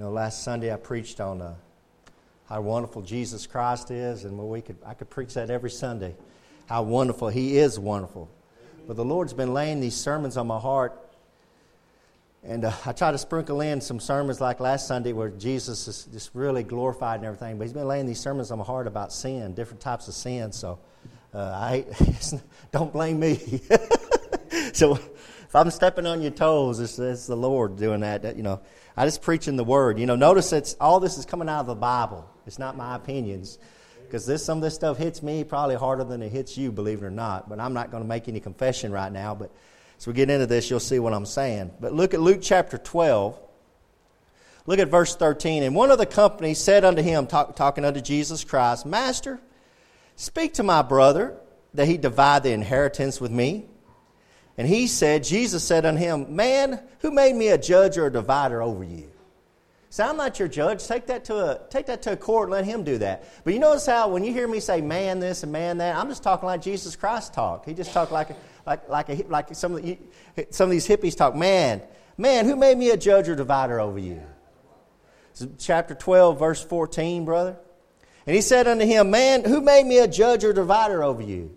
You 0.00 0.06
know, 0.06 0.12
last 0.12 0.44
Sunday 0.44 0.72
I 0.72 0.76
preached 0.76 1.20
on 1.20 1.42
uh, 1.42 1.52
how 2.48 2.62
wonderful 2.62 3.02
Jesus 3.02 3.46
Christ 3.46 3.90
is, 3.90 4.24
and 4.24 4.38
we 4.38 4.62
could, 4.62 4.78
I 4.86 4.94
could 4.94 5.10
preach 5.10 5.34
that 5.34 5.50
every 5.50 5.68
Sunday. 5.68 6.14
How 6.64 6.84
wonderful 6.84 7.28
He 7.28 7.58
is 7.58 7.78
wonderful. 7.78 8.26
But 8.88 8.96
the 8.96 9.04
Lord's 9.04 9.34
been 9.34 9.52
laying 9.52 9.78
these 9.78 9.94
sermons 9.94 10.38
on 10.38 10.46
my 10.46 10.58
heart, 10.58 10.98
and 12.42 12.64
uh, 12.64 12.72
I 12.86 12.92
try 12.92 13.12
to 13.12 13.18
sprinkle 13.18 13.60
in 13.60 13.82
some 13.82 14.00
sermons 14.00 14.40
like 14.40 14.58
last 14.58 14.88
Sunday 14.88 15.12
where 15.12 15.28
Jesus 15.28 15.86
is 15.86 16.08
just 16.10 16.30
really 16.32 16.62
glorified 16.62 17.16
and 17.16 17.26
everything. 17.26 17.58
But 17.58 17.64
He's 17.64 17.74
been 17.74 17.86
laying 17.86 18.06
these 18.06 18.20
sermons 18.20 18.50
on 18.50 18.58
my 18.58 18.64
heart 18.64 18.86
about 18.86 19.12
sin, 19.12 19.52
different 19.52 19.82
types 19.82 20.08
of 20.08 20.14
sin. 20.14 20.50
So 20.52 20.78
uh, 21.34 21.40
I 21.40 21.84
don't 22.72 22.90
blame 22.90 23.20
me. 23.20 23.38
so 24.72 24.98
if 25.50 25.56
I'm 25.56 25.68
stepping 25.72 26.06
on 26.06 26.22
your 26.22 26.30
toes, 26.30 26.78
it's, 26.78 26.96
it's 27.00 27.26
the 27.26 27.36
Lord 27.36 27.76
doing 27.76 28.02
that. 28.02 28.36
You 28.36 28.44
know, 28.44 28.60
I 28.96 29.04
just 29.04 29.20
preaching 29.20 29.56
the 29.56 29.64
word. 29.64 29.98
You 29.98 30.06
know, 30.06 30.14
notice 30.14 30.52
it's 30.52 30.76
all 30.80 31.00
this 31.00 31.18
is 31.18 31.26
coming 31.26 31.48
out 31.48 31.62
of 31.62 31.66
the 31.66 31.74
Bible. 31.74 32.30
It's 32.46 32.60
not 32.60 32.76
my 32.76 32.94
opinions. 32.94 33.58
Because 34.04 34.24
this, 34.26 34.44
some 34.44 34.58
of 34.58 34.62
this 34.62 34.76
stuff 34.76 34.96
hits 34.96 35.24
me 35.24 35.42
probably 35.42 35.74
harder 35.74 36.04
than 36.04 36.22
it 36.22 36.28
hits 36.30 36.56
you, 36.56 36.70
believe 36.70 37.02
it 37.02 37.04
or 37.04 37.10
not. 37.10 37.48
But 37.48 37.58
I'm 37.58 37.72
not 37.74 37.90
going 37.90 38.00
to 38.00 38.08
make 38.08 38.28
any 38.28 38.38
confession 38.38 38.92
right 38.92 39.10
now. 39.10 39.34
But 39.34 39.50
as 39.98 40.06
we 40.06 40.12
get 40.12 40.30
into 40.30 40.46
this, 40.46 40.70
you'll 40.70 40.78
see 40.78 41.00
what 41.00 41.12
I'm 41.12 41.26
saying. 41.26 41.72
But 41.80 41.94
look 41.94 42.14
at 42.14 42.20
Luke 42.20 42.38
chapter 42.40 42.78
12. 42.78 43.36
Look 44.66 44.78
at 44.78 44.86
verse 44.86 45.16
13. 45.16 45.64
And 45.64 45.74
one 45.74 45.90
of 45.90 45.98
the 45.98 46.06
company 46.06 46.54
said 46.54 46.84
unto 46.84 47.02
him, 47.02 47.26
talk, 47.26 47.56
talking 47.56 47.84
unto 47.84 48.00
Jesus 48.00 48.44
Christ, 48.44 48.86
Master, 48.86 49.40
speak 50.14 50.54
to 50.54 50.62
my 50.62 50.82
brother 50.82 51.36
that 51.74 51.88
he 51.88 51.96
divide 51.96 52.44
the 52.44 52.52
inheritance 52.52 53.20
with 53.20 53.32
me. 53.32 53.66
And 54.60 54.68
he 54.68 54.88
said, 54.88 55.24
Jesus 55.24 55.64
said 55.64 55.86
unto 55.86 55.98
him, 55.98 56.36
Man, 56.36 56.82
who 56.98 57.10
made 57.10 57.34
me 57.34 57.48
a 57.48 57.56
judge 57.56 57.96
or 57.96 58.08
a 58.08 58.12
divider 58.12 58.60
over 58.60 58.84
you? 58.84 59.10
Say, 59.88 60.04
I'm 60.04 60.18
not 60.18 60.38
your 60.38 60.48
judge. 60.48 60.86
Take 60.86 61.06
that 61.06 61.24
to 61.24 61.36
a 61.36 61.60
take 61.70 61.86
that 61.86 62.02
to 62.02 62.12
a 62.12 62.16
court 62.18 62.50
let 62.50 62.66
him 62.66 62.84
do 62.84 62.98
that. 62.98 63.24
But 63.42 63.54
you 63.54 63.58
notice 63.58 63.86
how 63.86 64.10
when 64.10 64.22
you 64.22 64.34
hear 64.34 64.46
me 64.46 64.60
say 64.60 64.82
man 64.82 65.18
this 65.18 65.44
and 65.44 65.50
man 65.50 65.78
that, 65.78 65.96
I'm 65.96 66.10
just 66.10 66.22
talking 66.22 66.44
like 66.44 66.60
Jesus 66.60 66.94
Christ 66.94 67.32
talked. 67.32 67.64
He 67.64 67.72
just 67.72 67.94
talked 67.94 68.12
like 68.12 68.28
a, 68.28 68.36
like 68.66 68.86
like 68.86 69.08
a, 69.08 69.24
like 69.30 69.54
some 69.54 69.76
of 69.76 69.82
the, 69.82 69.98
some 70.50 70.66
of 70.66 70.72
these 70.72 70.86
hippies 70.86 71.16
talk. 71.16 71.34
Man, 71.34 71.80
man, 72.18 72.44
who 72.44 72.54
made 72.54 72.76
me 72.76 72.90
a 72.90 72.98
judge 72.98 73.30
or 73.30 73.36
divider 73.36 73.80
over 73.80 73.98
you? 73.98 74.22
chapter 75.56 75.94
12, 75.94 76.38
verse 76.38 76.62
14, 76.62 77.24
brother. 77.24 77.56
And 78.26 78.36
he 78.36 78.42
said 78.42 78.68
unto 78.68 78.84
him, 78.84 79.10
Man, 79.10 79.42
who 79.42 79.62
made 79.62 79.86
me 79.86 80.00
a 80.00 80.06
judge 80.06 80.44
or 80.44 80.52
divider 80.52 81.02
over 81.02 81.22
you? 81.22 81.56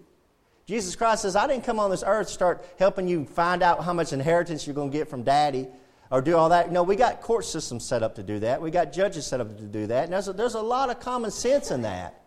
Jesus 0.66 0.96
Christ 0.96 1.24
says, 1.24 1.36
I 1.36 1.48
didn't 1.48 1.66
come 1.66 1.80
on 1.80 1.90
this 1.90 2.04
earth 2.06 2.28
to 2.28 2.34
start 2.34 2.66
helping 2.80 3.08
you 3.08 3.26
find 3.26 3.62
out 3.62 3.84
how 3.84 3.94
much 3.94 4.14
inheritance 4.14 4.66
you're 4.66 4.76
going 4.76 4.92
to 4.92 4.98
get 4.98 5.10
from 5.10 5.24
daddy 5.24 5.68
or 6.10 6.22
do 6.22 6.38
all 6.38 6.50
that. 6.50 6.72
No, 6.72 6.84
we 6.84 6.96
got 6.96 7.22
court 7.22 7.44
systems 7.44 7.84
set 7.84 8.02
up 8.02 8.16
to 8.16 8.24
do 8.24 8.40
that. 8.40 8.62
We 8.62 8.72
got 8.72 8.94
judges 8.94 9.26
set 9.26 9.42
up 9.42 9.58
to 9.58 9.64
do 9.64 9.88
that. 9.88 10.06
And 10.06 10.14
there's 10.14 10.28
a, 10.30 10.34
there's 10.34 10.54
a 10.54 10.62
lot 10.62 10.90
of 10.90 11.00
common 11.00 11.32
sense 11.32 11.72
in 11.72 11.82
that. 11.82 12.24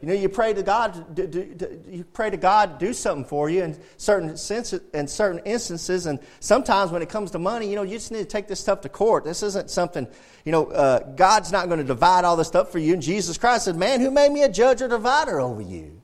You 0.00 0.08
know, 0.08 0.14
you 0.14 0.28
pray 0.28 0.54
to 0.54 0.62
God, 0.62 1.14
do, 1.14 1.26
do, 1.26 1.44
do, 1.44 1.82
you 1.88 2.04
pray 2.04 2.30
to 2.30 2.36
God 2.36 2.78
do 2.78 2.92
something 2.92 3.24
for 3.24 3.50
you 3.50 3.64
in 3.64 3.76
certain 3.96 4.36
senses, 4.36 4.80
in 4.94 5.08
certain 5.08 5.40
instances, 5.44 6.06
and 6.06 6.20
sometimes 6.38 6.92
when 6.92 7.02
it 7.02 7.08
comes 7.08 7.32
to 7.32 7.40
money, 7.40 7.68
you 7.68 7.74
know, 7.74 7.82
you 7.82 7.96
just 7.96 8.12
need 8.12 8.18
to 8.18 8.24
take 8.24 8.46
this 8.46 8.60
stuff 8.60 8.80
to 8.82 8.88
court. 8.88 9.24
This 9.24 9.42
isn't 9.42 9.70
something, 9.70 10.06
you 10.44 10.52
know, 10.52 10.66
uh, 10.66 11.00
God's 11.14 11.50
not 11.50 11.66
going 11.66 11.78
to 11.78 11.84
divide 11.84 12.24
all 12.24 12.36
this 12.36 12.46
stuff 12.46 12.70
for 12.70 12.78
you. 12.78 12.92
And 12.92 13.02
Jesus 13.02 13.38
Christ 13.38 13.64
said, 13.64 13.74
"Man, 13.74 14.00
who 14.00 14.12
made 14.12 14.30
me 14.30 14.44
a 14.44 14.48
judge 14.48 14.82
or 14.82 14.88
divider 14.88 15.40
over 15.40 15.60
you?" 15.60 16.00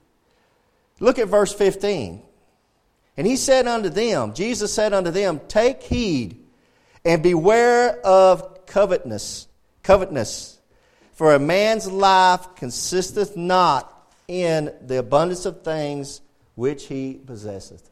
Look 1.00 1.18
at 1.18 1.28
verse 1.28 1.52
15. 1.52 2.22
And 3.16 3.26
he 3.26 3.36
said 3.36 3.66
unto 3.66 3.88
them, 3.88 4.34
Jesus 4.34 4.72
said 4.72 4.92
unto 4.92 5.10
them, 5.10 5.40
Take 5.48 5.82
heed 5.82 6.44
and 7.04 7.22
beware 7.22 8.00
of 8.00 8.66
covetousness, 8.66 9.48
covetousness. 9.82 10.58
For 11.12 11.34
a 11.34 11.38
man's 11.38 11.90
life 11.90 12.56
consisteth 12.56 13.36
not 13.36 13.90
in 14.26 14.72
the 14.84 14.98
abundance 14.98 15.46
of 15.46 15.62
things 15.62 16.20
which 16.56 16.86
he 16.86 17.14
possesseth. 17.14 17.88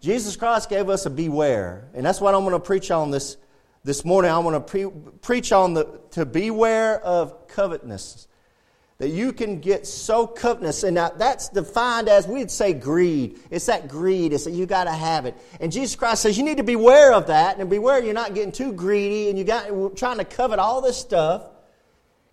Jesus 0.00 0.36
Christ 0.36 0.68
gave 0.68 0.88
us 0.88 1.06
a 1.06 1.10
beware, 1.10 1.88
and 1.94 2.04
that's 2.04 2.20
what 2.20 2.34
I'm 2.34 2.40
going 2.40 2.52
to 2.52 2.60
preach 2.60 2.90
on 2.90 3.10
this 3.10 3.36
this 3.84 4.04
morning. 4.04 4.30
I 4.30 4.38
want 4.38 4.54
to 4.54 4.88
pre- 4.88 5.00
preach 5.20 5.52
on 5.52 5.74
the 5.74 6.00
to 6.12 6.24
beware 6.24 7.00
of 7.00 7.48
covetousness 7.48 8.26
that 9.00 9.08
you 9.08 9.32
can 9.32 9.60
get 9.60 9.86
so 9.86 10.26
covetous, 10.26 10.82
and 10.82 10.94
that's 10.94 11.48
defined 11.48 12.06
as 12.06 12.28
we'd 12.28 12.50
say 12.50 12.74
greed. 12.74 13.40
It's 13.50 13.64
that 13.64 13.88
greed. 13.88 14.34
It's 14.34 14.44
that 14.44 14.50
you 14.50 14.66
got 14.66 14.84
to 14.84 14.92
have 14.92 15.24
it. 15.24 15.34
And 15.58 15.72
Jesus 15.72 15.96
Christ 15.96 16.20
says 16.20 16.36
you 16.36 16.44
need 16.44 16.58
to 16.58 16.62
beware 16.62 17.14
of 17.14 17.28
that, 17.28 17.58
and 17.58 17.70
beware 17.70 18.04
you're 18.04 18.12
not 18.12 18.34
getting 18.34 18.52
too 18.52 18.74
greedy, 18.74 19.30
and 19.30 19.38
you 19.38 19.44
got 19.44 19.96
trying 19.96 20.18
to 20.18 20.26
covet 20.26 20.58
all 20.58 20.82
this 20.82 20.98
stuff. 20.98 21.48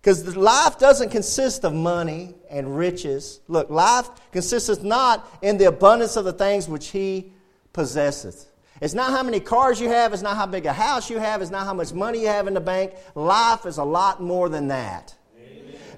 Because 0.02 0.36
life 0.36 0.78
doesn't 0.78 1.08
consist 1.08 1.64
of 1.64 1.72
money 1.72 2.34
and 2.50 2.76
riches. 2.76 3.40
Look, 3.48 3.70
life 3.70 4.10
consisteth 4.30 4.84
not 4.84 5.26
in 5.40 5.56
the 5.56 5.64
abundance 5.64 6.16
of 6.16 6.26
the 6.26 6.34
things 6.34 6.68
which 6.68 6.88
He 6.88 7.32
possesseth. 7.72 8.46
It's 8.82 8.94
not 8.94 9.12
how 9.12 9.22
many 9.22 9.40
cars 9.40 9.80
you 9.80 9.88
have, 9.88 10.12
it's 10.12 10.22
not 10.22 10.36
how 10.36 10.44
big 10.44 10.66
a 10.66 10.74
house 10.74 11.08
you 11.08 11.18
have, 11.18 11.40
it's 11.40 11.50
not 11.50 11.64
how 11.64 11.72
much 11.72 11.94
money 11.94 12.20
you 12.20 12.28
have 12.28 12.46
in 12.46 12.52
the 12.52 12.60
bank. 12.60 12.92
Life 13.14 13.64
is 13.64 13.78
a 13.78 13.84
lot 13.84 14.22
more 14.22 14.50
than 14.50 14.68
that 14.68 15.14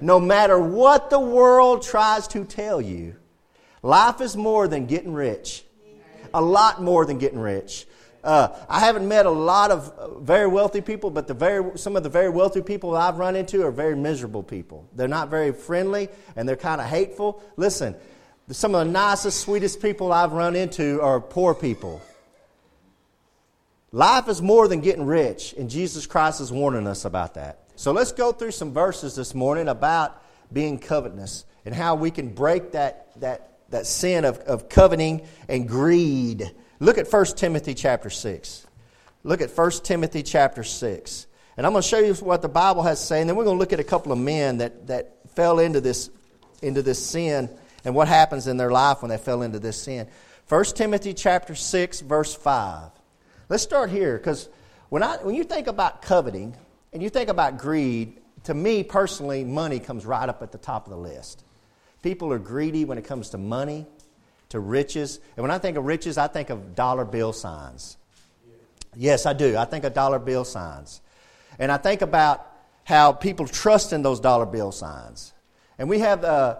no 0.01 0.21
matter 0.21 0.59
what 0.59 1.11
the 1.11 1.21
world 1.21 1.83
tries 1.83 2.29
to 2.29 2.45
tell 2.45 2.81
you, 2.81 3.17
life 3.83 4.21
is 4.21 4.37
more 4.37 4.69
than 4.69 4.87
getting 4.87 5.13
rich. 5.13 5.65
A 6.33 6.41
lot 6.41 6.81
more 6.81 7.05
than 7.05 7.19
getting 7.19 7.39
rich. 7.41 7.87
Uh, 8.23 8.49
I 8.69 8.81
haven't 8.81 9.09
met 9.09 9.25
a 9.27 9.31
lot 9.31 9.71
of 9.71 9.89
uh, 9.91 10.19
very 10.21 10.47
wealthy 10.47 10.83
people, 10.83 11.11
but 11.11 11.27
the 11.27 11.35
very, 11.35 11.79
some 11.79 11.97
of 11.97 12.03
the 12.03 12.11
very 12.11 12.29
wealthy 12.29 12.61
people 12.61 12.95
I've 12.95 13.17
run 13.17 13.35
into 13.35 13.65
are 13.65 13.71
very 13.71 13.97
miserable 13.97 14.43
people. 14.43 14.87
They're 14.95 15.09
not 15.09 15.29
very 15.29 15.53
friendly 15.53 16.09
and 16.37 16.47
they're 16.47 16.57
kind 16.57 16.81
of 16.81 16.87
hateful. 16.87 17.43
Listen, 17.57 17.97
some 18.51 18.75
of 18.75 18.87
the 18.87 18.93
nicest, 18.93 19.41
sweetest 19.41 19.81
people 19.81 20.13
I've 20.13 20.33
run 20.33 20.55
into 20.55 21.01
are 21.01 21.21
poor 21.21 21.55
people. 21.55 22.03
Life 23.93 24.29
is 24.29 24.41
more 24.41 24.69
than 24.69 24.81
getting 24.81 25.05
rich, 25.05 25.53
and 25.59 25.69
Jesus 25.69 26.07
Christ 26.07 26.41
is 26.41 26.53
warning 26.53 26.87
us 26.87 27.05
about 27.05 27.35
that. 27.35 27.70
So 27.81 27.93
let's 27.93 28.13
go 28.13 28.31
through 28.31 28.51
some 28.51 28.75
verses 28.75 29.15
this 29.15 29.35
morning 29.35 29.67
about 29.67 30.23
being 30.53 30.79
covetous 30.79 31.47
and 31.65 31.75
how 31.75 31.95
we 31.95 32.11
can 32.11 32.29
break 32.29 32.73
that, 32.73 33.19
that, 33.21 33.57
that 33.71 33.87
sin 33.87 34.27
of, 34.27 34.37
of 34.41 34.69
coveting 34.69 35.27
and 35.49 35.67
greed. 35.67 36.55
Look 36.79 36.99
at 36.99 37.11
1 37.11 37.25
Timothy 37.37 37.73
chapter 37.73 38.11
6. 38.11 38.67
Look 39.25 39.41
at 39.41 39.57
1 39.57 39.71
Timothy 39.83 40.23
chapter 40.23 40.63
6. 40.63 41.27
And 41.57 41.65
I'm 41.65 41.73
going 41.73 41.81
to 41.81 41.89
show 41.89 42.01
you 42.01 42.13
what 42.17 42.43
the 42.43 42.51
Bible 42.51 42.83
has 42.83 43.01
to 43.01 43.07
say, 43.07 43.21
and 43.23 43.31
then 43.31 43.35
we're 43.35 43.45
going 43.45 43.57
to 43.57 43.61
look 43.61 43.73
at 43.73 43.81
a 43.81 43.85
couple 43.85 44.13
of 44.13 44.19
men 44.19 44.59
that, 44.59 44.89
that 44.89 45.15
fell 45.35 45.59
into 45.59 45.81
this, 45.81 46.11
into 46.61 46.83
this 46.83 47.03
sin 47.03 47.49
and 47.87 47.95
what 47.95 48.09
happens 48.09 48.47
in 48.47 48.59
their 48.59 48.71
life 48.71 49.01
when 49.01 49.09
they 49.09 49.17
fell 49.17 49.41
into 49.41 49.59
this 49.59 49.81
sin. 49.81 50.07
1 50.51 50.65
Timothy 50.75 51.15
chapter 51.15 51.55
6, 51.55 52.03
verse 52.03 52.35
5. 52.35 52.91
Let's 53.49 53.63
start 53.63 53.89
here 53.89 54.19
because 54.19 54.51
when, 54.91 55.03
I, 55.03 55.17
when 55.23 55.35
you 55.35 55.45
think 55.45 55.67
about 55.67 56.03
coveting, 56.03 56.55
and 56.93 57.03
you 57.03 57.11
think 57.11 57.29
about 57.29 57.59
greed, 57.59 58.21
to 58.45 58.55
me 58.55 58.83
personally, 58.83 59.45
money 59.45 59.79
comes 59.79 60.07
right 60.07 60.29
up 60.29 60.43
at 60.43 60.53
the 60.53 60.59
top 60.59 60.87
of 60.87 60.91
the 60.91 60.99
list. 60.99 61.45
People 62.03 62.33
are 62.33 62.39
greedy 62.39 62.85
when 62.85 62.99
it 62.99 63.05
comes 63.05 63.31
to 63.31 63.39
money, 63.39 63.87
to 64.49 64.59
riches. 64.59 65.21
And 65.37 65.43
when 65.43 65.51
I 65.51 65.59
think 65.59 65.77
of 65.77 65.85
riches, 65.85 66.19
I 66.19 66.27
think 66.27 66.51
of 66.51 66.75
dollar 66.75 67.05
bill 67.05 67.33
signs. 67.33 67.97
Yes, 68.97 69.27
I 69.27 69.33
do. 69.33 69.57
I 69.57 69.67
think 69.67 69.85
of 69.85 69.95
dollar 69.95 70.19
bill 70.19 70.45
signs. 70.45 71.01
And 71.59 71.71
I 71.71 71.77
think 71.77 72.03
about 72.03 72.47
how 72.85 73.13
people 73.13 73.47
trust 73.47 73.93
in 73.93 74.03
those 74.03 74.19
dollar 74.19 74.47
bill 74.47 74.73
signs. 74.73 75.33
And 75.79 75.89
we 75.89 76.01
have, 76.01 76.25
uh, 76.25 76.57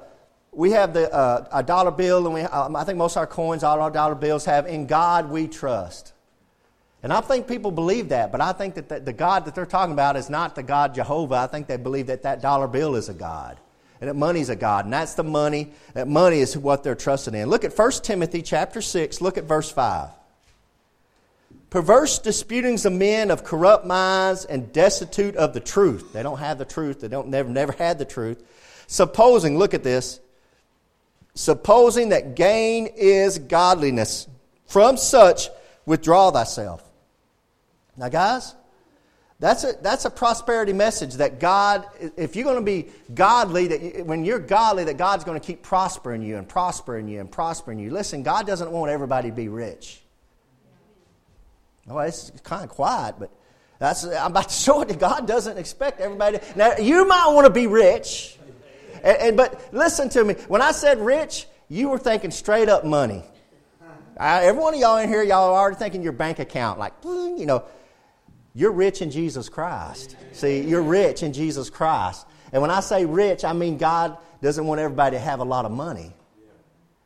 we 0.53 0.71
have 0.73 0.93
the, 0.93 1.13
uh, 1.13 1.49
a 1.53 1.63
dollar 1.63 1.91
bill, 1.91 2.27
and 2.27 2.35
we, 2.35 2.43
I 2.43 2.85
think 2.85 2.99
most 2.99 3.17
of 3.17 3.21
our 3.21 3.27
coins, 3.27 3.65
all 3.65 3.81
our 3.81 3.91
dollar 3.91 4.15
bills 4.15 4.45
have, 4.45 4.67
in 4.67 4.87
God 4.87 5.31
we 5.31 5.49
trust. 5.49 6.13
And 7.03 7.13
I 7.13 7.21
think 7.23 7.49
people 7.49 7.71
believe 7.71 8.11
that, 8.11 8.31
but 8.31 8.41
I 8.41 8.53
think 8.53 8.75
that 8.75 9.07
the, 9.07 9.13
God 9.13 9.47
that 9.47 9.55
they're 9.55 9.65
talking 9.65 9.93
about 9.93 10.17
is 10.17 10.29
not 10.29 10.55
the 10.55 10.63
God 10.63 10.95
Jehovah. 10.95 11.37
I 11.37 11.47
think 11.47 11.67
they 11.67 11.79
believe 11.79 12.09
that 12.09 12.25
that 12.25 12.43
dollar 12.43 12.69
bill 12.69 12.95
is 12.95 13.09
a 13.09 13.15
God 13.15 13.59
and 14.01 14.09
that 14.09 14.15
money's 14.15 14.49
a 14.49 14.57
God, 14.57 14.87
and 14.87 14.93
that's 14.93 15.15
the 15.15 15.25
money. 15.25 15.73
That 15.93 16.09
money 16.09 16.41
is 16.41 16.57
what 16.57 16.83
they're 16.83 16.95
trusting 16.95 17.35
in. 17.35 17.49
Look 17.49 17.65
at 17.65 17.77
1 17.77 17.93
Timothy 18.03 18.43
chapter 18.43 18.81
6, 18.81 19.21
look 19.21 19.37
at 19.37 19.45
verse 19.45 19.71
5. 19.71 20.09
Perverse 21.69 22.19
disputings 22.19 22.85
of 22.85 22.93
men 22.93 23.31
of 23.31 23.45
corrupt 23.45 23.87
minds 23.87 24.45
and 24.45 24.73
destitute 24.73 25.37
of 25.37 25.53
the 25.55 25.61
truth. 25.61 26.13
They 26.13 26.23
don't 26.23 26.39
have 26.39 26.59
the 26.59 26.65
truth. 26.65 27.01
They 27.01 27.09
don't 27.09 27.29
never 27.29 27.49
never 27.49 27.73
had 27.73 27.99
the 27.99 28.05
truth. 28.05 28.43
Supposing, 28.89 29.57
look 29.57 29.73
at 29.73 29.85
this. 29.85 30.19
Supposing 31.35 32.09
that 32.09 32.35
gain 32.35 32.89
is 32.97 33.39
godliness. 33.39 34.27
From 34.67 34.97
such 34.97 35.49
withdraw 35.87 36.33
thyself. 36.33 36.90
Now, 38.01 38.09
guys, 38.09 38.55
that's 39.41 39.63
a, 39.63 39.75
that's 39.83 40.07
a 40.07 40.11
prosperity 40.11 40.73
message 40.73 41.15
that 41.17 41.39
God, 41.39 41.87
if 42.17 42.35
you're 42.35 42.47
going 42.47 42.57
to 42.57 42.63
be 42.63 42.89
godly, 43.13 43.67
that 43.67 44.07
when 44.07 44.25
you're 44.25 44.39
godly, 44.39 44.85
that 44.85 44.97
God's 44.97 45.23
going 45.25 45.39
to 45.39 45.47
keep 45.47 45.63
prospering 45.63 46.23
you 46.23 46.39
and 46.39 46.49
prospering 46.49 47.09
you 47.09 47.21
and 47.21 47.31
prospering 47.31 47.79
you. 47.79 47.91
Listen, 47.91 48.23
God 48.23 48.47
doesn't 48.47 48.71
want 48.71 48.91
everybody 48.91 49.29
to 49.29 49.37
be 49.37 49.49
rich. 49.49 50.01
Oh, 51.91 51.99
it's 51.99 52.33
kind 52.43 52.65
of 52.65 52.71
quiet, 52.71 53.17
but 53.19 53.31
That's, 53.79 54.05
I'm 54.05 54.31
about 54.31 54.49
to 54.49 54.55
show 54.55 54.81
it 54.81 54.89
that 54.89 54.99
God 54.99 55.27
doesn't 55.27 55.59
expect 55.59 56.01
everybody. 56.01 56.39
To, 56.39 56.45
now, 56.59 56.77
you 56.79 57.07
might 57.07 57.31
want 57.35 57.47
to 57.47 57.53
be 57.53 57.67
rich, 57.67 58.39
and, 59.03 59.17
and, 59.19 59.37
but 59.37 59.75
listen 59.75 60.09
to 60.11 60.25
me. 60.25 60.35
When 60.49 60.63
I 60.63 60.73
said 60.73 60.99
rich, 60.99 61.47
you 61.69 61.91
were 61.91 61.99
thinking 61.99 62.31
straight 62.31 62.71
up 62.71 62.87
money. 62.87 63.25
I, 64.17 64.45
every 64.45 64.63
one 64.63 64.73
of 64.73 64.81
y'all 64.81 64.97
in 64.97 65.09
here, 65.09 65.23
y'all 65.23 65.51
are 65.55 65.59
already 65.59 65.77
thinking 65.77 66.03
your 66.03 66.13
bank 66.13 66.39
account, 66.39 66.79
like, 66.79 66.93
you 67.05 67.45
know, 67.47 67.65
you're 68.55 68.73
rich 68.73 69.03
in 69.03 69.11
Jesus 69.11 69.49
Christ. 69.49 70.17
See, 70.33 70.61
you're 70.63 70.83
rich 70.83 71.23
in 71.23 71.33
Jesus 71.33 71.71
Christ. 71.71 72.27
And 72.53 72.61
when 72.63 72.71
I 72.71 72.81
say 72.81 73.05
rich, 73.05 73.45
I 73.45 73.53
mean 73.53 73.79
God 73.79 74.19
doesn't 74.43 74.67
want 74.67 74.81
everybody 74.81 75.17
to 75.17 75.21
have 75.21 75.41
a 75.41 75.45
lot 75.45 75.65
of 75.65 75.73
money. 75.73 76.13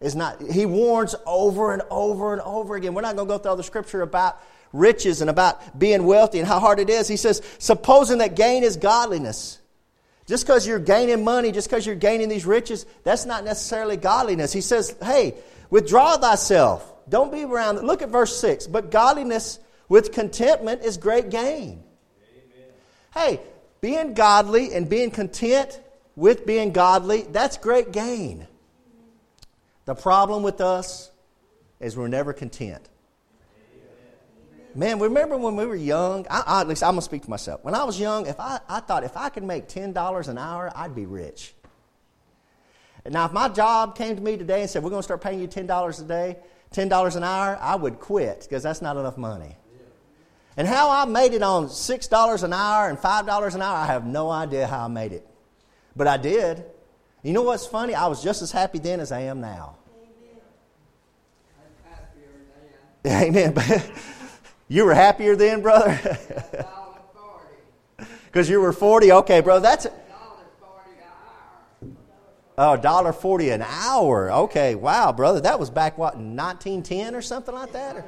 It's 0.01 0.15
not, 0.15 0.41
he 0.43 0.67
warns 0.67 1.15
over 1.27 1.73
and 1.73 1.83
over 1.91 2.33
and 2.33 2.43
over 2.43 2.77
again. 2.77 2.95
We're 2.95 3.03
not 3.03 3.17
going 3.17 3.29
to 3.29 3.35
go 3.35 3.39
through 3.39 3.51
all 3.51 3.57
the 3.57 3.63
scripture 3.63 4.03
about 4.03 4.41
riches 4.73 5.21
and 5.21 5.31
about 5.31 5.79
being 5.79 6.05
wealthy 6.05 6.39
and 6.39 6.49
how 6.49 6.61
hard 6.61 6.79
it 6.79 6.91
is. 6.91 7.09
He 7.09 7.17
says, 7.17 7.43
supposing 7.59 8.19
that 8.19 8.37
gain 8.37 8.65
is 8.65 8.77
godliness. 8.77 9.61
Just 10.27 10.47
because 10.47 10.67
you're 10.67 10.79
gaining 10.79 11.25
money, 11.25 11.53
just 11.53 11.69
because 11.69 11.87
you're 11.87 11.95
gaining 11.95 12.29
these 12.29 12.47
riches, 12.47 12.87
that's 13.03 13.27
not 13.27 13.45
necessarily 13.45 13.97
godliness. 13.97 14.53
He 14.53 14.63
says, 14.63 14.97
hey, 15.03 15.35
withdraw 15.71 16.17
thyself. 16.17 16.91
Don't 17.09 17.31
be 17.31 17.45
around. 17.45 17.81
Look 17.83 18.03
at 18.03 18.09
verse 18.09 18.39
6. 18.41 18.67
But 18.67 18.91
godliness 18.91 19.59
with 19.89 20.13
contentment 20.13 20.83
is 20.83 20.97
great 20.97 21.31
gain. 21.31 21.83
Amen. 22.55 22.69
Hey, 23.15 23.41
being 23.81 24.15
godly 24.15 24.75
and 24.75 24.89
being 24.89 25.11
content 25.11 25.81
with 26.17 26.47
being 26.47 26.73
godly, 26.73 27.23
that's 27.23 27.57
great 27.59 27.93
gain. 27.93 28.47
The 29.85 29.95
problem 29.95 30.43
with 30.43 30.61
us 30.61 31.11
is 31.81 31.97
we're 31.97 32.09
never 32.09 32.33
content. 32.33 32.89
Man, 34.75 34.99
remember 34.99 35.37
when 35.37 35.55
we 35.55 35.67
were 35.67 35.77
young? 35.77 36.27
I, 36.29 36.43
I, 36.47 36.61
at 36.63 36.69
least 36.69 36.83
I'm 36.83 36.93
going 36.93 37.01
to 37.01 37.05
speak 37.05 37.23
to 37.25 37.31
myself. 37.31 37.63
When 37.63 37.77
I 37.77 37.85
was 37.85 38.01
young, 38.01 38.27
if 38.27 38.41
I, 38.41 38.59
I 38.69 38.81
thought 38.81 39.05
if 39.05 39.17
I 39.17 39.29
could 39.29 39.45
make 39.45 39.69
$10 39.69 40.29
an 40.29 40.39
hour, 40.39 40.73
I'd 40.75 40.97
be 40.97 41.07
rich. 41.07 41.55
Now, 43.09 43.27
if 43.27 43.33
my 43.33 43.49
job 43.49 43.97
came 43.97 44.17
to 44.17 44.23
me 44.23 44.37
today 44.37 44.63
and 44.63 44.71
said, 44.71 44.83
we're 44.83 44.91
going 44.91 45.01
to 45.01 45.05
start 45.05 45.21
paying 45.21 45.39
you 45.39 45.47
$10 45.47 46.01
a 46.01 46.05
day, 46.05 46.39
$10 46.73 47.17
an 47.17 47.23
hour, 47.23 47.59
I 47.61 47.77
would 47.77 48.01
quit 48.01 48.41
because 48.41 48.63
that's 48.63 48.83
not 48.83 48.97
enough 48.97 49.17
money. 49.17 49.57
And 50.57 50.69
how 50.69 50.91
I 50.91 51.05
made 51.05 51.33
it 51.33 51.43
on 51.43 51.67
$6 51.67 52.43
an 52.43 52.53
hour 52.53 52.89
and 52.89 52.99
$5 52.99 53.55
an 53.55 53.63
hour, 53.63 53.77
I 53.77 53.87
have 53.87 54.07
no 54.07 54.31
idea 54.31 54.67
how 54.67 54.85
I 54.85 54.89
made 54.89 55.13
it. 55.13 55.27
But 55.97 56.07
I 56.07 56.17
did. 56.17 56.65
You 57.23 57.33
know 57.33 57.43
what's 57.43 57.67
funny? 57.67 57.95
I 57.95 58.07
was 58.07 58.23
just 58.23 58.43
as 58.43 58.53
happy 58.53 58.79
then 58.79 59.01
as 59.01 59.11
I 59.11 59.21
am 59.21 59.41
now. 59.41 59.77
Amen. 63.07 63.55
Amen. 63.57 63.83
you 64.69 64.85
were 64.85 64.95
happier 64.95 65.37
then, 65.37 65.63
brother? 65.63 66.19
Because 68.27 68.51
you 68.51 68.61
were 68.61 68.73
40? 68.73 69.13
Okay, 69.13 69.41
brother, 69.43 69.61
that's. 69.61 69.87
Oh, 72.57 72.77
dollar 72.77 73.13
forty 73.13 73.51
an 73.51 73.63
hour. 73.63 74.31
Okay, 74.31 74.77
wow, 74.77 75.11
brother, 75.11 75.41
that 75.41 75.59
was 75.59 75.71
back 75.71 75.99
what, 75.99 76.19
nineteen 76.19 76.85
ten 76.85 77.17
or 77.17 77.23
something 77.23 77.55
like 77.55 77.73
that. 77.73 77.97
Or? 77.97 78.05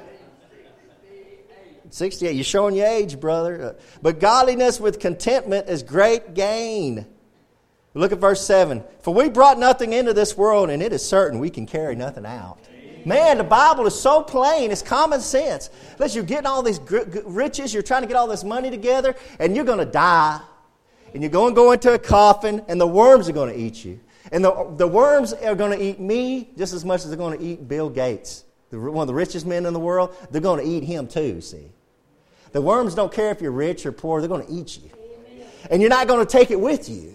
68. 1.91 2.35
You're 2.35 2.45
showing 2.45 2.75
your 2.75 2.87
age, 2.87 3.19
brother. 3.21 3.63
Uh, 3.63 3.73
but 4.03 4.21
godliness 4.21 4.81
with 4.81 4.99
contentment 4.99 5.69
is 5.69 5.83
great 5.83 6.35
gain. 6.35 7.07
Look 7.95 8.13
at 8.13 8.19
verse 8.19 8.45
7. 8.47 8.85
For 9.01 9.15
we 9.15 9.31
brought 9.31 9.59
nothing 9.59 9.93
into 9.93 10.13
this 10.13 10.37
world, 10.37 10.69
and 10.69 10.83
it 10.83 10.93
is 10.93 11.07
certain 11.07 11.39
we 11.39 11.51
can 11.51 11.67
carry 11.67 11.97
nothing 11.97 12.27
out. 12.27 12.59
Man, 13.07 13.39
the 13.39 13.45
Bible 13.45 13.87
is 13.87 13.99
so 13.99 14.23
plain. 14.23 14.71
It's 14.71 14.83
common 14.83 15.21
sense. 15.21 15.71
Unless 15.93 16.15
you're 16.15 16.25
getting 16.25 16.47
all 16.47 16.63
these 16.63 16.81
riches, 17.25 17.73
you're 17.73 17.83
trying 17.83 18.03
to 18.03 18.09
get 18.09 18.17
all 18.17 18.27
this 18.27 18.45
money 18.45 18.69
together, 18.69 19.15
and 19.39 19.55
you're 19.55 19.65
going 19.65 19.79
to 19.79 19.85
die. 19.85 20.41
And 21.15 21.23
you're 21.23 21.31
going 21.31 21.55
to 21.55 21.57
go 21.57 21.73
into 21.73 21.95
a 21.95 21.99
coffin, 21.99 22.63
and 22.69 22.81
the 22.81 22.87
worms 22.87 23.29
are 23.29 23.33
going 23.33 23.55
to 23.55 23.59
eat 23.59 23.85
you. 23.85 24.01
And 24.33 24.45
the, 24.45 24.75
the 24.77 24.89
worms 24.89 25.33
are 25.33 25.55
going 25.55 25.79
to 25.79 25.83
eat 25.83 26.01
me 26.01 26.51
just 26.59 26.75
as 26.75 26.85
much 26.85 27.03
as 27.03 27.09
they're 27.09 27.17
going 27.17 27.39
to 27.39 27.45
eat 27.45 27.69
Bill 27.69 27.89
Gates, 27.89 28.45
the, 28.71 28.79
one 28.79 29.03
of 29.03 29.07
the 29.07 29.15
richest 29.15 29.47
men 29.47 29.67
in 29.67 29.73
the 29.73 29.81
world. 29.81 30.15
They're 30.31 30.41
going 30.41 30.65
to 30.65 30.69
eat 30.71 30.83
him 30.83 31.07
too, 31.07 31.41
see. 31.41 31.71
The 32.57 32.63
worms 32.63 32.95
don't 32.95 33.13
care 33.13 33.33
if 33.33 33.43
you're 33.43 33.53
rich 33.53 33.85
or 33.85 33.93
poor, 33.93 34.23
they're 34.23 34.31
going 34.31 34.47
to 34.47 34.51
eat 34.51 34.79
you. 34.79 34.89
And 35.71 35.83
you're 35.83 35.91
not 35.91 36.09
going 36.09 36.25
to 36.27 36.33
take 36.33 36.51
it 36.51 36.59
with 36.59 36.89
you. 36.89 37.15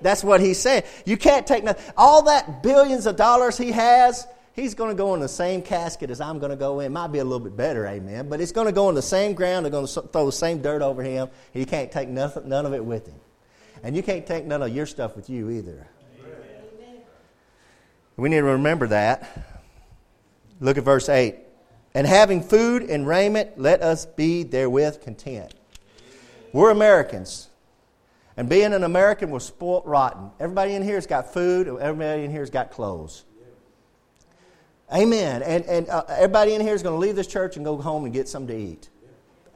That's 0.00 0.24
what 0.24 0.40
he's 0.40 0.58
saying. 0.58 0.82
You 1.06 1.16
can't 1.16 1.46
take 1.46 1.62
nothing. 1.62 1.94
All 1.96 2.22
that 2.22 2.64
billions 2.64 3.06
of 3.06 3.14
dollars 3.14 3.56
he 3.56 3.70
has, 3.70 4.26
he's 4.54 4.74
going 4.74 4.90
to 4.90 4.96
go 4.96 5.14
in 5.14 5.20
the 5.20 5.28
same 5.28 5.62
casket 5.62 6.10
as 6.10 6.20
I'm 6.20 6.40
going 6.40 6.50
to 6.50 6.56
go 6.56 6.80
in. 6.80 6.92
Might 6.92 7.12
be 7.12 7.20
a 7.20 7.24
little 7.24 7.38
bit 7.38 7.56
better, 7.56 7.86
amen. 7.86 8.28
But 8.28 8.40
it's 8.40 8.50
going 8.50 8.66
to 8.66 8.72
go 8.72 8.88
in 8.88 8.96
the 8.96 9.02
same 9.02 9.34
ground. 9.34 9.64
They're 9.64 9.70
going 9.70 9.86
to 9.86 10.02
throw 10.02 10.26
the 10.26 10.32
same 10.32 10.60
dirt 10.60 10.82
over 10.82 11.00
him. 11.00 11.28
He 11.52 11.64
can't 11.64 11.92
take 11.92 12.08
nothing, 12.08 12.48
none 12.48 12.66
of 12.66 12.74
it 12.74 12.84
with 12.84 13.06
him. 13.06 13.20
And 13.84 13.94
you 13.94 14.02
can't 14.02 14.26
take 14.26 14.46
none 14.46 14.62
of 14.62 14.74
your 14.74 14.86
stuff 14.86 15.14
with 15.14 15.30
you 15.30 15.48
either. 15.48 15.86
Amen. 16.18 17.02
We 18.16 18.30
need 18.30 18.38
to 18.38 18.42
remember 18.42 18.88
that. 18.88 19.46
Look 20.58 20.76
at 20.76 20.82
verse 20.82 21.08
8. 21.08 21.36
And 21.94 22.06
having 22.06 22.42
food 22.42 22.82
and 22.84 23.06
raiment, 23.06 23.58
let 23.58 23.82
us 23.82 24.06
be 24.06 24.44
therewith 24.44 25.02
content. 25.02 25.54
We're 26.52 26.70
Americans. 26.70 27.48
And 28.36 28.48
being 28.48 28.72
an 28.72 28.82
American, 28.82 29.30
we're 29.30 29.40
spoilt 29.40 29.84
rotten. 29.84 30.30
Everybody 30.40 30.74
in 30.74 30.82
here 30.82 30.94
has 30.94 31.06
got 31.06 31.32
food, 31.34 31.68
everybody 31.68 32.24
in 32.24 32.30
here 32.30 32.40
has 32.40 32.50
got 32.50 32.70
clothes. 32.70 33.24
Amen. 34.92 35.42
And, 35.42 35.64
and 35.64 35.88
uh, 35.88 36.04
everybody 36.08 36.54
in 36.54 36.60
here 36.60 36.74
is 36.74 36.82
going 36.82 36.94
to 36.94 36.98
leave 36.98 37.16
this 37.16 37.26
church 37.26 37.56
and 37.56 37.64
go 37.64 37.76
home 37.76 38.04
and 38.04 38.12
get 38.12 38.28
something 38.28 38.54
to 38.54 38.62
eat. 38.62 38.88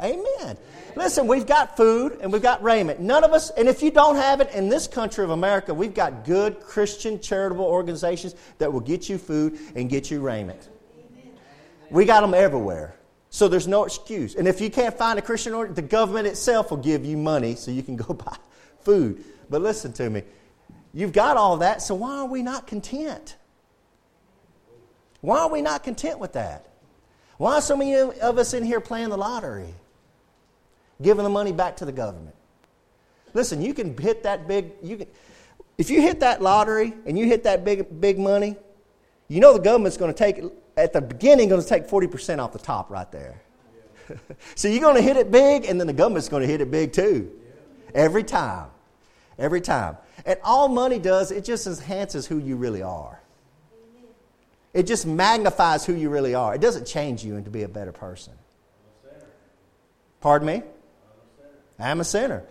Amen. 0.02 0.58
Listen, 0.94 1.26
we've 1.26 1.46
got 1.46 1.76
food 1.76 2.18
and 2.20 2.32
we've 2.32 2.42
got 2.42 2.62
raiment. 2.62 3.00
None 3.00 3.24
of 3.24 3.32
us, 3.32 3.50
and 3.50 3.66
if 3.66 3.82
you 3.82 3.90
don't 3.90 4.16
have 4.16 4.40
it 4.40 4.50
in 4.52 4.68
this 4.68 4.86
country 4.86 5.24
of 5.24 5.30
America, 5.30 5.72
we've 5.72 5.94
got 5.94 6.24
good 6.24 6.60
Christian 6.60 7.18
charitable 7.20 7.64
organizations 7.64 8.34
that 8.58 8.70
will 8.70 8.80
get 8.80 9.08
you 9.08 9.16
food 9.16 9.58
and 9.74 9.88
get 9.88 10.10
you 10.10 10.20
raiment. 10.20 10.68
We 11.90 12.04
got 12.04 12.20
them 12.20 12.34
everywhere. 12.34 12.96
So 13.30 13.48
there's 13.48 13.68
no 13.68 13.84
excuse. 13.84 14.34
And 14.34 14.48
if 14.48 14.60
you 14.60 14.70
can't 14.70 14.96
find 14.96 15.18
a 15.18 15.22
Christian 15.22 15.52
order, 15.52 15.72
the 15.72 15.82
government 15.82 16.26
itself 16.26 16.70
will 16.70 16.78
give 16.78 17.04
you 17.04 17.16
money 17.16 17.54
so 17.54 17.70
you 17.70 17.82
can 17.82 17.96
go 17.96 18.14
buy 18.14 18.36
food. 18.80 19.24
But 19.50 19.62
listen 19.62 19.92
to 19.94 20.08
me. 20.08 20.22
You've 20.92 21.12
got 21.12 21.36
all 21.36 21.58
that, 21.58 21.82
so 21.82 21.94
why 21.94 22.18
are 22.18 22.26
we 22.26 22.42
not 22.42 22.66
content? 22.66 23.36
Why 25.20 25.40
are 25.40 25.50
we 25.50 25.60
not 25.60 25.84
content 25.84 26.19
with 26.19 26.32
that? 26.32 26.69
Why 27.36 27.56
are 27.56 27.60
so 27.60 27.76
many 27.76 27.94
of 27.94 28.38
us 28.38 28.55
in 28.55 28.64
here 28.64 28.81
playing 28.81 29.10
the 29.10 29.19
lottery? 29.19 29.74
Giving 31.02 31.24
the 31.24 31.31
money 31.31 31.52
back 31.52 31.76
to 31.78 31.84
the 31.84 31.93
government. 31.93 32.34
Listen, 33.34 33.60
you 33.60 33.74
can 33.74 33.96
hit 33.98 34.22
that 34.22 34.48
big 34.48 34.72
you 34.82 34.96
can 34.96 35.08
if 35.76 35.90
you 35.90 36.00
hit 36.00 36.20
that 36.20 36.40
lottery 36.40 36.94
and 37.05 37.19
you 37.19 37.26
hit 37.26 37.44
that 37.44 37.64
big 37.64 38.00
big 38.00 38.19
money, 38.19 38.56
you 39.28 39.40
know 39.40 39.52
the 39.52 39.58
government's 39.58 39.98
going 39.98 40.12
to 40.12 40.16
take 40.16 40.43
at 40.76 40.92
the 40.92 41.00
beginning 41.00 41.48
going 41.48 41.62
to 41.62 41.66
take 41.66 41.88
40% 41.88 42.38
off 42.38 42.52
the 42.52 42.58
top 42.58 42.90
right 42.90 43.10
there. 43.10 43.40
so 44.54 44.68
you're 44.68 44.80
going 44.80 44.96
to 44.96 45.02
hit 45.02 45.16
it 45.16 45.30
big, 45.30 45.64
and 45.64 45.80
then 45.80 45.86
the 45.86 45.92
government's 45.92 46.28
going 46.28 46.42
to 46.42 46.48
hit 46.48 46.60
it 46.60 46.70
big 46.70 46.92
too. 46.92 47.30
Every 47.94 48.22
time. 48.22 48.68
Every 49.38 49.60
time. 49.60 49.96
And 50.24 50.38
all 50.42 50.68
money 50.68 50.98
does, 50.98 51.30
it 51.30 51.44
just 51.44 51.66
enhances 51.66 52.26
who 52.26 52.38
you 52.38 52.56
really 52.56 52.82
are. 52.82 53.20
It 54.74 54.86
just 54.86 55.06
magnifies 55.06 55.86
who 55.86 55.94
you 55.94 56.10
really 56.10 56.34
are. 56.34 56.54
It 56.54 56.60
doesn't 56.60 56.86
change 56.86 57.24
you 57.24 57.36
into 57.36 57.50
be 57.50 57.62
a 57.62 57.68
better 57.68 57.92
person. 57.92 58.34
Pardon 60.20 60.46
me? 60.46 60.62
I'm 61.78 62.00
a 62.00 62.04
sinner. 62.04 62.44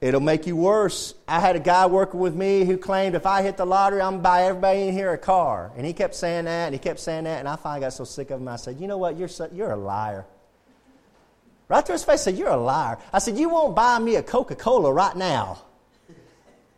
It'll 0.00 0.20
make 0.20 0.46
you 0.46 0.54
worse. 0.54 1.14
I 1.26 1.40
had 1.40 1.56
a 1.56 1.60
guy 1.60 1.86
working 1.86 2.20
with 2.20 2.34
me 2.34 2.64
who 2.64 2.76
claimed 2.76 3.16
if 3.16 3.26
I 3.26 3.42
hit 3.42 3.56
the 3.56 3.64
lottery, 3.64 4.00
I'm 4.00 4.12
going 4.12 4.20
to 4.20 4.22
buy 4.22 4.42
everybody 4.44 4.82
in 4.82 4.92
here 4.92 5.12
a 5.12 5.18
car. 5.18 5.72
And 5.76 5.84
he 5.84 5.92
kept 5.92 6.14
saying 6.14 6.44
that, 6.44 6.66
and 6.66 6.74
he 6.74 6.78
kept 6.78 7.00
saying 7.00 7.24
that, 7.24 7.40
and 7.40 7.48
I 7.48 7.56
finally 7.56 7.80
got 7.80 7.92
so 7.92 8.04
sick 8.04 8.30
of 8.30 8.40
him, 8.40 8.46
I 8.46 8.56
said, 8.56 8.80
You 8.80 8.86
know 8.86 8.98
what? 8.98 9.16
You're, 9.16 9.26
so, 9.26 9.48
you're 9.52 9.72
a 9.72 9.76
liar. 9.76 10.24
Right 11.66 11.84
to 11.84 11.92
his 11.92 12.04
face, 12.04 12.20
I 12.20 12.30
said, 12.30 12.38
You're 12.38 12.48
a 12.48 12.56
liar. 12.56 12.98
I 13.12 13.18
said, 13.18 13.36
You 13.36 13.48
won't 13.48 13.74
buy 13.74 13.98
me 13.98 14.14
a 14.14 14.22
Coca 14.22 14.54
Cola 14.54 14.92
right 14.92 15.16
now 15.16 15.62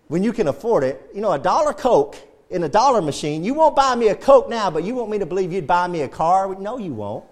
when 0.09 0.23
you 0.23 0.33
can 0.33 0.49
afford 0.49 0.83
it. 0.83 1.11
You 1.15 1.21
know, 1.21 1.33
a 1.33 1.39
dollar 1.39 1.75
Coke 1.75 2.17
in 2.49 2.65
a 2.65 2.69
dollar 2.71 3.03
machine. 3.03 3.45
You 3.45 3.53
won't 3.53 3.77
buy 3.77 3.95
me 3.97 4.09
a 4.09 4.15
Coke 4.15 4.49
now, 4.49 4.71
but 4.71 4.83
you 4.83 4.95
want 4.95 5.11
me 5.11 5.19
to 5.19 5.27
believe 5.27 5.53
you'd 5.53 5.67
buy 5.67 5.87
me 5.87 6.01
a 6.01 6.09
car? 6.09 6.55
No, 6.55 6.79
you 6.79 6.95
won't. 6.95 7.25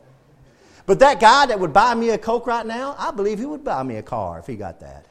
But 0.85 1.01
that 1.01 1.19
guy 1.19 1.47
that 1.47 1.59
would 1.59 1.73
buy 1.73 1.95
me 1.95 2.11
a 2.11 2.19
Coke 2.19 2.47
right 2.47 2.65
now, 2.65 2.95
I 2.99 3.11
believe 3.11 3.39
he 3.39 3.47
would 3.47 3.65
buy 3.65 3.83
me 3.83 3.97
a 3.97 4.03
car 4.03 4.39
if 4.39 4.47
he 4.47 4.55
got 4.55 4.81
that. 4.81 5.07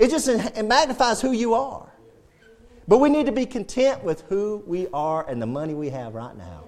It 0.00 0.10
just 0.10 0.26
it 0.28 0.64
magnifies 0.64 1.20
who 1.20 1.30
you 1.30 1.54
are. 1.54 1.86
But 2.88 2.98
we 2.98 3.08
need 3.08 3.26
to 3.26 3.32
be 3.32 3.46
content 3.46 4.02
with 4.02 4.22
who 4.22 4.64
we 4.66 4.88
are 4.92 5.28
and 5.28 5.40
the 5.40 5.46
money 5.46 5.74
we 5.74 5.90
have 5.90 6.14
right 6.14 6.36
now. 6.36 6.64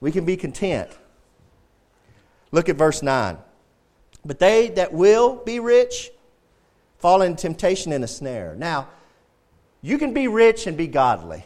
We 0.00 0.12
can 0.12 0.24
be 0.24 0.36
content. 0.36 0.90
Look 2.52 2.68
at 2.68 2.76
verse 2.76 3.02
9. 3.02 3.36
But 4.24 4.38
they 4.38 4.68
that 4.70 4.92
will 4.92 5.36
be 5.36 5.58
rich 5.58 6.10
fall 6.98 7.22
in 7.22 7.34
temptation 7.34 7.92
and 7.92 8.04
a 8.04 8.08
snare. 8.08 8.54
Now, 8.56 8.88
you 9.82 9.98
can 9.98 10.12
be 10.12 10.28
rich 10.28 10.66
and 10.66 10.76
be 10.76 10.86
godly. 10.86 11.44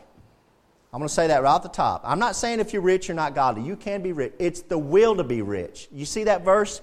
I'm 0.92 0.98
going 0.98 1.08
to 1.08 1.14
say 1.14 1.28
that 1.28 1.42
right 1.42 1.54
at 1.54 1.62
the 1.62 1.70
top. 1.70 2.02
I'm 2.04 2.18
not 2.18 2.36
saying 2.36 2.60
if 2.60 2.74
you're 2.74 2.82
rich, 2.82 3.08
you're 3.08 3.14
not 3.14 3.34
godly. 3.34 3.62
You 3.62 3.76
can 3.76 4.02
be 4.02 4.12
rich. 4.12 4.34
It's 4.38 4.60
the 4.62 4.76
will 4.76 5.16
to 5.16 5.24
be 5.24 5.40
rich. 5.40 5.88
You 5.90 6.04
see 6.04 6.24
that 6.24 6.44
verse? 6.44 6.82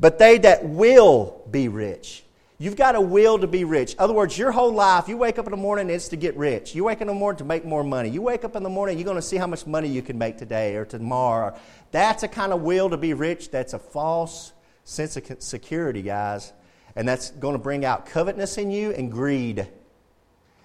but 0.00 0.18
they 0.18 0.38
that 0.38 0.64
will 0.64 1.42
be 1.50 1.68
rich. 1.68 2.24
You've 2.60 2.74
got 2.74 2.96
a 2.96 3.00
will 3.00 3.38
to 3.38 3.46
be 3.46 3.62
rich. 3.62 3.92
In 3.92 4.00
other 4.00 4.12
words, 4.14 4.36
your 4.36 4.50
whole 4.50 4.72
life, 4.72 5.08
you 5.08 5.16
wake 5.16 5.38
up 5.38 5.46
in 5.46 5.52
the 5.52 5.56
morning, 5.56 5.90
it's 5.90 6.08
to 6.08 6.16
get 6.16 6.36
rich. 6.36 6.74
You 6.74 6.84
wake 6.84 6.98
up 6.98 7.02
in 7.02 7.06
the 7.06 7.14
morning 7.14 7.38
to 7.38 7.44
make 7.44 7.64
more 7.64 7.84
money. 7.84 8.08
You 8.08 8.20
wake 8.20 8.44
up 8.44 8.56
in 8.56 8.64
the 8.64 8.68
morning, 8.68 8.98
you're 8.98 9.04
going 9.04 9.14
to 9.14 9.22
see 9.22 9.36
how 9.36 9.46
much 9.46 9.64
money 9.64 9.86
you 9.86 10.02
can 10.02 10.18
make 10.18 10.38
today 10.38 10.74
or 10.74 10.84
tomorrow. 10.84 11.56
That's 11.92 12.24
a 12.24 12.28
kind 12.28 12.52
of 12.52 12.62
will 12.62 12.90
to 12.90 12.96
be 12.96 13.14
rich. 13.14 13.52
That's 13.52 13.74
a 13.74 13.78
false 13.78 14.52
sense 14.82 15.16
of 15.16 15.24
security, 15.38 16.02
guys. 16.02 16.52
And 16.96 17.06
that's 17.06 17.30
going 17.30 17.52
to 17.52 17.62
bring 17.62 17.84
out 17.84 18.06
covetousness 18.06 18.58
in 18.58 18.72
you 18.72 18.90
and 18.90 19.12
greed. 19.12 19.68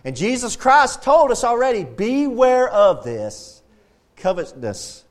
And 0.04 0.16
Jesus 0.16 0.56
Christ 0.56 1.04
told 1.04 1.30
us 1.30 1.44
already 1.44 1.84
beware 1.84 2.70
of 2.70 3.04
this 3.04 3.62
covetousness. 4.16 5.04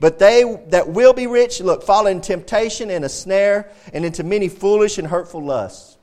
But 0.00 0.18
they 0.18 0.42
that 0.68 0.88
will 0.88 1.12
be 1.12 1.26
rich, 1.26 1.60
look, 1.60 1.82
fall 1.82 2.06
in 2.06 2.22
temptation 2.22 2.90
and 2.90 3.04
a 3.04 3.10
snare 3.10 3.70
and 3.92 4.06
into 4.06 4.24
many 4.24 4.48
foolish 4.48 4.96
and 4.96 5.06
hurtful 5.06 5.44
lusts 5.44 5.93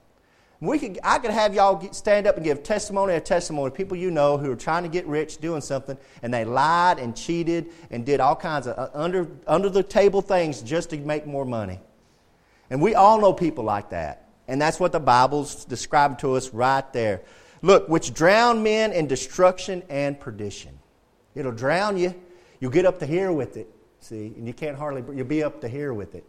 we 0.62 0.78
could, 0.78 1.00
I 1.04 1.18
could 1.18 1.32
have 1.32 1.56
y'all 1.56 1.92
stand 1.92 2.28
up 2.28 2.36
and 2.36 2.46
give 2.46 2.62
testimony 2.62 3.14
after 3.14 3.26
testimony. 3.26 3.68
Of 3.68 3.74
people 3.74 3.98
you 3.98 4.12
know 4.12 4.38
who 4.38 4.52
are 4.52 4.56
trying 4.56 4.84
to 4.84 4.90
get 4.90 5.08
rich 5.08 5.40
doing 5.40 5.60
something, 5.60 5.98
and 6.22 6.32
they 6.32 6.46
lied 6.46 7.00
and 7.00 7.16
cheated 7.16 7.70
and 7.90 8.06
did 8.06 8.20
all 8.20 8.36
kinds 8.36 8.68
of 8.68 8.78
uh, 8.78 8.90
under, 8.94 9.28
under 9.48 9.70
the 9.70 9.82
table 9.82 10.22
things 10.22 10.62
just 10.62 10.92
to 10.92 10.98
make 10.98 11.26
more 11.26 11.46
money. 11.46 11.80
And 12.70 12.80
we 12.80 12.94
all 12.94 13.20
know 13.20 13.34
people 13.34 13.64
like 13.64 13.90
that. 13.90 14.30
And 14.48 14.62
that's 14.62 14.80
what 14.80 14.92
the 14.92 15.00
Bible's 15.00 15.66
describing 15.66 16.18
to 16.18 16.36
us 16.36 16.54
right 16.54 16.94
there. 16.94 17.22
Look, 17.64 17.90
which 17.90 18.14
drown 18.14 18.62
men 18.62 18.92
in 18.92 19.08
destruction 19.08 19.82
and 19.90 20.20
perdition. 20.20 20.78
It'll 21.34 21.52
drown 21.52 21.98
you. 21.98 22.14
You'll 22.60 22.72
get 22.72 22.86
up 22.86 23.00
to 23.00 23.08
here 23.08 23.32
with 23.32 23.58
it, 23.58 23.68
see, 24.00 24.34
and 24.38 24.46
you 24.46 24.54
can't 24.54 24.78
hardly, 24.78 25.04
you'll 25.16 25.26
be 25.26 25.44
up 25.44 25.62
to 25.62 25.68
here 25.68 25.94
with 25.94 26.14
it. 26.14 26.24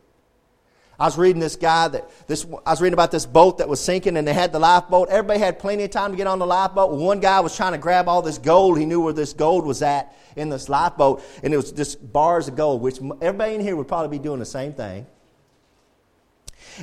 I 0.98 1.06
was 1.06 1.18
reading 1.18 1.40
this 1.40 1.56
guy 1.56 1.88
that 1.88 2.10
this 2.28 2.46
I 2.64 2.70
was 2.70 2.80
reading 2.80 2.94
about 2.94 3.10
this 3.10 3.26
boat 3.26 3.58
that 3.58 3.68
was 3.68 3.80
sinking 3.80 4.16
and 4.16 4.28
they 4.28 4.34
had 4.34 4.52
the 4.52 4.58
lifeboat. 4.58 5.08
Everybody 5.08 5.40
had 5.40 5.58
plenty 5.58 5.84
of 5.84 5.90
time 5.90 6.12
to 6.12 6.16
get 6.16 6.26
on 6.26 6.38
the 6.38 6.46
lifeboat. 6.46 6.92
One 6.92 7.18
guy 7.18 7.40
was 7.40 7.56
trying 7.56 7.72
to 7.72 7.78
grab 7.78 8.08
all 8.08 8.22
this 8.22 8.38
gold. 8.38 8.78
He 8.78 8.84
knew 8.84 9.00
where 9.00 9.12
this 9.12 9.32
gold 9.32 9.64
was 9.64 9.82
at 9.82 10.14
in 10.36 10.48
this 10.48 10.68
lifeboat, 10.68 11.22
and 11.42 11.52
it 11.52 11.56
was 11.56 11.72
just 11.72 12.12
bars 12.12 12.48
of 12.48 12.56
gold, 12.56 12.82
which 12.82 12.98
everybody 13.20 13.54
in 13.54 13.60
here 13.60 13.74
would 13.74 13.88
probably 13.88 14.16
be 14.16 14.22
doing 14.22 14.38
the 14.38 14.46
same 14.46 14.74
thing. 14.74 15.06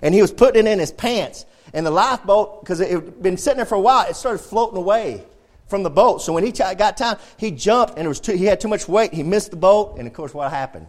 And 0.02 0.14
he 0.14 0.22
was 0.22 0.32
putting 0.32 0.68
it 0.68 0.70
in 0.70 0.80
his 0.80 0.92
pants. 0.92 1.46
And 1.74 1.86
the 1.86 1.92
lifeboat, 1.92 2.62
because 2.62 2.80
it 2.80 2.90
had 2.90 3.22
been 3.22 3.38
sitting 3.38 3.58
there 3.58 3.66
for 3.66 3.76
a 3.76 3.80
while, 3.80 4.08
it 4.08 4.16
started 4.16 4.40
floating 4.40 4.78
away 4.78 5.24
from 5.68 5.84
the 5.84 5.90
boat. 5.90 6.22
So 6.22 6.34
when 6.34 6.44
he 6.44 6.52
got 6.52 6.98
time, 6.98 7.18
he 7.38 7.52
jumped 7.52 7.98
and 7.98 8.06
it 8.06 8.10
was 8.10 8.20
too, 8.20 8.34
he 8.34 8.46
had 8.46 8.60
too 8.60 8.68
much 8.68 8.88
weight. 8.88 9.14
He 9.14 9.24
missed 9.24 9.52
the 9.52 9.58
boat, 9.58 9.98
and 9.98 10.08
of 10.08 10.14
course, 10.14 10.34
what 10.34 10.52
happened? 10.52 10.88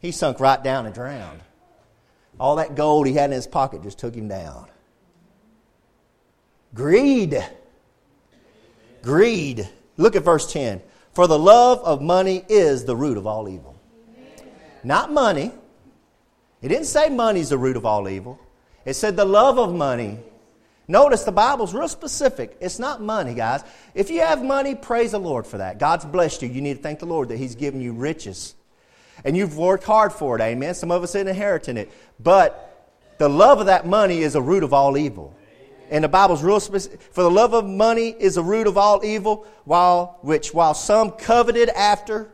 He 0.00 0.10
sunk 0.10 0.40
right 0.40 0.62
down 0.62 0.86
and 0.86 0.94
drowned. 0.94 1.40
All 2.42 2.56
that 2.56 2.74
gold 2.74 3.06
he 3.06 3.12
had 3.12 3.26
in 3.26 3.36
his 3.36 3.46
pocket 3.46 3.84
just 3.84 4.00
took 4.00 4.16
him 4.16 4.26
down. 4.26 4.66
Greed. 6.74 7.40
Greed. 9.00 9.68
Look 9.96 10.16
at 10.16 10.24
verse 10.24 10.52
10. 10.52 10.82
For 11.14 11.28
the 11.28 11.38
love 11.38 11.78
of 11.84 12.02
money 12.02 12.44
is 12.48 12.84
the 12.84 12.96
root 12.96 13.16
of 13.16 13.28
all 13.28 13.48
evil. 13.48 13.78
Not 14.82 15.12
money. 15.12 15.52
It 16.62 16.68
didn't 16.68 16.86
say 16.86 17.10
money's 17.10 17.50
the 17.50 17.58
root 17.58 17.76
of 17.76 17.86
all 17.86 18.08
evil. 18.08 18.40
It 18.84 18.94
said 18.94 19.16
the 19.16 19.24
love 19.24 19.60
of 19.60 19.72
money. 19.72 20.18
Notice 20.88 21.22
the 21.22 21.30
Bible's 21.30 21.72
real 21.72 21.86
specific. 21.86 22.56
It's 22.60 22.80
not 22.80 23.00
money, 23.00 23.34
guys. 23.34 23.62
If 23.94 24.10
you 24.10 24.22
have 24.22 24.42
money, 24.42 24.74
praise 24.74 25.12
the 25.12 25.20
Lord 25.20 25.46
for 25.46 25.58
that. 25.58 25.78
God's 25.78 26.06
blessed 26.06 26.42
you. 26.42 26.48
You 26.48 26.60
need 26.60 26.78
to 26.78 26.82
thank 26.82 26.98
the 26.98 27.06
Lord 27.06 27.28
that 27.28 27.36
He's 27.36 27.54
given 27.54 27.80
you 27.80 27.92
riches. 27.92 28.56
And 29.24 29.36
you've 29.36 29.56
worked 29.56 29.84
hard 29.84 30.12
for 30.12 30.36
it, 30.36 30.42
amen. 30.42 30.74
Some 30.74 30.90
of 30.90 31.02
us 31.02 31.14
inheriting 31.14 31.76
it. 31.76 31.90
But 32.18 32.90
the 33.18 33.28
love 33.28 33.60
of 33.60 33.66
that 33.66 33.86
money 33.86 34.22
is 34.22 34.34
a 34.34 34.42
root 34.42 34.62
of 34.62 34.72
all 34.72 34.96
evil. 34.96 35.34
And 35.90 36.04
the 36.04 36.08
Bible's 36.08 36.42
real 36.42 36.58
specific. 36.58 37.02
For 37.02 37.22
the 37.22 37.30
love 37.30 37.52
of 37.52 37.66
money 37.66 38.16
is 38.18 38.38
a 38.38 38.42
root 38.42 38.66
of 38.66 38.78
all 38.78 39.04
evil, 39.04 39.46
while 39.64 40.18
which 40.22 40.54
while 40.54 40.72
some 40.72 41.10
coveted 41.10 41.68
after, 41.68 42.30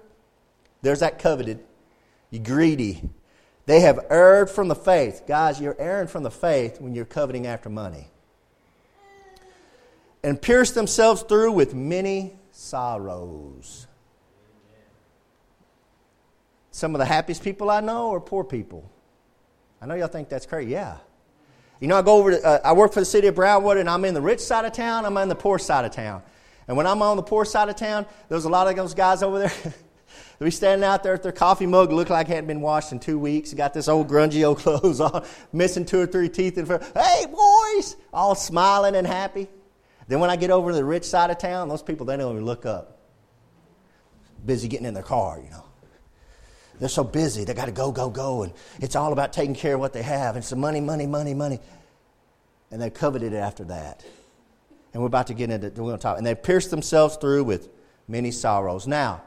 there's 0.80 1.00
that 1.00 1.18
coveted, 1.18 1.58
you 2.30 2.38
greedy. 2.38 3.02
They 3.66 3.80
have 3.80 4.06
erred 4.08 4.48
from 4.48 4.68
the 4.68 4.76
faith. 4.76 5.24
Guys, 5.26 5.60
you're 5.60 5.76
erring 5.78 6.06
from 6.06 6.22
the 6.22 6.30
faith 6.30 6.80
when 6.80 6.94
you're 6.94 7.04
coveting 7.04 7.46
after 7.46 7.68
money. 7.68 8.06
And 10.22 10.40
pierced 10.40 10.74
themselves 10.74 11.22
through 11.22 11.52
with 11.52 11.74
many 11.74 12.38
sorrows. 12.52 13.87
Some 16.78 16.94
of 16.94 17.00
the 17.00 17.06
happiest 17.06 17.42
people 17.42 17.70
I 17.70 17.80
know 17.80 18.14
are 18.14 18.20
poor 18.20 18.44
people. 18.44 18.88
I 19.82 19.86
know 19.86 19.94
y'all 19.94 20.06
think 20.06 20.28
that's 20.28 20.46
crazy. 20.46 20.70
Yeah. 20.70 20.98
You 21.80 21.88
know, 21.88 21.96
I 21.96 22.02
go 22.02 22.18
over 22.18 22.30
to, 22.30 22.46
uh, 22.46 22.60
I 22.62 22.72
work 22.72 22.92
for 22.92 23.00
the 23.00 23.04
city 23.04 23.26
of 23.26 23.34
Brownwood, 23.34 23.78
and 23.78 23.90
I'm 23.90 24.04
in 24.04 24.14
the 24.14 24.20
rich 24.20 24.38
side 24.38 24.64
of 24.64 24.70
town, 24.74 25.04
I'm 25.04 25.16
in 25.16 25.28
the 25.28 25.34
poor 25.34 25.58
side 25.58 25.84
of 25.84 25.90
town. 25.90 26.22
And 26.68 26.76
when 26.76 26.86
I'm 26.86 27.02
on 27.02 27.16
the 27.16 27.22
poor 27.24 27.44
side 27.44 27.68
of 27.68 27.74
town, 27.74 28.06
there's 28.28 28.44
a 28.44 28.48
lot 28.48 28.68
of 28.68 28.76
those 28.76 28.94
guys 28.94 29.24
over 29.24 29.40
there. 29.40 29.52
they 30.38 30.44
be 30.44 30.52
standing 30.52 30.84
out 30.84 31.02
there 31.02 31.14
with 31.14 31.24
their 31.24 31.32
coffee 31.32 31.66
mug, 31.66 31.90
look 31.90 32.10
like 32.10 32.28
it 32.28 32.34
hadn't 32.34 32.46
been 32.46 32.60
washed 32.60 32.92
in 32.92 33.00
two 33.00 33.18
weeks. 33.18 33.52
Got 33.52 33.74
this 33.74 33.88
old 33.88 34.06
grungy 34.08 34.46
old 34.46 34.58
clothes 34.60 35.00
on, 35.00 35.26
missing 35.52 35.84
two 35.84 35.98
or 35.98 36.06
three 36.06 36.28
teeth 36.28 36.58
in 36.58 36.66
front. 36.66 36.84
Hey, 36.94 37.26
boys! 37.26 37.96
All 38.12 38.36
smiling 38.36 38.94
and 38.94 39.04
happy. 39.04 39.48
Then 40.06 40.20
when 40.20 40.30
I 40.30 40.36
get 40.36 40.52
over 40.52 40.70
to 40.70 40.76
the 40.76 40.84
rich 40.84 41.06
side 41.06 41.30
of 41.30 41.38
town, 41.38 41.68
those 41.68 41.82
people, 41.82 42.06
they 42.06 42.16
don't 42.16 42.34
even 42.34 42.44
look 42.44 42.66
up. 42.66 43.00
Busy 44.46 44.68
getting 44.68 44.86
in 44.86 44.94
their 44.94 45.02
car, 45.02 45.40
you 45.42 45.50
know. 45.50 45.64
They're 46.78 46.88
so 46.88 47.04
busy. 47.04 47.44
They 47.44 47.54
got 47.54 47.66
to 47.66 47.72
go, 47.72 47.90
go, 47.90 48.10
go. 48.10 48.42
And 48.42 48.52
it's 48.80 48.96
all 48.96 49.12
about 49.12 49.32
taking 49.32 49.54
care 49.54 49.74
of 49.74 49.80
what 49.80 49.92
they 49.92 50.02
have. 50.02 50.36
And 50.36 50.42
it's 50.42 50.50
the 50.50 50.56
money, 50.56 50.80
money, 50.80 51.06
money, 51.06 51.34
money. 51.34 51.60
And 52.70 52.80
they 52.80 52.90
coveted 52.90 53.32
it 53.32 53.36
after 53.36 53.64
that. 53.64 54.04
And 54.92 55.02
we're 55.02 55.08
about 55.08 55.28
to 55.28 55.34
get 55.34 55.50
into, 55.50 55.68
we're 55.68 55.88
going 55.88 55.98
to 55.98 56.02
talk. 56.02 56.18
And 56.18 56.26
they 56.26 56.34
pierced 56.34 56.70
themselves 56.70 57.16
through 57.16 57.44
with 57.44 57.68
many 58.06 58.30
sorrows. 58.30 58.86
Now, 58.86 59.22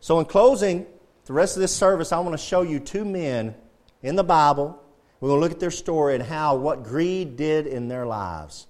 so 0.00 0.18
in 0.18 0.24
closing, 0.24 0.86
the 1.26 1.32
rest 1.32 1.56
of 1.56 1.60
this 1.60 1.74
service, 1.74 2.12
I 2.12 2.18
want 2.20 2.32
to 2.32 2.44
show 2.44 2.62
you 2.62 2.80
two 2.80 3.04
men 3.04 3.54
in 4.02 4.16
the 4.16 4.24
Bible. 4.24 4.82
We're 5.20 5.28
going 5.28 5.40
to 5.40 5.44
look 5.44 5.52
at 5.52 5.60
their 5.60 5.70
story 5.70 6.14
and 6.14 6.24
how 6.24 6.56
what 6.56 6.82
greed 6.82 7.36
did 7.36 7.66
in 7.66 7.88
their 7.88 8.06
lives. 8.06 8.66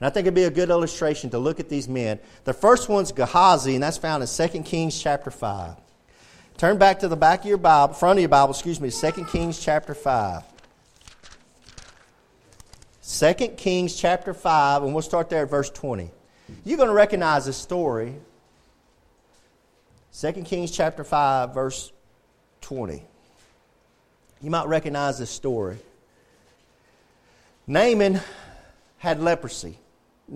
And 0.00 0.06
I 0.06 0.10
think 0.10 0.26
it'd 0.26 0.34
be 0.34 0.44
a 0.44 0.50
good 0.50 0.70
illustration 0.70 1.30
to 1.30 1.38
look 1.38 1.60
at 1.60 1.68
these 1.68 1.88
men. 1.88 2.20
The 2.44 2.52
first 2.52 2.88
one's 2.88 3.12
Gehazi, 3.12 3.74
and 3.74 3.82
that's 3.82 3.98
found 3.98 4.22
in 4.22 4.28
2 4.28 4.62
Kings 4.62 5.00
chapter 5.00 5.30
5. 5.30 5.76
Turn 6.56 6.78
back 6.78 7.00
to 7.00 7.08
the 7.08 7.16
back 7.16 7.40
of 7.40 7.46
your 7.46 7.58
Bible, 7.58 7.94
front 7.94 8.18
of 8.18 8.20
your 8.20 8.28
Bible, 8.28 8.52
excuse 8.52 8.80
me, 8.80 8.90
2 8.90 9.24
Kings 9.24 9.58
chapter 9.58 9.92
5. 9.92 10.44
2 13.06 13.34
Kings 13.56 13.96
chapter 13.96 14.32
5, 14.32 14.84
and 14.84 14.94
we'll 14.94 15.02
start 15.02 15.28
there 15.28 15.42
at 15.42 15.50
verse 15.50 15.68
20. 15.70 16.10
You're 16.64 16.76
going 16.76 16.88
to 16.88 16.94
recognize 16.94 17.46
this 17.46 17.56
story. 17.56 18.14
2 20.18 20.32
Kings 20.44 20.70
chapter 20.70 21.02
5, 21.02 21.52
verse 21.52 21.92
20. 22.60 23.02
You 24.40 24.50
might 24.50 24.68
recognize 24.68 25.18
this 25.18 25.30
story. 25.30 25.78
Naaman 27.66 28.20
had 28.98 29.20
leprosy. 29.20 29.78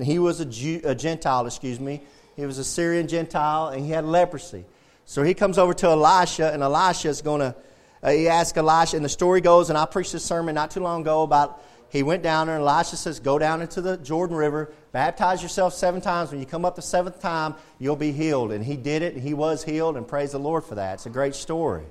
He 0.03 0.19
was 0.19 0.41
a, 0.41 0.45
Jew, 0.45 0.81
a 0.83 0.97
Gentile, 0.97 1.47
excuse 1.47 1.79
me. 1.79 2.03
He 2.35 2.45
was 2.45 2.59
a 2.59 2.65
Syrian 2.65 3.07
Gentile, 3.07 3.69
and 3.69 3.85
he 3.85 3.93
had 3.93 4.05
leprosy. 4.05 4.65
So 5.09 5.23
he 5.23 5.33
comes 5.33 5.57
over 5.57 5.73
to 5.73 5.87
Elisha, 5.87 6.53
and 6.53 6.63
Elisha 6.63 7.09
is 7.09 7.23
going 7.23 7.41
to, 7.41 7.57
uh, 8.03 8.11
he 8.11 8.29
asks 8.29 8.59
Elisha, 8.59 8.95
and 8.95 9.03
the 9.03 9.09
story 9.09 9.41
goes, 9.41 9.71
and 9.71 9.79
I 9.79 9.87
preached 9.87 10.13
this 10.13 10.23
sermon 10.23 10.55
not 10.55 10.71
too 10.71 10.81
long 10.81 11.01
ago 11.01 11.23
about 11.23 11.63
he 11.89 12.03
went 12.03 12.23
down 12.23 12.47
there, 12.47 12.57
and 12.57 12.63
Elisha 12.63 12.97
says, 12.97 13.19
Go 13.19 13.39
down 13.39 13.63
into 13.63 13.81
the 13.81 13.97
Jordan 13.97 14.37
River, 14.37 14.71
baptize 14.93 15.43
yourself 15.43 15.73
seven 15.73 16.03
times. 16.03 16.31
When 16.31 16.41
you 16.41 16.45
come 16.45 16.67
up 16.67 16.77
the 16.77 16.83
seventh 16.83 17.23
time, 17.23 17.55
you'll 17.79 17.97
be 17.97 18.13
healed. 18.13 18.53
And 18.53 18.63
he 18.63 18.77
did 18.77 19.01
it, 19.01 19.15
and 19.15 19.23
he 19.23 19.33
was 19.33 19.65
healed, 19.65 19.97
and 19.97 20.07
praise 20.07 20.33
the 20.33 20.39
Lord 20.39 20.65
for 20.65 20.75
that. 20.75 20.97
It's 20.97 21.07
a 21.07 21.11
great 21.11 21.35
story. 21.35 21.87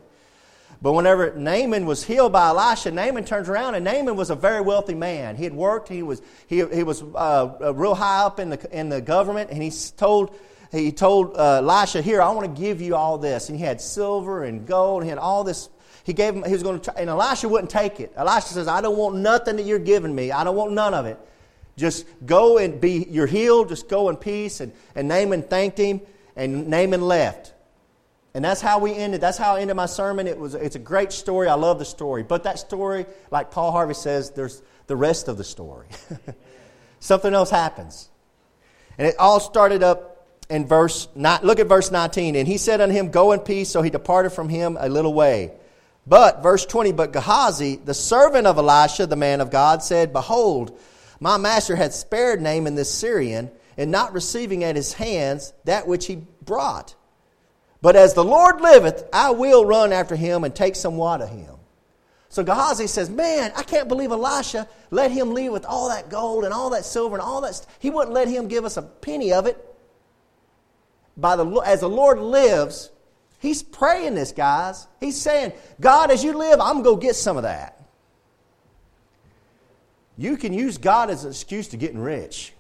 But 0.79 0.91
whenever 0.91 1.33
Naaman 1.33 1.88
was 1.88 2.03
healed 2.03 2.31
by 2.31 2.50
Elisha, 2.50 2.91
Naaman 2.91 3.25
turns 3.25 3.50
around, 3.50 3.74
and 3.74 3.83
Naaman 3.83 4.15
was 4.15 4.29
a 4.29 4.36
very 4.36 4.62
wealthy 4.62 4.93
man. 4.93 5.38
He 5.38 5.43
had 5.43 5.53
worked, 5.53 5.89
he 5.89 6.03
was, 6.03 6.21
he, 6.45 6.63
he 6.67 6.83
was 6.83 7.01
uh, 7.01 7.74
real 7.74 7.95
high 7.95 8.25
up 8.25 8.39
in 8.39 8.51
the, 8.51 8.79
in 8.79 8.89
the 8.89 9.01
government, 9.01 9.50
and 9.50 9.63
he 9.63 9.71
told 9.97 10.36
he 10.71 10.91
told 10.91 11.36
uh, 11.36 11.57
Elisha, 11.57 12.01
Here, 12.01 12.21
I 12.21 12.29
want 12.31 12.53
to 12.53 12.62
give 12.62 12.81
you 12.81 12.95
all 12.95 13.17
this. 13.17 13.50
And 13.50 13.57
he 13.57 13.63
had 13.63 13.79
silver 13.79 14.43
and 14.43 14.65
gold, 14.65 15.01
and 15.01 15.05
he 15.05 15.09
had 15.09 15.17
all 15.17 15.43
this. 15.43 15.69
He 16.03 16.13
gave 16.13 16.33
him, 16.33 16.43
he 16.43 16.53
was 16.53 16.63
going 16.63 16.79
to, 16.81 16.97
and 16.97 17.09
Elisha 17.09 17.50
wouldn't 17.50 17.69
take 17.69 18.00
it. 18.00 18.13
Elisha 18.15 18.47
says, 18.47 18.67
I 18.67 18.81
don't 18.81 18.97
want 18.97 19.15
nothing 19.15 19.57
that 19.57 19.63
you're 19.63 19.79
giving 19.79 20.13
me. 20.13 20.31
I 20.31 20.43
don't 20.43 20.55
want 20.55 20.71
none 20.71 20.93
of 20.93 21.05
it. 21.05 21.19
Just 21.75 22.05
go 22.25 22.57
and 22.57 22.81
be, 22.81 23.05
you're 23.09 23.27
healed. 23.27 23.69
Just 23.69 23.88
go 23.88 24.09
in 24.09 24.15
peace. 24.15 24.62
And, 24.62 24.71
and 24.95 25.07
Naaman 25.07 25.43
thanked 25.43 25.77
him, 25.77 26.01
and 26.36 26.67
Naaman 26.67 27.01
left. 27.01 27.53
And 28.33 28.43
that's 28.43 28.62
how 28.62 28.79
we 28.79 28.93
ended. 28.93 29.21
That's 29.21 29.38
how 29.38 29.55
I 29.55 29.62
ended 29.62 29.75
my 29.75 29.86
sermon. 29.86 30.27
It 30.27 30.38
was, 30.38 30.53
it's 30.53 30.75
a 30.75 30.79
great 30.79 31.12
story. 31.12 31.47
I 31.47 31.55
love 31.55 31.79
the 31.79 31.86
story. 31.86 32.24
But 32.24 32.43
that 32.43 32.59
story, 32.59 33.05
like 33.31 33.51
Paul 33.51 33.71
Harvey 33.71 33.93
says, 33.93 34.31
there's 34.31 34.62
the 34.88 34.95
rest 34.95 35.27
of 35.27 35.38
the 35.38 35.43
story. 35.43 35.88
Something 37.00 37.33
else 37.33 37.50
happens. 37.50 38.09
And 38.97 39.07
it 39.07 39.15
all 39.19 39.39
started 39.39 39.83
up 39.83 40.16
in 40.50 40.68
verse, 40.68 41.08
look 41.16 41.60
at 41.60 41.68
verse 41.68 41.92
19. 41.92 42.36
And 42.36 42.48
he 42.48 42.58
said 42.58 42.82
unto 42.82 42.94
him, 42.94 43.10
Go 43.10 43.32
in 43.32 43.39
peace. 43.42 43.70
So 43.70 43.82
he 43.82 43.89
departed 43.89 44.32
from 44.32 44.50
him 44.50 44.77
a 44.80 44.89
little 44.89 45.13
way. 45.13 45.51
But, 46.06 46.42
verse 46.42 46.66
20, 46.66 46.94
but 46.94 47.12
Gehazi, 47.12 47.75
the 47.75 47.94
servant 47.94 48.48
of 48.48 48.58
Elisha, 48.58 49.08
the 49.08 49.18
man 49.18 49.42
of 49.42 49.51
God, 49.51 49.84
said, 49.84 50.13
Behold, 50.13 50.80
my 51.20 51.38
master 51.38 51.75
had 51.75 51.94
spared 51.94 52.42
Naaman 52.42 52.75
this 52.75 52.94
Syrian, 52.94 53.51
and 53.75 53.92
not 53.92 54.13
receiving 54.13 54.63
at 54.63 54.77
his 54.77 54.94
hands 54.94 55.54
that 55.66 55.86
which 55.86 56.08
he 56.08 56.24
brought. 56.42 56.96
But 57.82 57.96
as 57.96 58.13
the 58.13 58.24
Lord 58.24 58.62
liveth, 58.62 59.08
I 59.12 59.32
will 59.32 59.66
run 59.66 59.92
after 59.92 60.16
him 60.16 60.44
and 60.44 60.56
take 60.56 60.75
somewhat 60.75 61.22
of 61.22 61.30
him. 61.30 61.56
So 62.30 62.44
Gehazi 62.44 62.88
says, 62.88 63.10
Man, 63.10 63.51
I 63.56 63.63
can't 63.63 63.88
believe 63.88 64.12
Elisha 64.12 64.68
let 64.92 65.12
him 65.12 65.34
leave 65.34 65.51
with 65.51 65.66
all 65.66 65.89
that 65.89 66.10
gold 66.10 66.44
and 66.44 66.54
all 66.54 66.72
that 66.72 66.86
silver 66.86 67.16
and 67.16 67.22
all 67.22 67.42
that. 67.42 67.56
St- 67.56 67.68
he 67.80 67.89
wouldn't 67.89 68.13
let 68.13 68.27
him 68.27 68.48
give 68.48 68.66
us 68.66 68.77
a 68.77 68.82
penny 68.82 69.34
of 69.34 69.46
it. 69.46 69.63
By 71.17 71.36
the, 71.36 71.45
as 71.65 71.79
the 71.81 71.89
Lord 71.89 72.19
lives, 72.19 72.91
he's 73.39 73.63
praying 73.63 74.15
this, 74.15 74.31
guys. 74.31 74.88
He's 75.00 75.19
saying, 75.19 75.53
God, 75.81 76.12
as 76.12 76.24
you 76.24 76.38
live, 76.38 76.62
I'm 76.62 76.83
going 76.83 77.00
to 77.00 77.05
get 77.05 77.15
some 77.15 77.38
of 77.38 77.43
that. 77.43 77.74
You 80.17 80.38
can 80.38 80.53
use 80.53 80.77
God 80.77 81.09
as 81.09 81.24
an 81.24 81.31
excuse 81.31 81.67
to 81.69 81.77
getting 81.77 82.00
rich. 82.00 82.53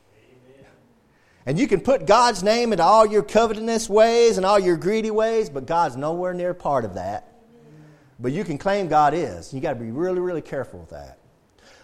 And 1.45 1.57
you 1.57 1.67
can 1.67 1.79
put 1.79 2.05
God's 2.05 2.43
name 2.43 2.73
into 2.73 2.83
all 2.83 3.05
your 3.05 3.23
covetous 3.23 3.89
ways 3.89 4.35
and 4.35 4.45
all 4.45 4.59
your 4.59 4.75
greedy 4.75 5.11
ways, 5.11 5.49
but 5.49 5.65
God's 5.65 5.95
nowhere 5.95 6.33
near 6.33 6.53
part 6.53 6.83
of 6.83 6.95
that. 6.95 7.31
But 8.19 8.33
you 8.33 8.43
can 8.43 8.57
claim 8.57 8.89
God 8.89 9.13
is. 9.13 9.53
You 9.53 9.61
got 9.61 9.73
to 9.73 9.79
be 9.79 9.91
really, 9.91 10.19
really 10.19 10.41
careful 10.41 10.81
with 10.81 10.89
that. 10.89 11.19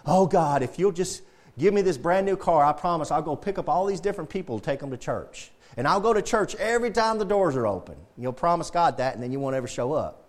Oh, 0.05 0.25
God, 0.27 0.63
if 0.63 0.77
you'll 0.77 0.91
just 0.91 1.21
give 1.57 1.73
me 1.73 1.81
this 1.81 1.97
brand 1.97 2.25
new 2.25 2.35
car, 2.35 2.65
I 2.65 2.73
promise 2.73 3.09
I'll 3.09 3.21
go 3.21 3.37
pick 3.37 3.57
up 3.57 3.69
all 3.69 3.85
these 3.85 4.01
different 4.01 4.29
people 4.29 4.55
and 4.55 4.63
take 4.63 4.81
them 4.81 4.91
to 4.91 4.97
church. 4.97 5.51
And 5.75 5.87
I'll 5.87 5.99
go 5.99 6.13
to 6.13 6.21
church 6.21 6.55
every 6.55 6.91
time 6.91 7.17
the 7.17 7.25
doors 7.25 7.55
are 7.55 7.65
open. 7.65 7.95
You'll 8.17 8.33
promise 8.33 8.69
God 8.69 8.97
that, 8.97 9.15
and 9.15 9.23
then 9.23 9.31
you 9.31 9.39
won't 9.39 9.55
ever 9.55 9.67
show 9.67 9.93
up. 9.93 10.23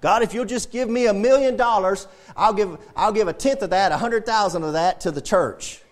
God, 0.00 0.22
if 0.22 0.32
you'll 0.32 0.46
just 0.46 0.70
give 0.70 0.88
me 0.88 1.06
a 1.06 1.14
million 1.14 1.56
dollars, 1.56 2.06
I'll 2.36 2.54
give, 2.54 2.78
I'll 2.96 3.12
give 3.12 3.28
a 3.28 3.32
tenth 3.32 3.62
of 3.62 3.70
that, 3.70 3.92
a 3.92 3.98
hundred 3.98 4.24
thousand 4.24 4.62
of 4.62 4.72
that 4.72 5.02
to 5.02 5.10
the 5.10 5.20
church. 5.20 5.82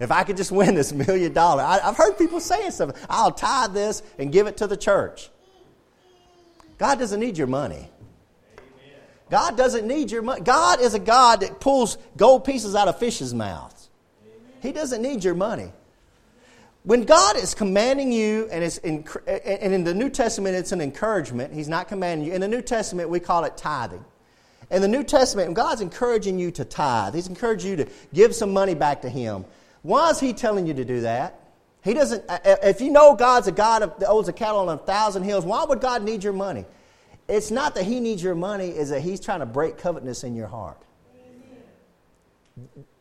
If 0.00 0.10
I 0.10 0.24
could 0.24 0.36
just 0.36 0.52
win 0.52 0.74
this 0.74 0.92
million 0.92 1.32
dollars. 1.32 1.64
I've 1.82 1.96
heard 1.96 2.18
people 2.18 2.40
saying 2.40 2.72
stuff. 2.72 3.06
I'll 3.08 3.30
tithe 3.30 3.72
this 3.72 4.02
and 4.18 4.32
give 4.32 4.46
it 4.46 4.58
to 4.58 4.66
the 4.66 4.76
church. 4.76 5.30
God 6.78 6.98
doesn't 6.98 7.20
need 7.20 7.38
your 7.38 7.46
money. 7.46 7.88
God 9.30 9.56
doesn't 9.56 9.86
need 9.86 10.10
your 10.10 10.22
money. 10.22 10.42
God 10.42 10.80
is 10.80 10.94
a 10.94 10.98
God 10.98 11.40
that 11.40 11.60
pulls 11.60 11.96
gold 12.16 12.44
pieces 12.44 12.74
out 12.74 12.88
of 12.88 12.98
fish's 12.98 13.32
mouths. 13.32 13.88
He 14.60 14.72
doesn't 14.72 15.00
need 15.00 15.24
your 15.24 15.34
money. 15.34 15.72
When 16.84 17.04
God 17.04 17.36
is 17.36 17.54
commanding 17.54 18.12
you, 18.12 18.46
and, 18.52 18.62
it's 18.62 18.76
in, 18.78 19.06
and 19.26 19.72
in 19.72 19.84
the 19.84 19.94
New 19.94 20.10
Testament 20.10 20.54
it's 20.54 20.70
an 20.72 20.82
encouragement, 20.82 21.52
He's 21.54 21.68
not 21.68 21.88
commanding 21.88 22.28
you. 22.28 22.34
In 22.34 22.40
the 22.40 22.48
New 22.48 22.60
Testament 22.60 23.08
we 23.08 23.20
call 23.20 23.44
it 23.44 23.56
tithing. 23.56 24.04
In 24.70 24.82
the 24.82 24.88
New 24.88 25.02
Testament, 25.02 25.54
God's 25.54 25.80
encouraging 25.80 26.38
you 26.38 26.50
to 26.52 26.64
tithe. 26.64 27.14
He's 27.14 27.28
encouraging 27.28 27.70
you 27.70 27.76
to 27.84 27.88
give 28.12 28.34
some 28.34 28.52
money 28.52 28.74
back 28.74 29.02
to 29.02 29.08
Him. 29.08 29.44
Why 29.82 30.10
is 30.10 30.20
He 30.20 30.32
telling 30.32 30.66
you 30.66 30.74
to 30.74 30.84
do 30.84 31.02
that? 31.02 31.40
He 31.82 31.92
doesn't, 31.92 32.24
uh, 32.28 32.38
uh, 32.44 32.56
if 32.62 32.80
you 32.80 32.90
know 32.90 33.14
God's 33.14 33.46
a 33.46 33.52
God 33.52 33.82
of, 33.82 33.98
that 34.00 34.08
owns 34.08 34.28
a 34.28 34.32
cattle 34.32 34.60
on 34.60 34.68
a 34.68 34.78
thousand 34.78 35.24
hills, 35.24 35.44
why 35.44 35.64
would 35.64 35.80
God 35.80 36.02
need 36.02 36.24
your 36.24 36.32
money? 36.32 36.64
It's 37.28 37.50
not 37.50 37.74
that 37.74 37.84
He 37.84 38.00
needs 38.00 38.22
your 38.22 38.34
money, 38.34 38.68
it's 38.68 38.90
that 38.90 39.02
He's 39.02 39.20
trying 39.20 39.40
to 39.40 39.46
break 39.46 39.78
covetousness 39.78 40.24
in 40.24 40.34
your 40.34 40.46
heart. 40.46 40.78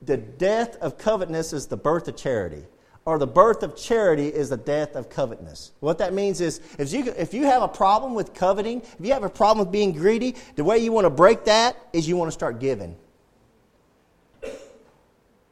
The 0.02 0.18
death 0.18 0.76
of 0.78 0.98
covetousness 0.98 1.54
is 1.54 1.68
the 1.68 1.78
birth 1.78 2.08
of 2.08 2.18
charity, 2.18 2.66
or 3.06 3.20
the 3.20 3.28
birth 3.28 3.64
of 3.64 3.76
charity 3.76 4.28
is 4.28 4.50
the 4.50 4.58
death 4.58 4.96
of 4.96 5.10
covetousness. 5.10 5.74
What 5.82 5.98
that 5.98 6.14
means 6.14 6.40
is 6.40 6.62
if 6.80 6.94
you, 6.94 7.14
if 7.18 7.34
you 7.34 7.46
have 7.46 7.62
a 7.62 7.68
problem 7.68 8.14
with 8.14 8.34
coveting, 8.34 8.82
if 8.82 9.06
you 9.06 9.14
have 9.14 9.24
a 9.24 9.30
problem 9.30 9.66
with 9.66 9.72
being 9.72 9.92
greedy, 9.92 10.36
the 10.56 10.64
way 10.64 10.78
you 10.78 10.92
want 10.92 11.06
to 11.06 11.10
break 11.10 11.46
that 11.46 11.76
is 11.92 12.08
you 12.08 12.16
want 12.16 12.30
to 12.30 12.34
start 12.34 12.60
giving. 12.60 12.96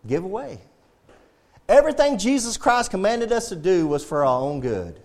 Give 0.08 0.24
away. 0.24 0.60
Everything 1.68 2.18
Jesus 2.18 2.58
Christ 2.58 2.92
commanded 2.92 3.32
us 3.32 3.50
to 3.50 3.56
do 3.56 3.88
was 3.88 4.04
for 4.04 4.26
our 4.26 4.42
own 4.42 4.62
good. 4.62 5.00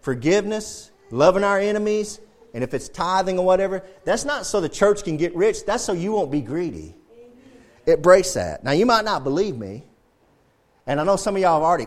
Forgiveness, 0.00 0.90
loving 1.10 1.44
our 1.44 1.58
enemies, 1.58 2.20
and 2.54 2.64
if 2.64 2.74
it's 2.74 2.88
tithing 2.88 3.38
or 3.38 3.44
whatever, 3.44 3.84
that's 4.04 4.24
not 4.24 4.46
so 4.46 4.60
the 4.60 4.68
church 4.68 5.04
can 5.04 5.16
get 5.16 5.34
rich, 5.36 5.64
that's 5.66 5.84
so 5.84 5.92
you 5.92 6.12
won't 6.12 6.30
be 6.30 6.40
greedy. 6.40 6.94
It 7.84 8.02
breaks 8.02 8.34
that. 8.34 8.64
Now, 8.64 8.72
you 8.72 8.86
might 8.86 9.04
not 9.04 9.24
believe 9.24 9.56
me, 9.56 9.84
and 10.86 11.00
I 11.00 11.04
know 11.04 11.16
some 11.16 11.34
of 11.34 11.42
y'all 11.42 11.60
have 11.60 11.62
already, 11.62 11.86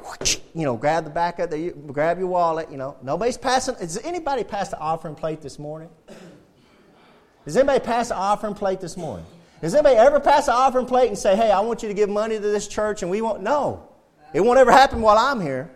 you 0.53 0.65
know, 0.65 0.75
grab 0.75 1.05
the 1.05 1.09
back 1.09 1.39
of 1.39 1.49
the, 1.49 1.71
grab 1.71 2.19
your 2.19 2.27
wallet, 2.27 2.69
you 2.69 2.77
know. 2.77 2.97
Nobody's 3.01 3.37
passing, 3.37 3.75
is 3.75 3.97
anybody 4.03 4.43
passed 4.43 4.71
the 4.71 4.79
offering 4.79 5.15
plate 5.15 5.41
this 5.41 5.57
morning? 5.57 5.89
Does 7.45 7.55
anybody 7.55 7.79
pass 7.79 8.09
the 8.09 8.15
offering 8.15 8.53
plate 8.53 8.81
this 8.81 8.97
morning? 8.97 9.25
Does 9.61 9.73
anybody 9.73 9.95
ever 9.95 10.19
pass 10.19 10.45
the 10.47 10.53
offering 10.53 10.85
plate 10.85 11.07
and 11.07 11.17
say, 11.17 11.35
hey, 11.35 11.51
I 11.51 11.61
want 11.61 11.81
you 11.81 11.89
to 11.89 11.93
give 11.93 12.09
money 12.09 12.35
to 12.35 12.41
this 12.41 12.67
church 12.67 13.01
and 13.01 13.09
we 13.09 13.21
won't? 13.21 13.41
No. 13.41 13.87
It 14.33 14.41
won't 14.41 14.59
ever 14.59 14.71
happen 14.71 15.01
while 15.01 15.17
I'm 15.17 15.41
here. 15.41 15.71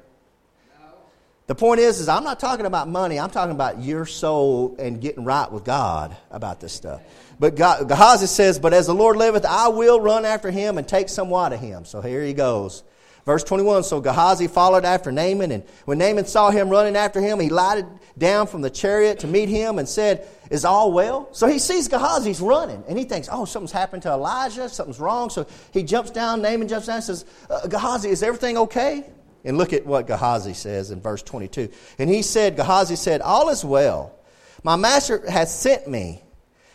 The 1.48 1.56
point 1.56 1.82
is, 1.82 2.00
is 2.00 2.08
I'm 2.08 2.24
not 2.24 2.40
talking 2.40 2.66
about 2.66 2.88
money. 2.88 3.20
I'm 3.20 3.30
talking 3.30 3.54
about 3.54 3.82
your 3.82 4.06
soul 4.06 4.76
and 4.80 5.02
getting 5.02 5.26
right 5.26 5.52
with 5.52 5.66
God 5.66 6.16
about 6.32 6.62
this 6.62 6.72
stuff. 6.72 7.02
But 7.38 7.56
God, 7.56 7.90
Gehazi 7.90 8.28
says, 8.28 8.60
"But 8.60 8.74
as 8.74 8.88
the 8.88 8.94
Lord 8.94 9.18
liveth, 9.18 9.46
I 9.46 9.68
will 9.68 10.00
run 10.00 10.24
after 10.24 10.52
him 10.52 10.78
and 10.78 10.88
take 10.88 11.10
somewhat 11.10 11.52
of 11.52 11.60
him." 11.60 11.84
So 11.84 12.00
here 12.00 12.24
he 12.24 12.34
goes. 12.34 12.84
Verse 13.26 13.44
21 13.44 13.84
So 13.84 14.02
Gehazi 14.02 14.48
followed 14.48 14.86
after 14.86 15.12
Naaman, 15.12 15.52
and 15.52 15.64
when 15.86 15.98
Naaman 15.98 16.26
saw 16.26 16.50
him 16.50 16.70
running 16.70 16.96
after 16.96 17.22
him, 17.22 17.40
he 17.40 17.50
lighted 17.50 17.86
down 18.18 18.48
from 18.48 18.62
the 18.62 18.70
chariot 18.70 19.20
to 19.20 19.28
meet 19.28 19.50
him 19.50 19.80
and 19.80 19.88
said, 19.88 20.28
Is 20.52 20.66
all 20.66 20.92
well? 20.92 21.30
So 21.32 21.48
he 21.48 21.60
sees 21.60 21.88
Gehazi's 21.88 22.42
running, 22.42 22.84
and 22.88 22.98
he 22.98 23.06
thinks, 23.06 23.30
Oh, 23.32 23.46
something's 23.46 23.72
happened 23.72 24.04
to 24.04 24.10
Elijah, 24.10 24.70
something's 24.70 25.00
wrong. 25.00 25.30
So 25.30 25.48
he 25.72 25.84
jumps 25.84 26.12
down, 26.12 26.42
Naaman 26.42 26.68
jumps 26.68 26.88
down 26.88 26.98
and 26.98 27.04
says, 27.04 27.26
uh, 27.50 27.68
Gehazi, 27.68 28.10
is 28.10 28.24
everything 28.24 28.58
okay? 28.58 29.06
And 29.46 29.58
look 29.58 29.74
at 29.74 29.86
what 29.86 30.08
Gehazi 30.08 30.54
says 30.54 30.92
in 30.92 31.02
verse 31.02 31.22
22. 31.22 31.70
And 32.00 32.10
he 32.10 32.22
said, 32.22 32.56
Gehazi 32.56 32.96
said, 32.96 33.22
All 33.22 33.50
is 33.50 33.64
well. 33.64 34.16
My 34.64 34.78
master 34.78 35.30
has 35.30 35.54
sent 35.54 35.88
me, 35.88 36.23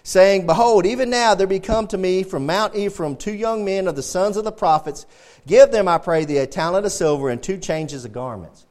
saying, 0.09 0.47
Behold, 0.47 0.87
even 0.87 1.11
now 1.11 1.35
there 1.35 1.47
be 1.47 1.61
come 1.61 1.87
to 1.87 1.99
me 1.99 2.23
from 2.23 2.47
Mount 2.47 2.75
Ephraim 2.75 3.15
two 3.15 3.35
young 3.35 3.63
men 3.63 3.87
of 3.87 3.95
the 3.95 4.03
sons 4.03 4.39
of 4.39 4.45
the 4.45 4.51
prophets. 4.51 5.05
Give 5.47 5.71
them, 5.71 5.87
I 5.87 5.99
pray 5.99 6.25
thee, 6.25 6.39
a 6.39 6.47
talent 6.47 6.87
of 6.87 6.93
silver 6.93 7.29
and 7.29 7.43
two 7.43 7.59
changes 7.59 8.07
of 8.07 8.13
garments. 8.13 8.65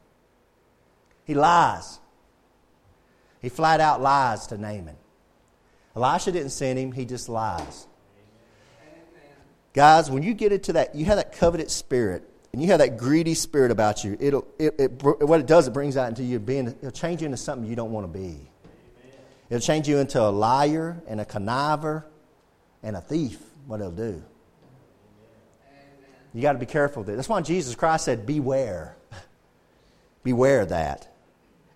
He 1.26 1.36
lies. 1.36 2.00
He 3.39 3.50
flat 3.50 3.80
out 3.80 4.02
lies 4.02 4.47
to 4.47 4.58
Naaman. 4.58 4.95
Elisha 5.95 6.32
didn't 6.32 6.50
send 6.50 6.80
him, 6.80 6.91
he 6.91 7.06
just 7.06 7.30
lies. 7.30 7.86
Guys, 9.73 10.10
when 10.10 10.23
you 10.23 10.34
get 10.34 10.52
into 10.52 10.73
that, 10.73 10.95
you 10.95 11.06
have 11.06 11.17
that 11.17 11.34
coveted 11.34 11.69
spirit 11.69 12.28
and 12.52 12.63
you 12.63 12.69
have 12.69 12.80
that 12.80 12.97
greedy 12.97 13.36
spirit 13.36 13.69
about 13.69 14.04
you, 14.04 14.17
it'll, 14.19 14.47
it, 14.58 14.73
it, 14.80 15.04
what 15.04 15.39
it 15.39 15.45
does, 15.45 15.67
it 15.67 15.71
brings 15.71 15.97
out 15.97 16.10
into 16.10 16.23
you 16.23 16.39
being, 16.39 16.65
it'll 16.67 16.89
change 16.89 17.21
you 17.21 17.26
into 17.26 17.38
something 17.38 17.69
you 17.69 17.76
don't 17.76 17.91
want 17.91 18.12
to 18.12 18.19
be. 18.19 18.46
It'll 19.49 19.62
change 19.62 19.88
you 19.88 19.97
into 19.99 20.21
a 20.21 20.29
liar 20.29 21.01
and 21.07 21.21
a 21.21 21.25
conniver 21.25 22.03
and 22.83 22.95
a 22.95 23.01
thief, 23.01 23.39
what 23.65 23.79
it'll 23.79 23.91
do. 23.91 24.23
You 26.33 26.41
got 26.41 26.53
to 26.53 26.60
be 26.60 26.65
careful. 26.65 27.03
That's 27.03 27.29
why 27.29 27.41
Jesus 27.41 27.73
Christ 27.73 28.05
said, 28.05 28.25
beware. 28.25 28.95
beware 30.23 30.65
that. 30.65 31.07